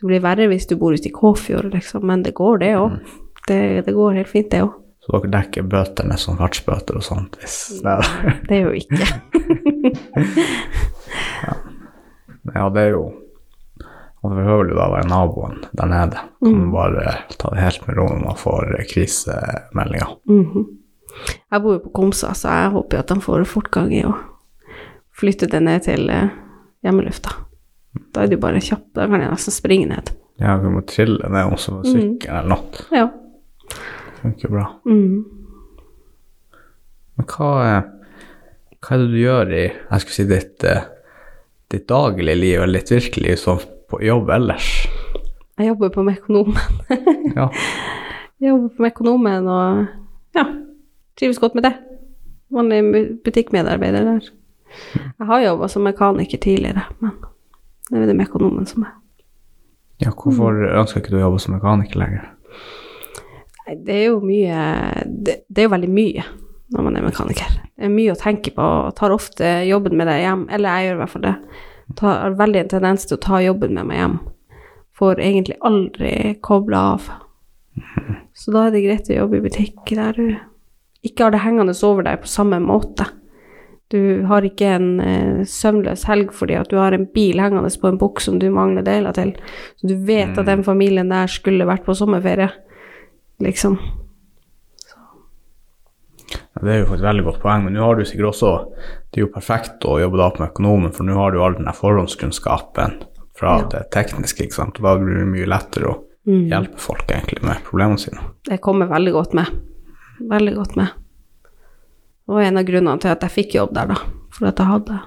Det 0.00 0.06
blir 0.06 0.20
verre 0.20 0.46
hvis 0.48 0.66
du 0.66 0.76
bor 0.76 0.92
ute 0.92 1.08
i 1.08 1.12
Kåfjord, 1.12 1.70
liksom, 1.74 2.04
men 2.06 2.22
det 2.22 2.34
går, 2.34 2.58
det 2.58 2.74
òg. 2.76 3.00
Det, 3.48 3.84
det 3.86 3.94
går 3.94 4.14
helt 4.14 4.28
fint, 4.28 4.50
det 4.50 4.62
òg. 4.62 4.72
Så 5.00 5.14
dere 5.16 5.30
dekker 5.32 5.62
bøtene 5.72 6.16
som 6.20 6.36
fartsbøter 6.36 6.98
og 7.00 7.04
sånt 7.06 7.38
hvis 7.40 7.56
det 7.80 7.94
er 7.94 8.40
Det 8.48 8.56
er 8.58 8.62
jo 8.66 8.72
ikke. 8.76 9.06
Ja, 12.54 12.68
det 12.72 12.80
er 12.82 12.94
jo 12.96 13.02
Og 14.20 14.30
det 14.32 14.36
behøver 14.36 14.68
jo 14.68 14.76
da 14.76 14.86
være 14.92 15.08
naboen 15.08 15.60
der 15.76 15.86
nede. 15.88 16.18
Kan 16.44 16.52
Mm. 16.52 16.72
bare 16.74 17.14
ta 17.38 17.48
det 17.54 17.62
helt 17.62 17.86
med 17.86 17.96
ro 17.96 18.04
når 18.08 18.18
man 18.24 18.36
får 18.36 18.74
krisemeldinger. 18.92 20.10
Mhm. 20.28 20.66
Jeg 21.52 21.62
bor 21.62 21.72
jo 21.72 21.78
på 21.78 21.92
Komsa, 21.92 22.34
så 22.34 22.48
jeg 22.48 22.70
håper 22.70 22.96
jo 22.96 22.98
at 23.00 23.08
de 23.08 23.20
får 23.20 23.44
fortgang 23.48 23.92
i 23.94 24.02
å 24.04 24.12
flytte 25.16 25.48
det 25.50 25.62
ned 25.62 25.82
til 25.82 26.10
eh, 26.10 26.28
hjemmelufta. 26.84 27.30
Da 28.12 28.20
er 28.22 28.26
det 28.28 28.36
jo 28.36 28.40
bare 28.44 28.60
kjapt. 28.60 28.92
Da 28.94 29.06
kan 29.06 29.20
jeg 29.20 29.30
nesten 29.30 29.52
springe 29.52 29.88
ned. 29.88 30.10
Ja, 30.38 30.56
vi 30.58 30.68
må 30.68 30.84
trille 30.86 31.28
ned 31.28 31.44
om 31.44 31.50
med 31.76 31.86
sykkel 31.86 32.30
eller 32.30 32.48
noe. 32.48 32.84
Ja. 32.92 33.08
Funker 34.20 34.48
bra. 34.52 34.66
Mm. 34.86 35.24
Men 37.16 37.28
hva, 37.28 37.50
hva 38.80 38.96
er 38.96 39.02
det 39.02 39.10
du 39.12 39.18
gjør 39.20 39.52
i 39.52 39.62
jeg 39.66 40.02
skulle 40.02 40.16
si 40.16 40.26
ditt, 40.30 40.64
eh, 40.64 40.86
ditt 41.72 41.86
daglige 41.90 42.36
liv, 42.38 42.58
eller 42.64 42.80
ditt 42.80 42.92
virkelige 42.94 43.38
sånn 43.40 43.62
på 43.90 44.00
jobb 44.06 44.30
ellers? 44.34 44.68
Jeg 45.60 45.72
jobber 45.72 45.92
på 45.96 46.04
Mekonomen. 46.06 46.56
Ja. 47.36 47.46
Jeg 48.40 48.50
jobber 48.54 48.70
på 48.74 48.82
Mekonomen 48.82 49.46
og 49.52 49.84
ja, 50.34 50.42
trives 51.20 51.38
godt 51.38 51.54
med 51.54 51.66
det. 51.68 51.74
Vanlig 52.50 52.80
butikkmedarbeider 53.22 54.06
der. 54.08 54.30
Jeg 54.96 55.26
har 55.28 55.42
jobba 55.44 55.68
som 55.68 55.84
mekaniker 55.84 56.40
tidligere, 56.42 56.86
men 57.02 57.12
det 57.90 58.00
er 58.00 58.08
det 58.08 58.16
Mekonomen 58.18 58.66
som 58.66 58.86
er. 58.88 58.96
ja, 60.00 60.10
hvorfor 60.10 60.56
ønsker 60.80 61.02
ikke 61.02 61.12
du 61.12 61.18
å 61.20 61.26
jobbe 61.26 61.42
som 61.44 61.54
mekaniker 61.54 62.00
lenger? 62.00 62.30
Nei, 63.70 63.76
det 63.86 63.94
er 63.94 64.06
jo 64.08 64.16
mye 64.26 64.60
det, 65.06 65.34
det 65.46 65.62
er 65.62 65.68
jo 65.68 65.74
veldig 65.76 65.90
mye 65.94 66.24
når 66.74 66.86
man 66.86 66.96
er 66.98 67.04
mekaniker. 67.06 67.52
Det 67.78 67.86
er 67.86 67.92
mye 67.92 68.14
å 68.14 68.18
tenke 68.18 68.52
på, 68.54 68.62
og 68.62 68.96
tar 68.98 69.14
ofte 69.14 69.46
jobben 69.66 69.96
med 69.98 70.06
deg 70.10 70.20
hjem. 70.22 70.44
Eller 70.54 70.74
jeg 70.74 70.86
gjør 70.86 70.96
i 70.96 71.00
hvert 71.00 71.12
fall 71.14 71.24
det. 71.24 71.32
Tar, 71.98 72.18
har 72.22 72.36
veldig 72.38 72.60
en 72.60 72.70
tendens 72.70 73.06
til 73.06 73.16
å 73.16 73.22
ta 73.24 73.40
jobben 73.42 73.74
med 73.74 73.88
meg 73.88 73.98
hjem. 73.98 74.14
Får 74.98 75.22
egentlig 75.22 75.56
aldri 75.66 76.12
kobla 76.46 76.82
av. 76.92 77.08
Så 78.34 78.54
da 78.54 78.66
er 78.66 78.74
det 78.74 78.84
greit 78.84 79.10
å 79.10 79.18
jobbe 79.18 79.38
i 79.40 79.44
butikk 79.46 79.94
der 79.98 80.18
du 80.18 80.26
ikke 81.06 81.26
har 81.26 81.34
det 81.34 81.42
hengende 81.42 81.74
over 81.86 82.06
deg 82.06 82.22
på 82.22 82.30
samme 82.30 82.60
måte. 82.62 83.06
Du 83.90 84.22
har 84.30 84.46
ikke 84.46 84.74
en 84.76 84.90
eh, 85.02 85.42
søvnløs 85.48 86.04
helg 86.06 86.34
fordi 86.36 86.54
at 86.60 86.70
du 86.70 86.76
har 86.78 86.94
en 86.94 87.08
bil 87.10 87.40
hengende 87.42 87.70
på 87.82 87.90
en 87.90 87.98
bukk 87.98 88.22
som 88.22 88.38
du 88.38 88.46
mangler 88.54 88.86
deler 88.86 89.14
til. 89.16 89.32
Så 89.80 89.90
du 89.90 89.96
vet 90.06 90.38
at 90.38 90.46
den 90.46 90.62
familien 90.66 91.10
der 91.10 91.30
skulle 91.30 91.66
vært 91.66 91.86
på 91.88 91.96
sommerferie, 91.98 92.52
liksom. 93.40 93.78
Ja, 96.30 96.62
det 96.62 96.72
er 96.74 96.82
jo 96.84 96.94
et 96.94 97.02
veldig 97.02 97.24
godt 97.26 97.40
poeng, 97.42 97.64
men 97.64 97.74
nå 97.74 97.82
har 97.84 97.98
du 97.98 98.04
sikkert 98.06 98.30
også 98.32 98.50
Det 99.10 99.18
er 99.20 99.24
jo 99.24 99.32
perfekt 99.34 99.86
å 99.88 99.96
jobbe 100.00 100.18
da 100.20 100.28
på 100.30 100.42
med 100.44 100.52
økonomen, 100.52 100.92
for 100.94 101.06
nå 101.06 101.16
har 101.18 101.32
du 101.34 101.40
all 101.42 101.56
den 101.58 101.66
forhåndskunnskapen 101.74 103.00
fra 103.38 103.56
Ja. 103.58 103.66
det 103.72 103.90
tekniske, 103.90 104.44
ikke 104.44 104.54
sant, 104.54 104.78
og 104.78 104.84
da 104.84 104.96
blir 105.00 105.18
det 105.18 105.26
mye 105.26 105.46
lettere 105.48 105.88
å 105.90 105.98
Mm. 106.26 106.48
hjelpe 106.50 106.78
folk 106.78 107.06
egentlig 107.08 107.42
med 107.42 107.56
problemene 107.64 107.98
sine. 107.98 108.20
Det 108.44 108.60
kommer 108.60 108.86
veldig 108.86 109.12
godt 109.12 109.32
med. 109.34 109.46
Veldig 110.20 110.54
godt 110.54 110.76
med. 110.76 110.86
Det 110.92 112.34
var 112.34 112.42
en 112.42 112.58
av 112.58 112.64
grunnene 112.64 113.00
til 113.00 113.08
at 113.10 113.20
jeg 113.20 113.30
fikk 113.30 113.54
jobb 113.54 113.72
der, 113.74 113.86
da. 113.86 113.94
For 114.30 114.46
at 114.46 114.56
jeg 114.56 114.66
hadde, 114.66 115.00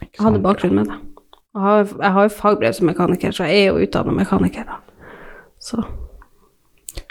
jeg 0.00 0.08
hadde 0.24 0.42
bakgrunn 0.42 0.74
med 0.74 0.86
det. 0.88 0.96
Jeg 1.54 1.62
har, 1.62 1.84
jeg 1.84 2.12
har 2.12 2.22
jo 2.22 2.34
fagbrev 2.34 2.72
som 2.74 2.86
mekaniker, 2.86 3.28
så 3.32 3.44
jeg 3.46 3.68
er 3.68 3.72
jo 3.72 3.86
utdanna 3.86 4.12
mekaniker, 4.16 4.64
da. 4.64 4.76
Så 5.60 5.84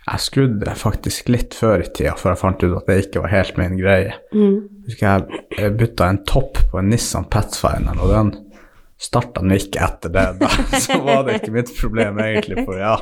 Jeg 0.04 0.20
skrudde 0.20 0.74
faktisk 0.76 1.30
litt 1.32 1.56
før 1.56 1.86
i 1.86 1.88
tida, 1.88 2.16
før 2.20 2.34
jeg 2.34 2.42
fant 2.42 2.64
ut 2.66 2.74
at 2.76 2.90
det 2.90 2.98
ikke 3.06 3.24
var 3.24 3.32
helt 3.32 3.60
min 3.60 3.78
greie. 3.80 4.18
mm. 4.36 4.56
Husker 4.84 5.06
jeg, 5.08 5.44
jeg 5.56 5.76
bytta 5.80 6.10
en 6.12 6.24
topp 6.28 6.60
på 6.72 6.82
en 6.82 6.90
Nissan 6.92 7.30
Pathfinder, 7.32 8.02
og 8.04 8.12
den 8.12 8.34
starta 9.00 9.44
den 9.44 9.56
ikke 9.56 9.80
etter 9.84 10.12
det. 10.12 10.26
Da. 10.42 10.50
Så 10.84 11.00
var 11.06 11.24
det 11.24 11.40
ikke 11.40 11.56
mitt 11.56 11.72
problem, 11.78 12.20
egentlig, 12.20 12.66
for 12.68 12.80
ja, 12.80 12.98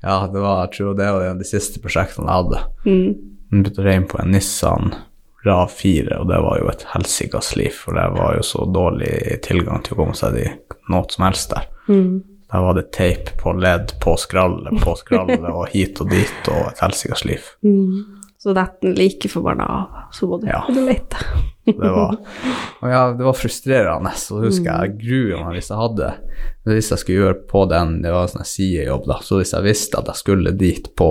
ja 0.00 0.16
det 0.32 0.40
var, 0.40 0.64
jeg 0.64 0.78
tror 0.78 0.96
det 0.96 1.10
var 1.12 1.26
en 1.26 1.36
av 1.36 1.44
de 1.44 1.48
siste 1.48 1.82
prosjektene 1.84 2.28
jeg 2.28 2.42
hadde. 2.42 2.64
Mm. 2.88 3.62
Bytta 3.66 3.84
rein 3.84 4.08
på 4.08 4.20
en 4.22 4.32
Nissan 4.32 4.94
RAV 5.44 5.68
4, 5.76 6.18
og 6.20 6.28
det 6.28 6.40
var 6.44 6.58
jo 6.60 6.72
et 6.72 6.88
helsikas 6.92 7.54
liv, 7.56 7.72
for 7.84 7.96
det 7.96 8.08
var 8.16 8.36
jo 8.36 8.44
så 8.44 8.66
dårlig 8.68 9.12
tilgang 9.44 9.84
til 9.84 9.96
å 9.96 10.02
komme 10.02 10.16
seg 10.16 10.36
i 10.40 10.48
noe 10.92 11.06
som 11.12 11.28
helst 11.28 11.54
der. 11.54 11.68
Mm. 11.88 12.20
Der 12.50 12.64
var 12.64 12.74
det 12.74 12.88
teip 12.92 13.30
på 13.38 13.52
ledd, 13.58 13.92
på 14.02 14.16
skrallet, 14.18 14.80
på 14.82 14.96
skrallet, 14.98 15.44
og 15.50 15.68
hit 15.70 16.00
og 16.02 16.10
dit, 16.10 16.48
og 16.50 16.72
et 16.72 16.80
helsikas 16.82 17.24
liv. 17.24 17.44
Mm. 17.62 18.00
Så 18.40 18.54
detten 18.56 18.88
den 18.90 18.96
like 18.96 19.28
forbanna 19.28 19.66
av. 19.68 19.96
Så 20.16 20.26
må 20.26 20.38
du, 20.40 20.46
Ja. 20.48 20.64
lete. 20.72 21.16
det. 21.66 21.74
Var, 21.78 22.16
og 22.80 22.88
ja, 22.94 23.02
det 23.12 23.24
var 23.26 23.36
frustrerende. 23.36 24.10
Så 24.16 24.40
husker 24.42 24.70
jeg 24.72 24.96
grua 25.02 25.42
meg 25.44 25.58
hvis 25.60 25.68
jeg 25.70 25.78
hadde 25.78 26.08
Hvis 26.66 26.88
jeg 26.90 26.98
skulle 27.02 27.20
gjøre 27.20 27.42
på 27.52 27.66
den, 27.70 28.00
det 28.02 28.10
var 28.14 28.26
en 28.26 28.32
sånn 28.34 28.48
sidejobb, 28.48 29.06
da, 29.06 29.20
så 29.24 29.38
hvis 29.40 29.52
jeg 29.54 29.64
visste 29.68 30.00
at 30.00 30.08
jeg 30.10 30.20
skulle 30.24 30.52
dit 30.56 30.90
på 30.96 31.10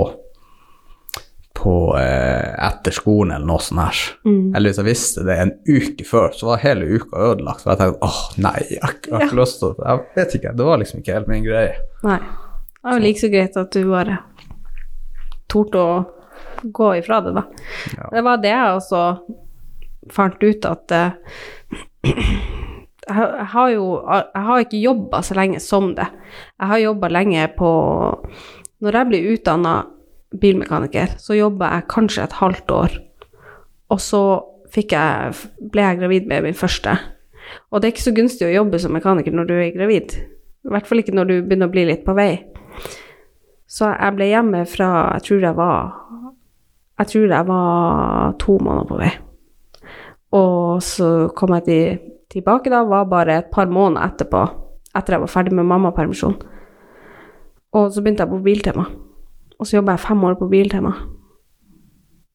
på 1.60 1.74
eh, 2.00 2.54
etter 2.70 2.94
skolen 2.96 3.34
eller 3.36 3.46
noe 3.50 3.60
sånt 3.64 3.82
her, 3.84 4.02
Mm. 4.26 4.56
eller 4.56 4.70
hvis 4.70 4.78
jeg 4.80 4.88
visste 4.88 5.26
det 5.28 5.38
en 5.44 5.52
uke 5.68 6.06
før, 6.08 6.30
så 6.34 6.48
var 6.54 6.62
hele 6.64 6.88
uka 6.96 7.20
ødelagt. 7.30 7.62
For 7.66 7.74
jeg 7.74 7.80
tenkte 7.82 8.08
åh, 8.08 8.20
nei, 8.38 8.56
jeg 8.70 8.80
har 8.84 8.94
ikke- 8.96 9.22
ikke 9.28 9.40
lyst 9.42 9.60
til 9.60 9.74
det. 9.76 9.88
Jeg 9.90 10.06
vet 10.16 10.36
ikke, 10.40 10.56
det 10.56 10.66
var 10.66 10.78
liksom 10.80 11.00
ikke 11.04 11.14
helt 11.18 11.28
min 11.28 11.44
greie. 11.44 11.76
Nei. 12.04 12.18
Det 12.20 12.84
var 12.84 12.94
jo 13.00 13.04
like 13.04 13.20
så 13.20 13.30
greit 13.34 13.58
at 13.58 13.72
du 13.76 13.84
bare 13.92 14.18
torde 15.50 15.76
å 15.84 16.06
gå 16.72 16.90
ifra 17.00 17.22
det, 17.26 17.34
da. 17.36 17.44
Ja. 17.98 18.10
Det 18.14 18.24
var 18.24 18.38
det 18.38 18.52
jeg 18.56 18.76
også 18.80 19.04
fant 20.12 20.44
ut 20.44 20.66
at 20.66 20.92
eh, 20.92 21.12
jeg 23.10 23.46
har 23.54 23.70
jo 23.74 23.86
Jeg 24.08 24.44
har 24.46 24.60
ikke 24.64 24.82
jobba 24.84 25.22
så 25.26 25.36
lenge 25.36 25.60
som 25.60 25.94
det. 25.96 26.06
Jeg 26.60 26.68
har 26.68 26.78
jobba 26.84 27.10
lenge 27.10 27.48
på 27.58 27.70
Når 28.82 28.92
jeg 29.00 29.08
blir 29.10 29.32
utdanna 29.34 29.74
bilmekaniker, 30.38 31.16
så 31.18 31.38
jobba 31.38 31.74
jeg 31.74 31.90
kanskje 31.90 32.24
et 32.24 32.38
halvt 32.40 32.72
år. 32.72 32.98
Og 33.90 34.02
så 34.02 34.24
jeg, 34.76 35.34
ble 35.72 35.82
jeg 35.82 35.98
gravid 35.98 36.28
med 36.30 36.44
min 36.46 36.58
første. 36.58 36.94
Og 37.72 37.82
det 37.82 37.88
er 37.88 37.94
ikke 37.96 38.06
så 38.06 38.16
gunstig 38.16 38.46
å 38.48 38.54
jobbe 38.54 38.80
som 38.80 38.94
mekaniker 38.94 39.34
når 39.34 39.50
du 39.50 39.56
er 39.58 39.72
gravid. 39.74 40.14
I 40.66 40.74
hvert 40.74 40.88
fall 40.88 41.02
ikke 41.02 41.16
når 41.16 41.30
du 41.30 41.36
begynner 41.42 41.70
å 41.70 41.74
bli 41.74 41.88
litt 41.90 42.06
på 42.06 42.14
vei. 42.18 42.32
Så 43.70 43.90
jeg 43.90 44.16
ble 44.18 44.30
hjemme 44.32 44.64
fra 44.66 44.90
Jeg 45.18 45.26
tror 45.28 45.44
jeg 45.46 45.56
var 45.58 45.90
Jeg 46.98 47.10
tror 47.12 47.34
jeg 47.34 47.48
var 47.48 48.32
to 48.42 48.58
måneder 48.58 48.88
på 48.90 48.98
vei. 49.00 49.12
Og 50.38 50.82
så 50.86 51.30
kom 51.38 51.54
jeg 51.58 51.66
til, 51.66 52.00
tilbake 52.30 52.70
da, 52.70 52.84
var 52.86 53.10
bare 53.10 53.38
et 53.40 53.52
par 53.54 53.66
måneder 53.66 54.12
etterpå, 54.12 54.44
etter 54.94 55.16
jeg 55.16 55.24
var 55.24 55.32
ferdig 55.32 55.56
med 55.58 55.66
mammapermisjon. 55.66 56.36
Og 57.74 57.94
så 57.94 58.04
begynte 58.04 58.28
jeg 58.28 58.34
på 58.36 58.44
Biltema. 58.46 58.86
Og 59.60 59.68
så 59.68 59.80
jobba 59.80 59.98
jeg 59.98 60.06
fem 60.08 60.24
år 60.24 60.38
på 60.40 60.48
Biltema. 60.52 60.94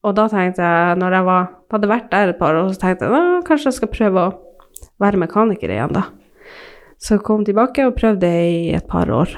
Og 0.05 0.13
da 0.13 0.27
tenkte 0.29 0.61
jeg, 0.61 0.97
når 1.01 1.17
jeg 1.17 1.25
var, 1.25 1.47
hadde 1.73 1.89
vært 1.89 2.11
der 2.11 2.31
et 2.31 2.39
par 2.39 2.57
år, 2.57 2.69
så 2.69 2.81
tenkte 2.83 3.09
jeg 3.09 3.41
kanskje 3.47 3.71
jeg 3.71 3.79
skal 3.79 3.93
prøve 3.93 4.25
å 4.27 4.35
være 5.01 5.21
mekaniker 5.23 5.73
igjen, 5.73 5.95
da. 5.95 6.05
Så 7.01 7.17
jeg 7.17 7.25
kom 7.25 7.43
tilbake 7.45 7.87
og 7.87 7.97
prøvde 7.97 8.29
i 8.29 8.69
et 8.77 8.85
par 8.89 9.09
år. 9.11 9.33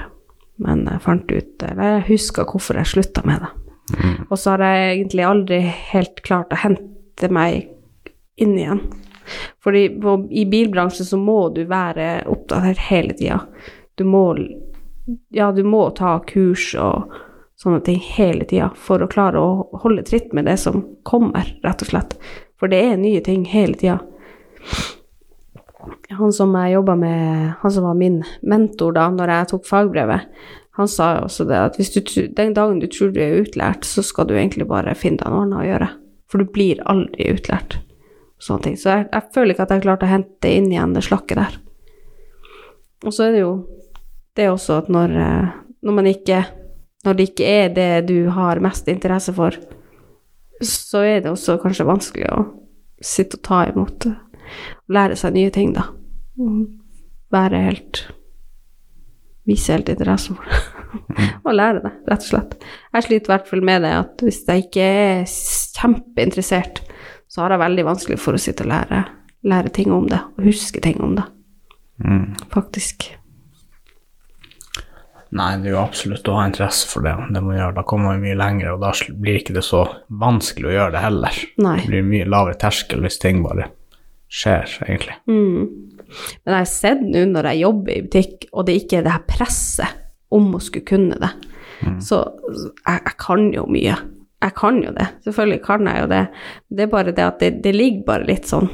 Men 0.62 0.88
jeg 0.90 1.04
fant 1.04 1.30
ut 1.30 1.64
Eller 1.68 1.98
jeg 1.98 2.06
huska 2.08 2.46
hvorfor 2.50 2.80
jeg 2.80 2.90
slutta 2.90 3.24
med 3.28 3.44
det. 3.44 3.50
Og 4.28 4.36
så 4.36 4.56
har 4.56 4.64
jeg 4.66 4.88
egentlig 4.98 5.24
aldri 5.24 5.60
helt 5.92 6.22
klart 6.26 6.52
å 6.52 6.60
hente 6.60 7.30
meg 7.32 7.70
inn 8.38 8.58
igjen. 8.58 8.82
Fordi 9.64 9.86
i 10.40 10.46
bilbransjen 10.50 11.08
så 11.08 11.20
må 11.20 11.48
du 11.56 11.64
være 11.70 12.26
oppdatert 12.32 12.82
hele 12.90 13.16
tida. 13.18 13.42
Du 13.96 14.04
må 14.08 14.26
Ja, 15.32 15.54
du 15.56 15.64
må 15.64 15.86
ta 15.96 16.18
kurs 16.28 16.74
og 16.76 17.14
sånne 17.58 17.82
ting 17.86 17.98
hele 18.16 18.46
tida 18.46 18.70
for 18.78 19.02
å 19.02 19.10
klare 19.10 19.42
å 19.42 19.80
holde 19.82 20.06
tritt 20.06 20.34
med 20.38 20.46
det 20.50 20.60
som 20.62 20.84
kommer, 21.08 21.50
rett 21.66 21.82
og 21.82 21.90
slett. 21.92 22.16
For 22.58 22.70
det 22.70 22.84
er 22.86 23.02
nye 23.02 23.22
ting 23.26 23.46
hele 23.50 23.78
tida. 23.78 24.00
Han 26.18 26.34
som 26.36 26.54
jeg 26.58 26.76
jobba 26.76 26.96
med, 27.00 27.54
han 27.62 27.74
som 27.74 27.86
var 27.88 27.98
min 27.98 28.22
mentor 28.42 28.96
da 28.98 29.08
når 29.14 29.34
jeg 29.34 29.50
tok 29.54 29.68
fagbrevet, 29.68 30.28
han 30.78 30.90
sa 30.92 31.08
også 31.24 31.48
det 31.50 31.58
at 31.58 31.78
du, 31.80 32.28
den 32.38 32.54
dagen 32.54 32.82
du 32.82 32.86
tror 32.92 33.10
du 33.14 33.22
er 33.24 33.40
utlært, 33.42 33.88
så 33.88 34.04
skal 34.06 34.28
du 34.30 34.36
egentlig 34.36 34.68
bare 34.70 34.94
finne 34.98 35.24
deg 35.24 35.34
noe 35.34 35.46
annet 35.48 35.62
å 35.64 35.66
gjøre. 35.66 35.88
For 36.30 36.44
du 36.44 36.52
blir 36.54 36.84
aldri 36.86 37.32
utlært. 37.34 37.80
Sånne 38.38 38.68
ting. 38.68 38.76
Så 38.78 38.92
jeg, 38.92 39.08
jeg 39.10 39.34
føler 39.34 39.56
ikke 39.56 39.66
at 39.66 39.74
jeg 39.74 39.86
klarte 39.88 40.06
å 40.06 40.12
hente 40.12 40.52
inn 40.54 40.68
igjen 40.70 40.94
det 40.94 41.02
slakket 41.08 41.40
der. 41.40 41.58
Og 43.08 43.16
så 43.16 43.26
er 43.26 43.34
det 43.34 43.42
jo 43.42 43.52
det 44.38 44.46
er 44.46 44.54
også 44.54 44.78
at 44.84 44.92
når, 44.94 45.16
eh, 45.18 45.56
når 45.82 45.98
man 45.98 46.10
ikke 46.12 46.44
Når 47.08 47.16
det 47.16 47.30
ikke 47.32 47.48
er 47.48 47.70
det 47.72 47.90
du 48.10 48.18
har 48.36 48.60
mest 48.60 48.88
interesse 48.92 49.32
for, 49.36 49.56
så 50.60 51.04
er 51.08 51.22
det 51.24 51.32
også 51.32 51.56
kanskje 51.64 51.86
vanskelig 51.88 52.28
å 52.34 52.42
sitte 53.06 53.38
og 53.40 53.44
ta 53.48 53.64
imot 53.72 54.10
og 54.10 54.24
Lære 54.88 55.18
seg 55.20 55.34
nye 55.36 55.52
ting, 55.52 55.74
da. 55.76 55.90
Være 57.36 57.60
helt 57.66 58.06
Vise 59.48 59.74
helt 59.76 59.90
interesse 59.92 60.36
for 60.36 60.48
det. 60.48 60.62
og 61.48 61.54
lære 61.56 61.82
det, 61.84 61.92
rett 62.08 62.24
og 62.24 62.28
slett. 62.30 62.56
Jeg 62.96 63.04
sliter 63.06 63.28
i 63.30 63.34
hvert 63.34 63.48
fall 63.52 63.64
med 63.68 63.84
det 63.84 63.92
at 63.96 64.24
hvis 64.24 64.40
jeg 64.48 64.66
ikke 64.66 64.88
er 64.88 65.22
kjempeinteressert, 65.78 66.82
så 67.32 67.44
har 67.44 67.56
jeg 67.56 67.62
veldig 67.64 67.86
vanskelig 67.88 68.18
for 68.24 68.36
å 68.36 68.42
sitte 68.42 68.64
og 68.66 68.72
lære, 68.72 69.02
lære 69.48 69.72
ting 69.76 69.92
om 69.96 70.08
det, 70.12 70.20
og 70.38 70.48
huske 70.48 70.84
ting 70.84 71.00
om 71.04 71.16
det, 71.20 71.28
Mm. 72.04 72.36
faktisk. 72.54 73.08
Nei, 75.36 75.50
det 75.60 75.72
er 75.72 75.76
jo 75.76 75.82
absolutt 75.82 76.30
å 76.32 76.38
ha 76.38 76.46
interesse 76.48 76.88
for 76.88 77.04
det. 77.04 77.16
det 77.36 77.42
må 77.44 77.56
gjøre. 77.58 77.76
Da 77.76 77.84
kommer 77.88 78.14
man 78.14 78.24
mye 78.24 78.38
lenger, 78.40 78.76
og 78.76 78.86
da 78.86 78.94
blir 79.12 79.42
ikke 79.42 79.58
det 79.58 79.66
så 79.68 79.84
vanskelig 80.08 80.70
å 80.70 80.76
gjøre 80.78 80.96
det 80.96 81.04
heller. 81.04 81.42
Nei. 81.64 81.76
Det 81.82 81.92
blir 81.92 82.08
mye 82.08 82.30
lavere 82.30 82.60
terskel 82.62 83.04
hvis 83.04 83.20
ting 83.24 83.44
bare 83.44 83.68
skjer, 84.32 84.80
egentlig. 84.88 85.18
Mm. 85.28 85.68
Men 86.08 86.54
jeg 86.54 86.58
har 86.58 86.72
sett 86.72 87.04
nå 87.04 87.26
når 87.34 87.52
jeg 87.52 87.64
jobber 87.66 87.94
i 87.94 88.04
butikk, 88.06 88.48
og 88.54 88.68
det 88.68 88.78
ikke 88.82 89.00
er 89.00 89.08
det 89.08 89.16
her 89.18 89.28
presset 89.28 90.04
om 90.36 90.50
å 90.56 90.64
skulle 90.64 90.88
kunne 90.88 91.20
det, 91.20 91.34
så 92.04 92.22
jeg, 92.26 93.02
jeg 93.04 93.16
kan 93.22 93.50
jo 93.54 93.66
mye. 93.70 93.98
Jeg 94.38 94.54
kan 94.58 94.80
jo 94.84 94.94
det. 94.94 95.08
Selvfølgelig 95.26 95.62
kan 95.66 95.88
jeg 95.90 96.04
jo 96.04 96.10
det. 96.12 96.24
Det 96.70 96.86
er 96.86 96.92
bare 96.92 97.14
det 97.16 97.26
at 97.26 97.40
det, 97.42 97.52
det 97.66 97.74
ligger 97.74 98.06
bare 98.06 98.28
litt 98.28 98.50
sånn 98.50 98.70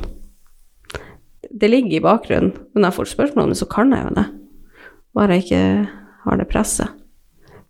Det 1.40 1.70
ligger 1.70 1.98
i 1.98 2.04
bakgrunnen. 2.04 2.52
Men 2.74 2.84
når 2.84 2.90
jeg 2.90 2.98
får 2.98 3.12
spørsmål 3.14 3.46
om 3.46 3.54
det, 3.54 3.60
så 3.60 3.68
kan 3.72 3.94
jeg 3.96 4.08
jo 4.08 4.16
det. 4.18 4.26
Bare 5.14 5.38
ikke 5.40 5.62
har 6.24 6.40
det 6.40 6.50
presset. 6.50 7.00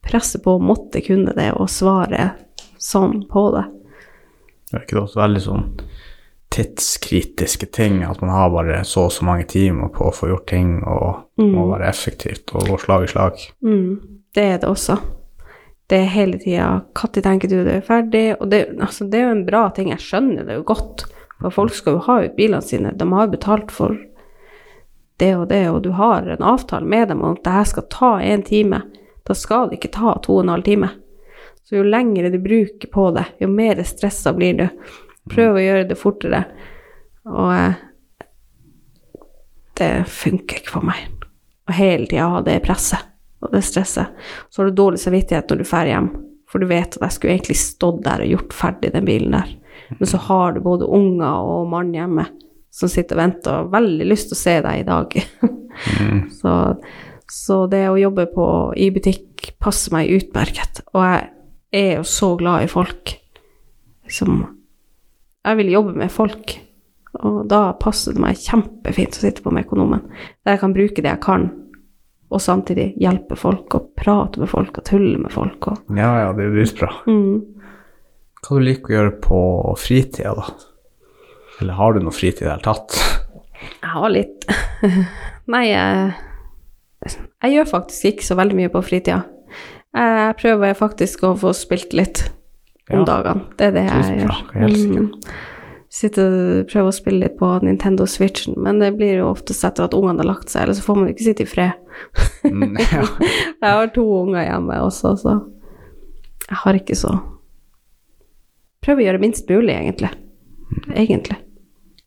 Presset 0.04 0.44
på 0.44 0.58
å 0.58 0.64
måtte 0.64 1.02
kunne 1.06 1.34
det 1.36 1.52
og 1.56 1.72
svare 1.72 2.34
sånn 2.82 3.24
på 3.30 3.48
det. 3.56 3.64
Det 4.70 4.78
er 4.78 4.86
ikke 4.86 4.98
det 4.98 5.04
også 5.06 5.22
veldig 5.22 5.44
sånn 5.44 5.68
tidskritiske 6.54 7.66
ting, 7.74 8.04
at 8.06 8.22
man 8.22 8.30
har 8.30 8.52
bare 8.54 8.84
så 8.86 9.08
og 9.08 9.14
så 9.14 9.26
mange 9.26 9.48
timer 9.50 9.90
på 9.94 10.06
å 10.06 10.14
få 10.14 10.30
gjort 10.30 10.48
ting, 10.52 10.76
og 10.86 11.42
må 11.42 11.66
være 11.72 11.90
effektivt 11.90 12.54
og 12.54 12.70
gå 12.70 12.78
slag 12.84 13.08
i 13.08 13.10
slag. 13.10 13.42
Mm, 13.66 14.20
det 14.36 14.46
er 14.52 14.62
det 14.62 14.70
også. 14.70 15.00
Det 15.90 15.98
er 16.00 16.14
hele 16.14 16.38
tida 16.40 16.68
Når 16.96 17.24
tenker 17.26 17.50
du 17.52 17.58
det 17.66 17.74
er 17.76 17.86
ferdig? 17.86 18.24
Og 18.40 18.48
det, 18.50 18.62
altså, 18.82 19.06
det 19.06 19.20
er 19.20 19.28
jo 19.28 19.34
en 19.36 19.46
bra 19.46 19.66
ting, 19.76 19.90
jeg 19.92 20.02
skjønner 20.02 20.48
det 20.48 20.60
jo 20.60 20.66
godt. 20.70 21.06
For 21.42 21.54
folk 21.54 21.74
skal 21.76 21.98
jo 21.98 22.06
ha 22.06 22.20
ut 22.24 22.38
bilene 22.38 22.64
sine, 22.64 22.94
de 22.96 23.10
har 23.12 23.28
jo 23.28 23.34
betalt 23.34 23.74
for 23.74 23.98
det 25.24 25.36
og 25.38 25.48
det, 25.48 25.64
og 25.72 25.80
du 25.86 25.94
har 25.96 26.28
en 26.28 26.44
avtale 26.44 26.86
med 26.86 27.08
dem 27.08 27.22
om 27.24 27.38
at 27.38 27.46
det 27.46 27.56
her 27.56 27.70
skal 27.70 27.88
ta 27.92 28.12
én 28.20 28.44
time. 28.44 28.82
Da 29.24 29.36
skal 29.38 29.70
det 29.70 29.80
ikke 29.80 29.94
ta 29.96 30.18
to 30.20 30.36
og 30.38 30.44
en 30.44 30.52
halv 30.52 30.68
time. 30.68 30.90
Så 31.64 31.78
jo 31.78 31.86
lengre 31.88 32.32
du 32.34 32.42
bruker 32.44 32.92
på 32.92 33.08
det, 33.16 33.26
jo 33.40 33.48
mer 33.48 33.80
stressa 33.88 34.34
blir 34.36 34.60
du. 34.60 34.68
Prøv 35.32 35.56
å 35.56 35.64
gjøre 35.64 35.88
det 35.88 36.00
fortere. 36.00 36.44
Og 37.32 37.54
eh, 37.56 37.80
det 39.80 39.92
funker 40.12 40.60
ikke 40.60 40.76
for 40.76 40.92
meg. 40.92 41.08
Og 41.70 41.78
hele 41.78 42.10
tida 42.12 42.28
ha 42.34 42.44
det 42.44 42.60
presset 42.66 43.10
og 43.44 43.56
det 43.56 43.64
stresset. 43.64 44.12
Så 44.52 44.62
har 44.62 44.70
du 44.70 44.76
dårlig 44.76 45.00
samvittighet 45.00 45.50
når 45.50 45.64
du 45.64 45.68
drar 45.68 45.88
hjem, 45.88 46.12
for 46.52 46.60
du 46.60 46.68
vet 46.68 46.98
at 46.98 47.08
jeg 47.08 47.16
skulle 47.16 47.38
egentlig 47.38 47.60
stått 47.60 48.04
der 48.04 48.24
og 48.24 48.36
gjort 48.36 48.56
ferdig 48.56 48.92
den 48.94 49.08
bilen 49.08 49.36
der. 49.36 49.56
Men 49.98 50.10
så 50.10 50.20
har 50.28 50.54
du 50.54 50.64
både 50.64 50.88
unger 50.88 51.48
og 51.48 51.72
mann 51.72 51.96
hjemme 51.96 52.28
som 52.74 52.90
sitter 52.90 53.18
og 53.18 53.22
venter 53.22 53.54
og 53.54 53.60
har 53.68 53.72
veldig 53.78 54.08
lyst 54.10 54.32
til 54.32 54.38
å 54.38 54.42
se 54.42 54.56
deg 54.66 54.82
i 54.82 54.88
dag. 54.88 55.16
så, 56.40 56.54
så 57.30 57.60
det 57.70 57.84
å 57.92 58.00
jobbe 58.02 58.26
på, 58.34 58.48
i 58.82 58.90
butikk 58.96 59.54
passer 59.62 59.94
meg 59.94 60.12
utmerket. 60.16 60.82
Og 60.96 61.04
jeg 61.06 61.30
er 61.84 61.92
jo 62.00 62.06
så 62.08 62.34
glad 62.40 62.66
i 62.66 62.72
folk. 62.72 63.16
Liksom 64.08 64.42
Jeg 65.44 65.60
vil 65.60 65.74
jobbe 65.74 65.94
med 66.02 66.12
folk. 66.12 66.58
Og 67.24 67.44
da 67.50 67.68
passer 67.78 68.16
det 68.16 68.24
meg 68.24 68.40
kjempefint 68.42 69.20
å 69.20 69.22
sitte 69.22 69.44
på 69.46 69.52
Mekonomen, 69.54 70.02
der 70.42 70.56
jeg 70.56 70.64
kan 70.64 70.74
bruke 70.74 71.04
det 71.04 71.12
jeg 71.12 71.22
kan, 71.22 71.44
og 72.34 72.42
samtidig 72.42 72.88
hjelpe 72.98 73.38
folk 73.38 73.76
og 73.78 73.92
prate 74.00 74.42
med 74.42 74.50
folk 74.50 74.80
og 74.82 74.88
tulle 74.88 75.20
med 75.22 75.30
folk. 75.32 75.68
Og, 75.70 75.84
Ja, 75.94 76.10
ja, 76.24 76.32
det 76.34 76.48
er 76.48 76.56
dritbra. 76.56 76.90
mm. 77.06 77.36
Hva 78.44 78.58
du 78.58 78.66
liker 78.66 78.90
å 78.90 78.96
gjøre 78.98 79.14
på 79.24 79.42
fritida, 79.80 80.34
da? 80.40 80.48
Eller 81.62 81.74
har 81.78 81.94
du 81.94 82.02
noe 82.04 82.14
fritid 82.16 82.42
i 82.44 82.48
det 82.48 82.52
hele 82.56 82.66
tatt? 82.66 82.98
Jeg 83.64 83.92
har 83.94 84.10
litt 84.12 84.48
Nei, 85.54 85.64
jeg, 85.70 86.12
jeg 87.06 87.54
gjør 87.58 87.70
faktisk 87.70 88.10
ikke 88.14 88.26
så 88.28 88.36
veldig 88.40 88.58
mye 88.58 88.72
på 88.74 88.82
fritida. 88.84 89.22
Jeg 89.94 90.36
prøver 90.40 90.74
faktisk 90.80 91.24
å 91.28 91.34
få 91.40 91.52
spilt 91.56 91.94
litt 91.94 92.24
om 92.90 93.02
Ja. 93.02 93.06
dagene. 93.08 93.44
Det 93.60 93.68
er 93.70 93.76
det 93.76 93.84
jeg 93.88 94.24
gjør. 94.24 94.40
Mm. 94.56 95.10
Sitte 95.94 96.24
og 96.26 96.72
prøve 96.72 96.90
å 96.90 96.96
spille 96.96 97.22
litt 97.28 97.36
på 97.38 97.50
Nintendo 97.62 98.08
Switchen, 98.10 98.56
men 98.58 98.80
det 98.82 98.94
blir 98.98 99.20
jo 99.20 99.28
oftest 99.30 99.64
etter 99.68 99.86
at 99.86 99.94
ungene 99.94 100.24
har 100.24 100.32
lagt 100.32 100.50
seg, 100.50 100.64
eller 100.64 100.74
så 100.80 100.86
får 100.88 100.98
man 100.98 101.12
ikke 101.12 101.28
sitte 101.28 101.46
i 101.46 101.52
fred. 101.52 101.76
Mm. 102.48 102.74
Jeg 102.82 103.62
har 103.68 103.92
to 103.94 104.08
unger 104.24 104.48
hjemme 104.48 104.80
også, 104.88 105.14
så 105.22 105.36
jeg 106.50 106.58
har 106.64 106.76
ikke 106.80 106.96
så 107.00 107.14
Prøver 108.84 109.00
å 109.00 109.06
gjøre 109.06 109.22
minst 109.24 109.48
mulig, 109.48 109.72
egentlig. 109.78 110.10
Egentlig. 110.94 111.38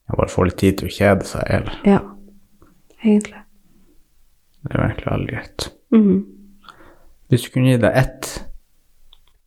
Jeg 0.06 0.18
bare 0.20 0.30
får 0.30 0.48
litt 0.50 0.60
tid 0.62 0.78
til 0.78 0.88
å 0.88 0.94
kjede 0.96 1.26
seg, 1.26 1.42
eller? 1.50 1.78
Ja. 1.86 2.00
Egentlig. 3.02 3.42
Det 4.62 4.74
er 4.74 4.78
jo 4.78 4.86
egentlig 4.86 5.12
veldig 5.12 5.34
greit. 5.34 5.68
Mhm. 5.94 6.24
Hvis 7.26 7.42
du 7.42 7.50
kunne 7.50 7.72
gi 7.72 7.78
deg 7.82 7.96
ett 7.98 8.28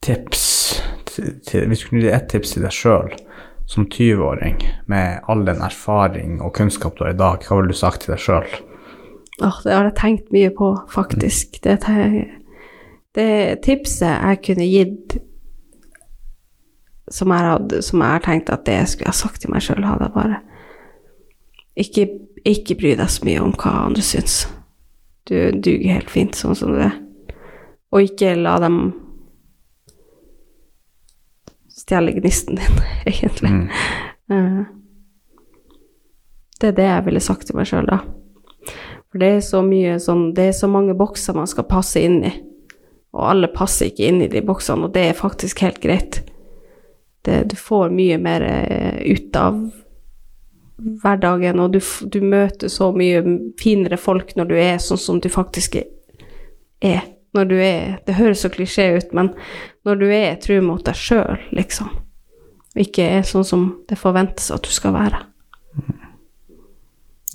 tips 0.03 0.45
til, 1.05 1.39
til, 1.47 1.67
Hvis 1.67 1.80
du 1.80 1.89
kunne 1.89 2.01
gi 2.03 2.11
ett 2.11 2.28
tips 2.32 2.51
til 2.53 2.65
deg 2.65 2.76
sjøl 2.76 3.13
som 3.70 3.86
20-åring, 3.86 4.59
med 4.88 5.22
all 5.30 5.45
den 5.45 5.61
erfaring 5.61 6.41
og 6.41 6.55
kunnskap 6.57 6.97
du 6.97 7.05
har 7.05 7.13
i 7.13 7.20
dag, 7.20 7.45
hva 7.45 7.59
ville 7.59 7.72
du 7.72 7.78
sagt 7.78 8.03
til 8.03 8.15
deg 8.15 8.24
sjøl? 8.24 8.47
Oh, 9.39 9.59
det 9.63 9.76
har 9.76 9.88
jeg 9.88 9.95
tenkt 9.95 10.32
mye 10.36 10.49
på, 10.51 10.74
faktisk. 10.91 11.61
Det, 11.63 11.78
det 13.15 13.61
tipset 13.63 14.09
jeg 14.09 14.41
kunne 14.43 14.67
gitt 14.67 15.20
som 17.14 17.34
jeg, 17.34 17.45
hadde, 17.45 17.82
som 17.86 18.01
jeg 18.03 18.16
har 18.16 18.24
tenkt 18.26 18.51
at 18.53 18.66
det 18.68 18.80
skulle 18.89 19.07
jeg 19.07 19.16
ha 19.16 19.20
sagt 19.20 19.41
til 19.43 19.53
meg 19.53 19.66
sjøl, 19.66 19.84
hadde 19.86 20.07
jeg 20.07 20.16
bare 20.16 20.39
ikke, 21.80 22.07
ikke 22.47 22.78
bry 22.80 22.95
deg 22.99 23.12
så 23.12 23.28
mye 23.28 23.43
om 23.43 23.53
hva 23.55 23.76
andre 23.88 24.03
syns. 24.05 24.41
Du 25.30 25.36
duger 25.53 25.99
helt 25.99 26.12
fint 26.12 26.38
sånn 26.38 26.57
som 26.57 26.74
du 26.74 26.82
er. 26.84 26.95
Og 27.93 28.05
ikke 28.05 28.36
la 28.38 28.57
dem 28.62 28.82
stjele 31.80 32.14
gnisten 32.18 32.60
din, 32.60 32.82
egentlig. 33.10 33.53
Mm. 34.30 34.66
det 36.62 36.68
er 36.68 36.76
det 36.78 36.86
jeg 36.86 37.05
ville 37.07 37.22
sagt 37.24 37.47
til 37.49 37.57
meg 37.57 37.70
sjøl 37.70 37.88
da. 37.89 38.03
For 39.10 39.22
det 39.22 39.30
er 39.34 39.39
så 39.41 39.64
mye 39.66 39.95
sånn 39.97 40.36
Det 40.38 40.51
er 40.51 40.53
så 40.53 40.68
mange 40.70 40.93
bokser 40.93 41.34
man 41.34 41.49
skal 41.49 41.66
passe 41.66 42.01
inn 42.03 42.20
i. 42.28 42.34
Og 43.16 43.24
alle 43.26 43.49
passer 43.49 43.89
ikke 43.89 44.05
inn 44.05 44.22
i 44.22 44.30
de 44.30 44.43
boksene, 44.45 44.86
og 44.86 44.93
det 44.93 45.07
er 45.10 45.18
faktisk 45.18 45.64
helt 45.66 45.80
greit. 45.82 46.22
Det, 47.22 47.43
du 47.51 47.55
får 47.59 47.91
mye 47.91 48.17
mer 48.22 48.45
eh, 48.47 48.99
ut 49.11 49.36
av 49.36 49.59
hverdagen, 51.03 51.59
og 51.59 51.74
du, 51.74 51.80
du 52.07 52.20
møter 52.24 52.72
så 52.72 52.91
mye 52.95 53.22
finere 53.59 53.99
folk 53.99 54.36
når 54.38 54.49
du 54.49 54.55
er 54.59 54.78
sånn 54.84 55.01
som 55.01 55.20
du 55.20 55.30
faktisk 55.32 55.76
er. 55.80 57.01
Når 57.36 57.45
du 57.45 57.57
er 57.61 57.99
Det 58.07 58.15
høres 58.17 58.41
så 58.41 58.49
klisjé 58.49 58.88
ut, 58.97 59.11
men 59.13 59.34
når 59.86 59.99
du 59.99 60.05
er 60.09 60.39
tru 60.41 60.61
mot 60.65 60.82
deg 60.86 60.97
sjøl, 60.97 61.38
liksom. 61.53 61.91
ikke 62.80 63.05
er 63.20 63.28
sånn 63.28 63.45
som 63.45 63.65
det 63.89 63.99
forventes 63.99 64.49
at 64.55 64.63
du 64.63 64.72
skal 64.74 64.95
være. 64.95 65.20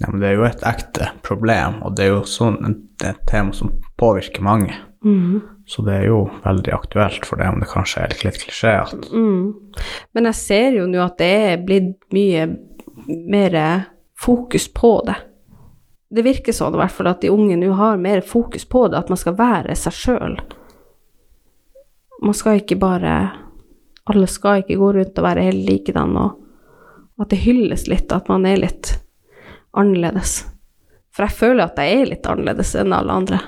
Ja, 0.00 0.08
men 0.10 0.20
det 0.20 0.32
er 0.32 0.38
jo 0.40 0.46
et 0.48 0.64
ekte 0.66 1.12
problem, 1.22 1.78
og 1.86 1.94
det 1.94 2.08
er 2.08 2.16
jo 2.16 2.24
sånn 2.26 2.58
et 2.66 3.20
tema 3.30 3.54
som 3.54 3.76
påvirker 4.00 4.42
mange. 4.42 4.74
Så 5.66 5.82
det 5.82 5.94
er 5.96 6.06
jo 6.10 6.26
veldig 6.44 6.72
aktuelt 6.76 7.24
for 7.24 7.40
det, 7.40 7.48
om 7.48 7.60
det 7.62 7.70
kanskje 7.70 8.02
er 8.04 8.16
litt 8.20 8.40
klisjé 8.42 8.74
at 8.82 9.06
Men 10.12 10.28
jeg 10.28 10.36
ser 10.36 10.76
jo 10.76 10.86
nå 10.90 11.00
at 11.00 11.16
det 11.18 11.30
er 11.48 11.62
blitt 11.64 11.94
mye 12.12 12.48
mer 13.08 13.56
fokus 14.20 14.68
på 14.72 14.92
det. 15.06 15.16
Det 16.14 16.22
virker 16.22 16.54
sånn 16.54 16.76
i 16.76 16.78
hvert 16.78 16.94
fall 16.94 17.10
at 17.10 17.24
de 17.24 17.32
unge 17.32 17.56
nå 17.58 17.72
har 17.74 17.96
mer 17.98 18.20
fokus 18.20 18.68
på 18.68 18.86
det, 18.88 19.00
at 19.00 19.10
man 19.10 19.18
skal 19.18 19.38
være 19.38 19.74
seg 19.78 19.96
sjøl. 19.96 20.36
Man 22.22 22.36
skal 22.36 22.60
ikke 22.60 22.78
bare 22.80 23.14
Alle 24.04 24.26
skal 24.28 24.60
ikke 24.60 24.76
gå 24.76 24.88
rundt 24.92 25.18
og 25.18 25.24
være 25.24 25.46
helt 25.46 25.62
likedan, 25.64 26.10
og 26.20 27.22
at 27.24 27.30
det 27.32 27.38
hylles 27.40 27.86
litt, 27.88 28.12
at 28.12 28.26
man 28.28 28.44
er 28.44 28.58
litt 28.60 28.90
annerledes. 29.72 30.42
For 31.14 31.24
jeg 31.24 31.38
føler 31.38 31.64
at 31.64 31.80
jeg 31.80 32.02
er 32.02 32.10
litt 32.10 32.28
annerledes 32.28 32.74
enn 32.76 32.92
alle 32.92 33.16
andre. 33.16 33.38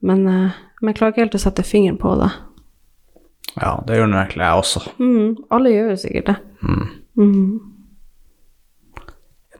Men, 0.00 0.26
eh, 0.32 0.56
men 0.80 0.90
jeg 0.90 0.98
klarer 0.98 1.14
ikke 1.14 1.24
helt 1.26 1.36
å 1.36 1.42
sette 1.42 1.66
fingeren 1.66 1.98
på 2.00 2.14
det. 2.20 2.30
Ja, 3.56 3.74
det 3.86 3.98
gjør 3.98 4.08
nå 4.08 4.20
egentlig 4.20 4.46
jeg 4.46 4.62
også. 4.62 4.82
Mm, 5.00 5.36
alle 5.52 5.74
gjør 5.74 5.92
jo 5.92 5.98
sikkert 6.00 6.30
det. 6.30 6.36
Mm. 6.62 6.86
Mm. 7.20 7.52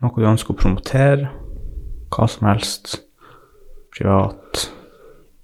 Noe 0.01 0.17
du 0.17 0.29
ønsker 0.31 0.55
å 0.55 0.61
promotere? 0.61 1.29
Hva 2.11 2.27
som 2.31 2.49
helst? 2.49 2.97
Privat? 3.93 4.71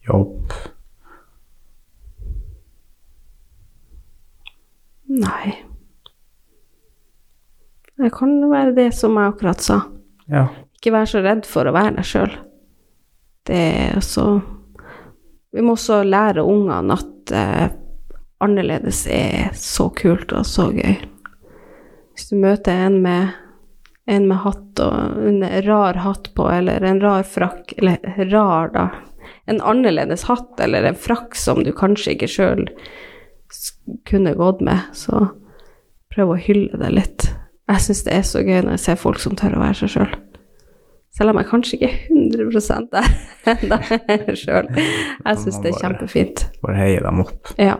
Jobb? 0.06 0.54
Nei. 5.12 5.52
Det 7.96 8.10
kan 8.16 8.38
være 8.50 8.74
det 8.76 8.90
som 8.96 9.16
jeg 9.16 9.32
akkurat 9.34 9.62
sa. 9.64 9.80
Ja. 10.30 10.48
Ikke 10.76 10.94
være 10.94 11.10
så 11.10 11.22
redd 11.24 11.46
for 11.48 11.68
å 11.68 11.74
være 11.76 11.98
deg 11.98 12.08
sjøl. 12.08 12.34
Det 13.46 13.56
er 13.56 14.00
også 14.00 14.26
Vi 15.56 15.64
må 15.64 15.72
også 15.72 16.02
lære 16.04 16.44
ungene 16.44 16.98
at 16.98 17.32
eh, 17.32 17.68
annerledes 18.44 19.06
er 19.08 19.54
så 19.56 19.88
kult 19.96 20.34
og 20.36 20.44
så 20.44 20.68
gøy. 20.74 20.98
Hvis 22.12 22.28
du 22.28 22.36
møter 22.42 22.76
en 22.86 22.98
med, 23.00 23.32
en 24.04 24.26
med 24.28 24.42
hatt 24.44 24.82
og 24.84 25.22
en 25.30 25.40
rar 25.64 26.02
hatt 26.04 26.28
på, 26.36 26.44
eller 26.52 26.84
en 26.84 27.00
rar 27.00 27.24
frakk, 27.24 27.72
eller 27.78 28.04
rar, 28.32 28.72
da 28.76 28.88
En 29.46 29.60
annerledes 29.62 30.24
hatt 30.26 30.60
eller 30.60 30.82
en 30.82 30.96
frakk 30.98 31.34
som 31.38 31.60
du 31.62 31.70
kanskje 31.74 32.16
ikke 32.16 32.28
sjøl 32.30 32.64
kunne 34.06 34.34
gått 34.34 34.60
med, 34.60 34.88
så 34.94 35.28
prøv 36.14 36.32
å 36.34 36.38
hylle 36.40 36.78
det 36.78 36.90
litt. 36.90 37.26
Jeg 37.70 37.82
syns 37.84 38.04
det 38.06 38.14
er 38.14 38.26
så 38.26 38.42
gøy 38.42 38.60
når 38.60 38.76
jeg 38.76 38.84
ser 38.84 38.98
folk 38.98 39.22
som 39.22 39.38
tør 39.38 39.54
å 39.56 39.62
være 39.62 39.78
seg 39.80 39.94
sjøl. 39.94 40.16
Selv 41.16 41.32
om 41.32 41.38
jeg 41.40 41.48
kanskje 41.48 41.76
ikke 41.78 41.88
er 41.88 41.98
100 42.12 42.86
der 43.70 44.36
sjøl. 44.36 44.66
Jeg 45.26 45.38
syns 45.40 45.60
det 45.64 45.70
er 45.72 45.78
kjempefint. 45.80 46.42
Bare 46.60 46.76
heie 46.76 47.00
dem 47.00 47.22
opp. 47.22 47.52
Ja, 47.56 47.76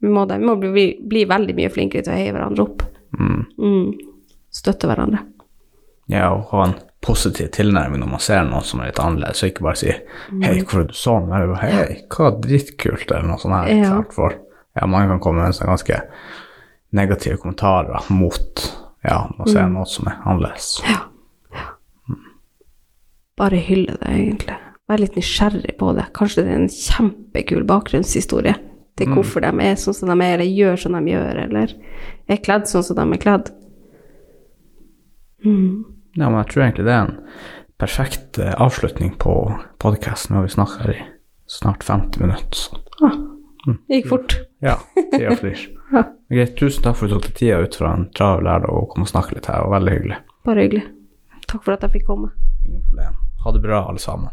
vi 0.00 0.08
må 0.14 0.22
det. 0.30 0.38
Vi 0.40 0.48
må 0.48 0.54
bli, 0.62 0.86
bli 1.10 1.24
veldig 1.28 1.56
mye 1.58 1.72
flinkere 1.74 2.06
til 2.06 2.14
å 2.14 2.16
heie 2.16 2.32
hverandre 2.32 2.64
opp. 2.64 2.84
Mm. 3.18 3.42
Mm. 3.60 3.90
Støtte 4.54 4.88
hverandre. 4.88 5.20
Ja, 6.08 6.30
og 6.32 6.48
ha 6.54 6.62
en 6.70 6.78
positiv 7.04 7.50
tilnærming 7.54 8.00
når 8.00 8.10
man 8.14 8.22
ser 8.24 8.46
noe 8.48 8.64
som 8.64 8.80
er 8.80 8.88
litt 8.88 9.02
annerledes, 9.02 9.42
og 9.44 9.52
ikke 9.52 9.66
bare 9.68 9.78
si 9.82 9.92
'hei, 9.92 10.54
hvorfor 10.62 10.80
er 10.80 10.88
du 10.88 10.96
sånn?' 10.96 11.28
Eller 11.36 11.60
'hei, 11.60 11.98
hva 12.08 12.30
dritkult', 12.40 13.12
eller 13.12 13.28
noe 13.28 13.38
sånt 13.38 13.54
her. 13.54 13.68
Ja. 13.74 13.90
Klart 13.92 14.14
for 14.16 14.34
ja, 14.80 14.86
mange 14.86 15.08
kan 15.12 15.20
komme 15.20 15.44
med 15.44 15.54
sånne 15.54 15.76
ganske 15.76 16.00
negative 16.92 17.36
kommentarer 17.42 18.08
mot 18.10 18.64
ja, 19.04 19.28
man 19.38 19.48
ser 19.48 19.66
Mm. 19.68 19.72
noe 19.74 19.86
som 19.86 20.08
er 20.08 20.16
annerledes. 20.24 20.80
Bare 23.38 23.60
hylle 23.62 23.94
det, 24.00 24.08
egentlig. 24.10 24.56
Vær 24.88 24.98
litt 25.02 25.16
nysgjerrig 25.18 25.76
på 25.78 25.92
det. 25.96 26.06
Kanskje 26.16 26.42
det 26.44 26.52
er 26.52 26.58
en 26.62 26.68
kjempekul 26.72 27.64
bakgrunnshistorie 27.68 28.54
til 28.98 29.06
Mm. 29.06 29.14
hvorfor 29.14 29.40
de 29.44 29.50
er 29.62 29.76
sånn 29.78 29.94
som 29.94 30.08
de 30.10 30.24
er, 30.24 30.34
eller 30.38 30.48
gjør 30.50 30.76
som 30.82 30.92
de 30.96 31.12
gjør, 31.12 31.36
eller 31.44 31.74
er 32.28 32.36
kledd 32.42 32.66
sånn 32.66 32.82
som 32.82 32.96
de 32.96 33.04
er 33.14 33.20
kledd. 33.22 33.50
Mm. 35.44 35.84
Ja, 36.16 36.28
men 36.30 36.38
jeg 36.42 36.48
tror 36.52 36.64
egentlig 36.64 36.84
det 36.88 36.94
er 36.96 37.04
en 37.06 37.20
perfekt 37.78 38.38
eh, 38.42 38.54
avslutning 38.58 39.12
på 39.22 39.34
podkasten. 39.78 40.34
Nå 40.34 40.40
har 40.40 40.48
vi 40.48 40.54
snakka 40.56 40.90
i 40.94 40.98
snart 41.46 41.84
50 41.86 42.20
minutter. 42.24 42.58
Så. 42.58 42.80
Ah, 43.06 43.14
det 43.86 44.00
gikk 44.00 44.08
fort. 44.10 44.34
Ja, 44.64 44.78
tida 45.12 45.36
flyr. 45.42 45.62
Ja. 45.92 46.02
Greit, 46.28 46.56
tusen 46.58 46.82
takk 46.84 46.96
for 46.98 47.06
at 47.06 47.14
du 47.14 47.16
tok 47.20 47.28
deg 47.30 47.38
tida 47.38 47.60
ut 47.62 47.78
fra 47.78 47.94
en 47.94 48.08
travel 48.18 48.44
hverdag 48.50 48.68
og 48.74 48.90
kom 48.92 49.06
og 49.06 49.12
snakke 49.12 49.36
litt 49.38 49.46
her. 49.46 49.62
Det 49.62 49.68
var 49.70 49.78
veldig 49.78 49.94
hyggelig. 49.94 50.18
Bare 50.48 50.64
hyggelig. 50.66 50.84
Takk 51.48 51.62
for 51.64 51.76
at 51.78 51.86
jeg 51.86 51.94
fikk 51.94 52.08
komme. 52.10 52.32
Ingen 52.66 52.82
problem. 52.90 53.14
Ha 53.44 53.52
det 53.52 53.60
bra, 53.60 53.88
alle 53.88 53.98
sammen. 53.98 54.28